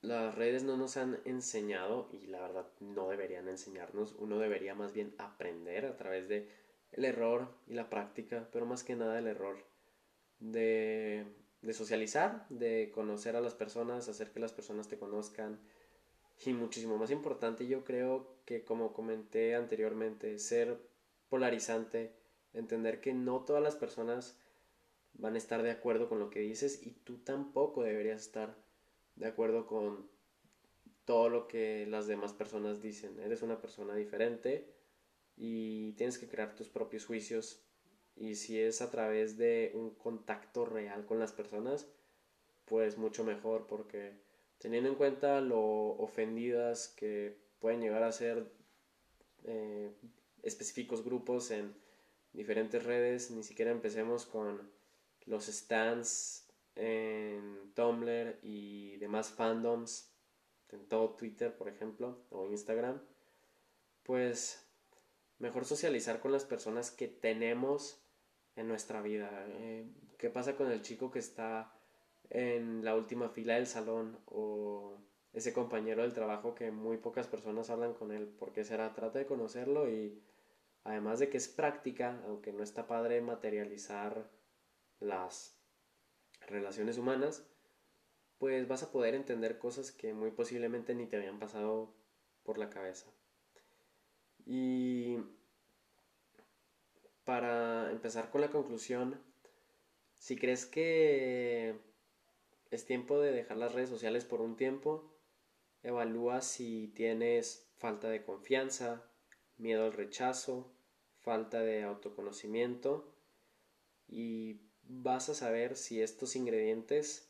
las 0.02 0.36
redes 0.36 0.62
no 0.62 0.76
nos 0.76 0.96
han 0.96 1.18
enseñado 1.24 2.08
y 2.12 2.26
la 2.26 2.40
verdad 2.40 2.68
no 2.78 3.08
deberían 3.08 3.48
enseñarnos, 3.48 4.14
uno 4.18 4.38
debería 4.38 4.74
más 4.74 4.92
bien 4.92 5.14
aprender 5.18 5.86
a 5.86 5.96
través 5.96 6.28
de 6.28 6.48
el 6.97 7.05
error 7.05 7.49
y 7.66 7.74
la 7.74 7.88
práctica, 7.88 8.49
pero 8.53 8.66
más 8.66 8.82
que 8.82 8.97
nada 8.97 9.18
el 9.18 9.26
error 9.26 9.64
de, 10.40 11.26
socializar, 11.72 12.47
de 12.49 12.90
conocer 12.94 13.36
a 13.36 13.40
las 13.40 13.55
personas, 13.55 14.09
hacer 14.09 14.32
que 14.32 14.40
las 14.40 14.53
personas 14.53 14.88
te 14.88 14.99
conozcan 14.99 15.61
y 16.44 16.53
muchísimo 16.53 16.99
más 16.99 17.11
importante 17.11 17.66
yo 17.66 17.84
creo 17.84 18.36
que 18.44 18.64
como 18.64 18.92
comenté 18.92 19.55
anteriormente, 19.55 20.38
ser 20.38 20.78
polarizante, 21.28 22.14
entender 22.53 23.01
que 23.01 23.14
no 23.14 23.44
todas 23.44 23.62
las 23.62 23.76
personas 23.76 24.38
van 25.14 25.34
a 25.34 25.38
estar 25.38 25.62
de 25.62 25.70
acuerdo 25.70 26.09
con 26.09 26.18
lo 26.18 26.30
que 26.30 26.40
dices 26.40 26.86
y 26.86 26.90
tú 26.92 27.18
tampoco 27.18 27.82
deberías 27.82 28.20
estar 28.20 28.55
de 29.16 29.26
acuerdo 29.26 29.66
con 29.66 30.11
todo 31.07 31.28
lo 31.28 31.49
que 31.49 31.86
las 31.86 32.07
demás 32.07 32.34
personas 32.34 32.82
dicen. 32.82 33.18
Eres 33.20 33.42
una 33.42 33.61
persona 33.61 33.94
diferente 33.94 34.75
y 35.37 35.93
tienes 35.93 36.18
que 36.18 36.28
crear 36.28 36.55
tus 36.55 36.68
propios 36.68 37.05
juicios. 37.07 37.62
Y 38.16 38.34
si 38.37 38.59
es 38.59 38.80
a 38.80 38.91
través 38.91 39.37
de 39.37 39.72
un 39.74 39.95
contacto 39.95 40.64
real 40.64 41.05
con 41.05 41.18
las 41.18 41.32
personas, 41.32 41.87
pues 42.64 42.97
mucho 42.97 43.24
mejor 43.24 43.66
porque 43.66 44.14
teniendo 44.59 44.89
en 44.89 44.97
cuenta 44.97 45.41
lo 45.41 45.62
ofendidas 45.99 46.89
que 46.89 47.37
pueden 47.61 47.80
llegar 47.80 48.03
a 48.03 48.12
ser 48.12 48.51
eh, 49.45 49.93
específicos 50.43 51.05
grupos 51.05 51.51
en 51.51 51.74
diferentes 52.32 52.84
redes, 52.84 53.30
ni 53.30 53.43
siquiera 53.43 53.70
empecemos 53.70 54.26
con 54.26 54.70
los 55.26 55.47
stands 55.47 56.49
en 56.74 57.72
Tumblr 57.74 58.39
y 58.43 58.97
demás 58.99 59.30
fandoms 59.30 60.12
en 60.70 60.87
todo 60.89 61.11
Twitter, 61.11 61.57
por 61.57 61.68
ejemplo, 61.68 62.24
o 62.30 62.49
Instagram, 62.51 63.01
pues 64.03 64.65
mejor 65.39 65.64
socializar 65.64 66.20
con 66.20 66.32
las 66.32 66.45
personas 66.45 66.91
que 66.91 67.09
tenemos 67.09 68.03
en 68.57 68.68
nuestra 68.68 69.03
vida. 69.03 69.30
Eh, 69.49 69.87
¿Qué 70.18 70.30
pasa 70.30 70.57
con 70.57 70.70
el 70.70 70.82
chico 70.82 71.11
que 71.11 71.18
está 71.18 71.72
en 72.30 72.84
la 72.84 72.95
última 72.95 73.28
fila 73.28 73.55
del 73.55 73.66
salón 73.66 74.18
o 74.26 74.99
ese 75.32 75.53
compañero 75.53 76.03
del 76.03 76.14
trabajo 76.14 76.55
que 76.55 76.70
muy 76.70 76.97
pocas 76.97 77.26
personas 77.26 77.70
hablan 77.70 77.95
con 77.95 78.12
él? 78.12 78.34
porque 78.39 78.64
será? 78.64 78.95
Trata 78.95 79.18
de 79.18 79.26
conocerlo 79.26 79.91
y 79.91 80.22
además 80.84 81.18
de 81.18 81.28
que 81.28 81.37
es 81.37 81.49
práctica, 81.49 82.20
aunque 82.26 82.53
no 82.53 82.62
está 82.62 82.87
padre 82.87 83.20
materializar 83.20 84.30
las 85.01 85.61
relaciones 86.47 86.97
humanas, 86.97 87.47
pues 88.39 88.66
vas 88.68 88.82
a 88.82 88.93
poder 88.93 89.14
entender 89.14 89.59
cosas 89.59 89.93
que 89.93 90.14
muy 90.14 90.30
posiblemente 90.30 90.95
ni 90.95 91.07
te 91.07 91.16
habían 91.16 91.39
pasado 91.39 91.95
por 92.43 92.59
la 92.59 92.70
cabeza. 92.70 93.07
Y 94.47 95.18
para 97.24 97.90
empezar 97.90 98.30
con 98.30 98.40
la 98.40 98.51
conclusión, 98.51 99.20
si 100.14 100.36
crees 100.36 100.64
que 100.64 101.74
es 102.70 102.86
tiempo 102.86 103.18
de 103.20 103.32
dejar 103.32 103.57
las 103.57 103.74
redes 103.74 103.90
sociales 103.90 104.24
por 104.24 104.40
un 104.40 104.57
tiempo, 104.57 105.12
evalúa 105.82 106.40
si 106.40 106.88
tienes 106.94 107.68
falta 107.76 108.09
de 108.09 108.24
confianza, 108.24 109.05
miedo 109.59 109.84
al 109.84 109.92
rechazo, 109.92 110.72
falta 111.20 111.61
de 111.61 111.82
autoconocimiento 111.82 113.12
y 114.07 114.61
vas 114.82 115.28
a 115.28 115.34
saber 115.34 115.76
si 115.76 116.01
estos 116.01 116.36
ingredientes 116.36 117.28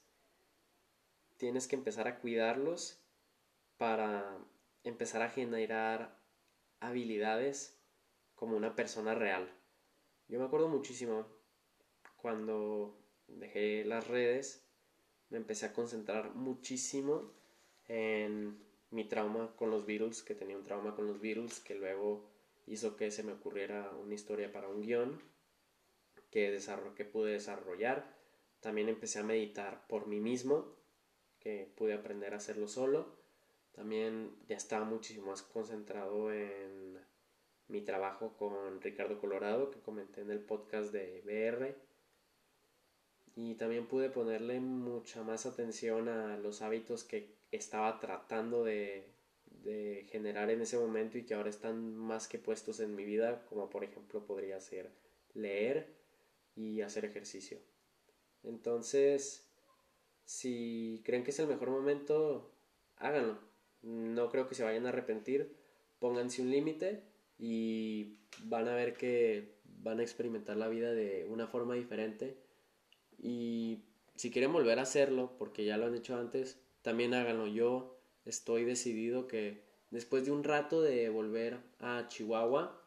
tienes 1.38 1.66
que 1.66 1.76
empezar 1.76 2.06
a 2.08 2.18
cuidarlos 2.18 3.00
para 3.78 4.38
empezar 4.84 5.22
a 5.22 5.30
generar 5.30 6.25
habilidades 6.80 7.80
como 8.34 8.56
una 8.56 8.74
persona 8.74 9.14
real. 9.14 9.52
Yo 10.28 10.38
me 10.38 10.44
acuerdo 10.44 10.68
muchísimo 10.68 11.26
cuando 12.16 12.98
dejé 13.28 13.84
las 13.84 14.06
redes, 14.08 14.68
me 15.30 15.38
empecé 15.38 15.66
a 15.66 15.72
concentrar 15.72 16.34
muchísimo 16.34 17.32
en 17.86 18.64
mi 18.90 19.04
trauma 19.04 19.54
con 19.56 19.70
los 19.70 19.86
Beatles, 19.86 20.22
que 20.22 20.34
tenía 20.34 20.56
un 20.56 20.64
trauma 20.64 20.94
con 20.94 21.06
los 21.06 21.20
Beatles, 21.20 21.60
que 21.60 21.74
luego 21.74 22.30
hizo 22.66 22.96
que 22.96 23.10
se 23.10 23.22
me 23.22 23.32
ocurriera 23.32 23.90
una 23.90 24.14
historia 24.14 24.52
para 24.52 24.68
un 24.68 24.82
guion 24.82 25.22
que, 26.30 26.58
que 26.96 27.04
pude 27.04 27.32
desarrollar. 27.32 28.16
También 28.60 28.88
empecé 28.88 29.20
a 29.20 29.24
meditar 29.24 29.86
por 29.86 30.06
mí 30.06 30.20
mismo 30.20 30.76
pude 31.76 31.94
aprender 31.94 32.34
a 32.34 32.38
hacerlo 32.38 32.68
solo. 32.68 33.15
También 33.76 34.34
ya 34.48 34.56
estaba 34.56 34.86
muchísimo 34.86 35.26
más 35.26 35.42
concentrado 35.42 36.32
en 36.32 36.98
mi 37.68 37.82
trabajo 37.82 38.34
con 38.38 38.80
Ricardo 38.80 39.20
Colorado, 39.20 39.70
que 39.70 39.80
comenté 39.80 40.22
en 40.22 40.30
el 40.30 40.40
podcast 40.40 40.92
de 40.92 41.20
BR. 41.26 41.76
Y 43.34 43.54
también 43.56 43.86
pude 43.86 44.08
ponerle 44.08 44.60
mucha 44.60 45.22
más 45.22 45.44
atención 45.44 46.08
a 46.08 46.38
los 46.38 46.62
hábitos 46.62 47.04
que 47.04 47.36
estaba 47.50 48.00
tratando 48.00 48.64
de, 48.64 49.12
generar 50.08 50.48
en 50.48 50.62
ese 50.62 50.78
momento 50.78 51.18
y 51.18 51.26
que 51.26 51.34
ahora 51.34 51.50
están 51.50 51.94
más 51.96 52.28
que 52.28 52.38
puestos 52.38 52.80
en 52.80 52.94
mi 52.94 53.04
vida, 53.04 53.44
como 53.46 53.68
por 53.68 53.84
ejemplo 53.84 54.24
podría 54.24 54.60
ser 54.60 54.90
leer 55.34 55.92
y 56.54 56.80
hacer 56.80 57.04
ejercicio. 57.04 57.58
Entonces, 58.44 59.50
si 60.24 61.02
creen 61.04 61.24
que 61.24 61.32
es 61.32 61.38
el 61.40 61.48
mejor 61.48 61.70
momento, 61.70 62.54
háganlo. 62.96 63.45
No 63.86 64.28
creo 64.30 64.48
que 64.48 64.56
se 64.56 64.64
vayan 64.64 64.84
a 64.86 64.88
arrepentir. 64.88 65.56
Pónganse 66.00 66.42
un 66.42 66.50
límite 66.50 67.04
y 67.38 68.18
van 68.42 68.66
a 68.66 68.74
ver 68.74 68.94
que 68.94 69.54
van 69.64 70.00
a 70.00 70.02
experimentar 70.02 70.56
la 70.56 70.66
vida 70.66 70.92
de 70.92 71.24
una 71.30 71.46
forma 71.46 71.74
diferente. 71.74 72.36
Y 73.16 73.84
si 74.16 74.32
quieren 74.32 74.52
volver 74.52 74.80
a 74.80 74.82
hacerlo, 74.82 75.36
porque 75.38 75.64
ya 75.64 75.76
lo 75.76 75.86
han 75.86 75.94
hecho 75.94 76.16
antes, 76.16 76.60
también 76.82 77.14
háganlo. 77.14 77.46
Yo 77.46 77.96
estoy 78.24 78.64
decidido 78.64 79.28
que 79.28 79.62
después 79.90 80.24
de 80.24 80.32
un 80.32 80.42
rato 80.42 80.82
de 80.82 81.08
volver 81.08 81.60
a 81.78 82.08
Chihuahua, 82.08 82.82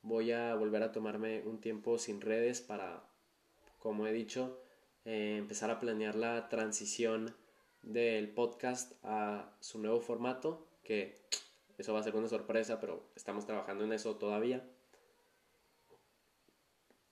voy 0.00 0.32
a 0.32 0.54
volver 0.54 0.82
a 0.82 0.92
tomarme 0.92 1.42
un 1.42 1.60
tiempo 1.60 1.98
sin 1.98 2.22
redes 2.22 2.62
para, 2.62 3.04
como 3.78 4.06
he 4.06 4.12
dicho, 4.14 4.62
eh, 5.04 5.36
empezar 5.36 5.70
a 5.70 5.78
planear 5.78 6.14
la 6.14 6.48
transición 6.48 7.36
del 7.88 8.28
podcast 8.28 8.92
a 9.02 9.50
su 9.60 9.78
nuevo 9.78 10.00
formato, 10.00 10.66
que 10.84 11.16
eso 11.78 11.94
va 11.94 12.00
a 12.00 12.02
ser 12.02 12.14
una 12.16 12.28
sorpresa, 12.28 12.80
pero 12.80 13.02
estamos 13.16 13.46
trabajando 13.46 13.84
en 13.84 13.94
eso 13.94 14.16
todavía. 14.16 14.62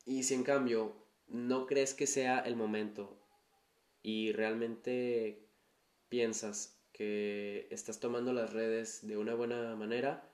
Y 0.05 0.25
si 0.25 0.35
en 0.35 0.45
cambio 0.45 0.95
no 1.29 1.67
crees 1.67 1.95
que 1.95 2.07
sea 2.07 2.41
el 2.41 2.57
momento 2.57 3.17
y 4.03 4.33
realmente 4.33 5.49
piensas 6.11 6.79
que 6.93 7.69
estás 7.71 7.99
tomando 7.99 8.35
las 8.35 8.53
redes 8.53 9.07
de 9.07 9.17
una 9.17 9.35
buena 9.35 9.75
manera, 9.77 10.31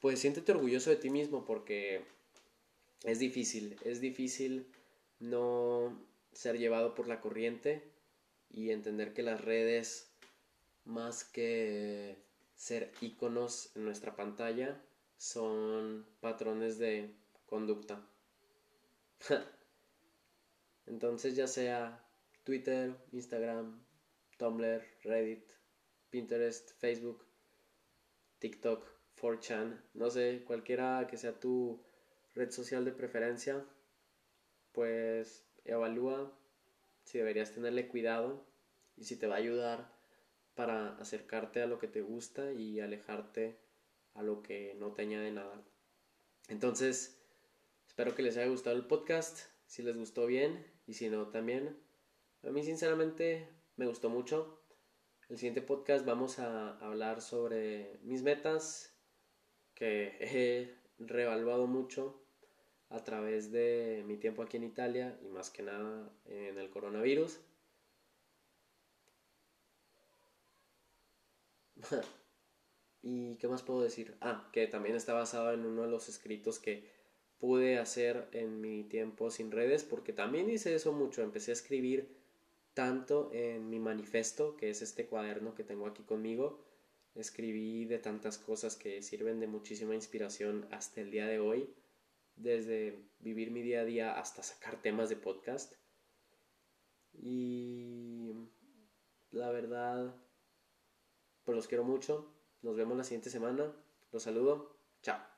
pues 0.00 0.18
siéntete 0.18 0.52
orgulloso 0.52 0.88
de 0.88 0.96
ti 0.96 1.10
mismo 1.10 1.44
porque 1.44 2.04
es 3.02 3.18
difícil, 3.18 3.76
es 3.84 4.00
difícil 4.00 4.66
no 5.20 6.02
ser 6.32 6.58
llevado 6.58 6.94
por 6.94 7.06
la 7.06 7.20
corriente 7.20 7.93
y 8.54 8.70
entender 8.70 9.12
que 9.12 9.22
las 9.22 9.40
redes, 9.40 10.14
más 10.84 11.24
que 11.24 12.22
ser 12.54 12.92
iconos 13.00 13.74
en 13.74 13.84
nuestra 13.84 14.14
pantalla, 14.14 14.80
son 15.16 16.06
patrones 16.20 16.78
de 16.78 17.14
conducta. 17.46 18.08
Entonces 20.86 21.34
ya 21.34 21.46
sea 21.48 22.06
Twitter, 22.44 22.96
Instagram, 23.12 23.84
Tumblr, 24.38 24.84
Reddit, 25.02 25.44
Pinterest, 26.10 26.70
Facebook, 26.78 27.26
TikTok, 28.38 28.86
4chan, 29.20 29.82
no 29.94 30.10
sé, 30.10 30.44
cualquiera 30.46 31.06
que 31.08 31.16
sea 31.16 31.40
tu 31.40 31.82
red 32.34 32.50
social 32.50 32.84
de 32.84 32.92
preferencia, 32.92 33.64
pues 34.72 35.44
evalúa 35.64 36.36
si 37.04 37.18
deberías 37.18 37.52
tenerle 37.52 37.88
cuidado 37.88 38.46
y 38.96 39.04
si 39.04 39.16
te 39.16 39.26
va 39.26 39.36
a 39.36 39.38
ayudar 39.38 39.92
para 40.54 40.96
acercarte 40.98 41.62
a 41.62 41.66
lo 41.66 41.78
que 41.78 41.88
te 41.88 42.00
gusta 42.00 42.52
y 42.52 42.80
alejarte 42.80 43.58
a 44.14 44.22
lo 44.22 44.42
que 44.42 44.74
no 44.78 44.92
te 44.92 45.02
añade 45.02 45.30
nada. 45.32 45.62
Entonces, 46.48 47.20
espero 47.86 48.14
que 48.14 48.22
les 48.22 48.36
haya 48.36 48.48
gustado 48.48 48.76
el 48.76 48.86
podcast, 48.86 49.40
si 49.66 49.82
les 49.82 49.96
gustó 49.96 50.26
bien 50.26 50.64
y 50.86 50.94
si 50.94 51.08
no 51.08 51.28
también. 51.28 51.76
A 52.42 52.50
mí 52.50 52.62
sinceramente 52.62 53.48
me 53.76 53.86
gustó 53.86 54.10
mucho. 54.10 54.60
El 55.28 55.38
siguiente 55.38 55.62
podcast 55.62 56.04
vamos 56.04 56.38
a 56.38 56.78
hablar 56.78 57.22
sobre 57.22 57.98
mis 58.02 58.22
metas 58.22 58.94
que 59.74 60.16
he 60.20 60.78
reevaluado 60.98 61.66
mucho 61.66 62.23
a 62.94 63.02
través 63.02 63.50
de 63.50 64.04
mi 64.06 64.16
tiempo 64.16 64.42
aquí 64.42 64.56
en 64.56 64.64
Italia 64.64 65.18
y 65.24 65.28
más 65.28 65.50
que 65.50 65.62
nada 65.62 66.08
en 66.26 66.58
el 66.58 66.70
coronavirus. 66.70 67.40
¿Y 73.02 73.34
qué 73.36 73.48
más 73.48 73.62
puedo 73.62 73.82
decir? 73.82 74.16
Ah, 74.20 74.48
que 74.52 74.66
también 74.68 74.94
está 74.94 75.12
basado 75.12 75.52
en 75.52 75.66
uno 75.66 75.82
de 75.82 75.88
los 75.88 76.08
escritos 76.08 76.58
que 76.60 76.88
pude 77.38 77.78
hacer 77.78 78.28
en 78.32 78.60
mi 78.60 78.84
tiempo 78.84 79.30
sin 79.30 79.50
redes, 79.50 79.82
porque 79.84 80.12
también 80.12 80.48
hice 80.48 80.74
eso 80.74 80.92
mucho. 80.92 81.22
Empecé 81.22 81.50
a 81.50 81.54
escribir 81.54 82.16
tanto 82.74 83.30
en 83.32 83.68
mi 83.68 83.80
manifesto, 83.80 84.56
que 84.56 84.70
es 84.70 84.82
este 84.82 85.06
cuaderno 85.06 85.54
que 85.54 85.64
tengo 85.64 85.86
aquí 85.86 86.04
conmigo. 86.04 86.64
Escribí 87.16 87.84
de 87.86 87.98
tantas 87.98 88.38
cosas 88.38 88.76
que 88.76 89.02
sirven 89.02 89.40
de 89.40 89.48
muchísima 89.48 89.94
inspiración 89.94 90.66
hasta 90.70 91.00
el 91.00 91.10
día 91.10 91.26
de 91.26 91.40
hoy 91.40 91.68
desde 92.36 93.08
vivir 93.18 93.50
mi 93.50 93.62
día 93.62 93.80
a 93.80 93.84
día 93.84 94.18
hasta 94.18 94.42
sacar 94.42 94.80
temas 94.82 95.08
de 95.08 95.16
podcast. 95.16 95.74
Y 97.12 98.32
la 99.30 99.50
verdad, 99.50 100.14
Pues 101.44 101.56
los 101.56 101.68
quiero 101.68 101.84
mucho. 101.84 102.34
Nos 102.62 102.76
vemos 102.76 102.96
la 102.96 103.04
siguiente 103.04 103.30
semana. 103.30 103.72
Los 104.12 104.22
saludo. 104.22 104.78
Chao. 105.02 105.33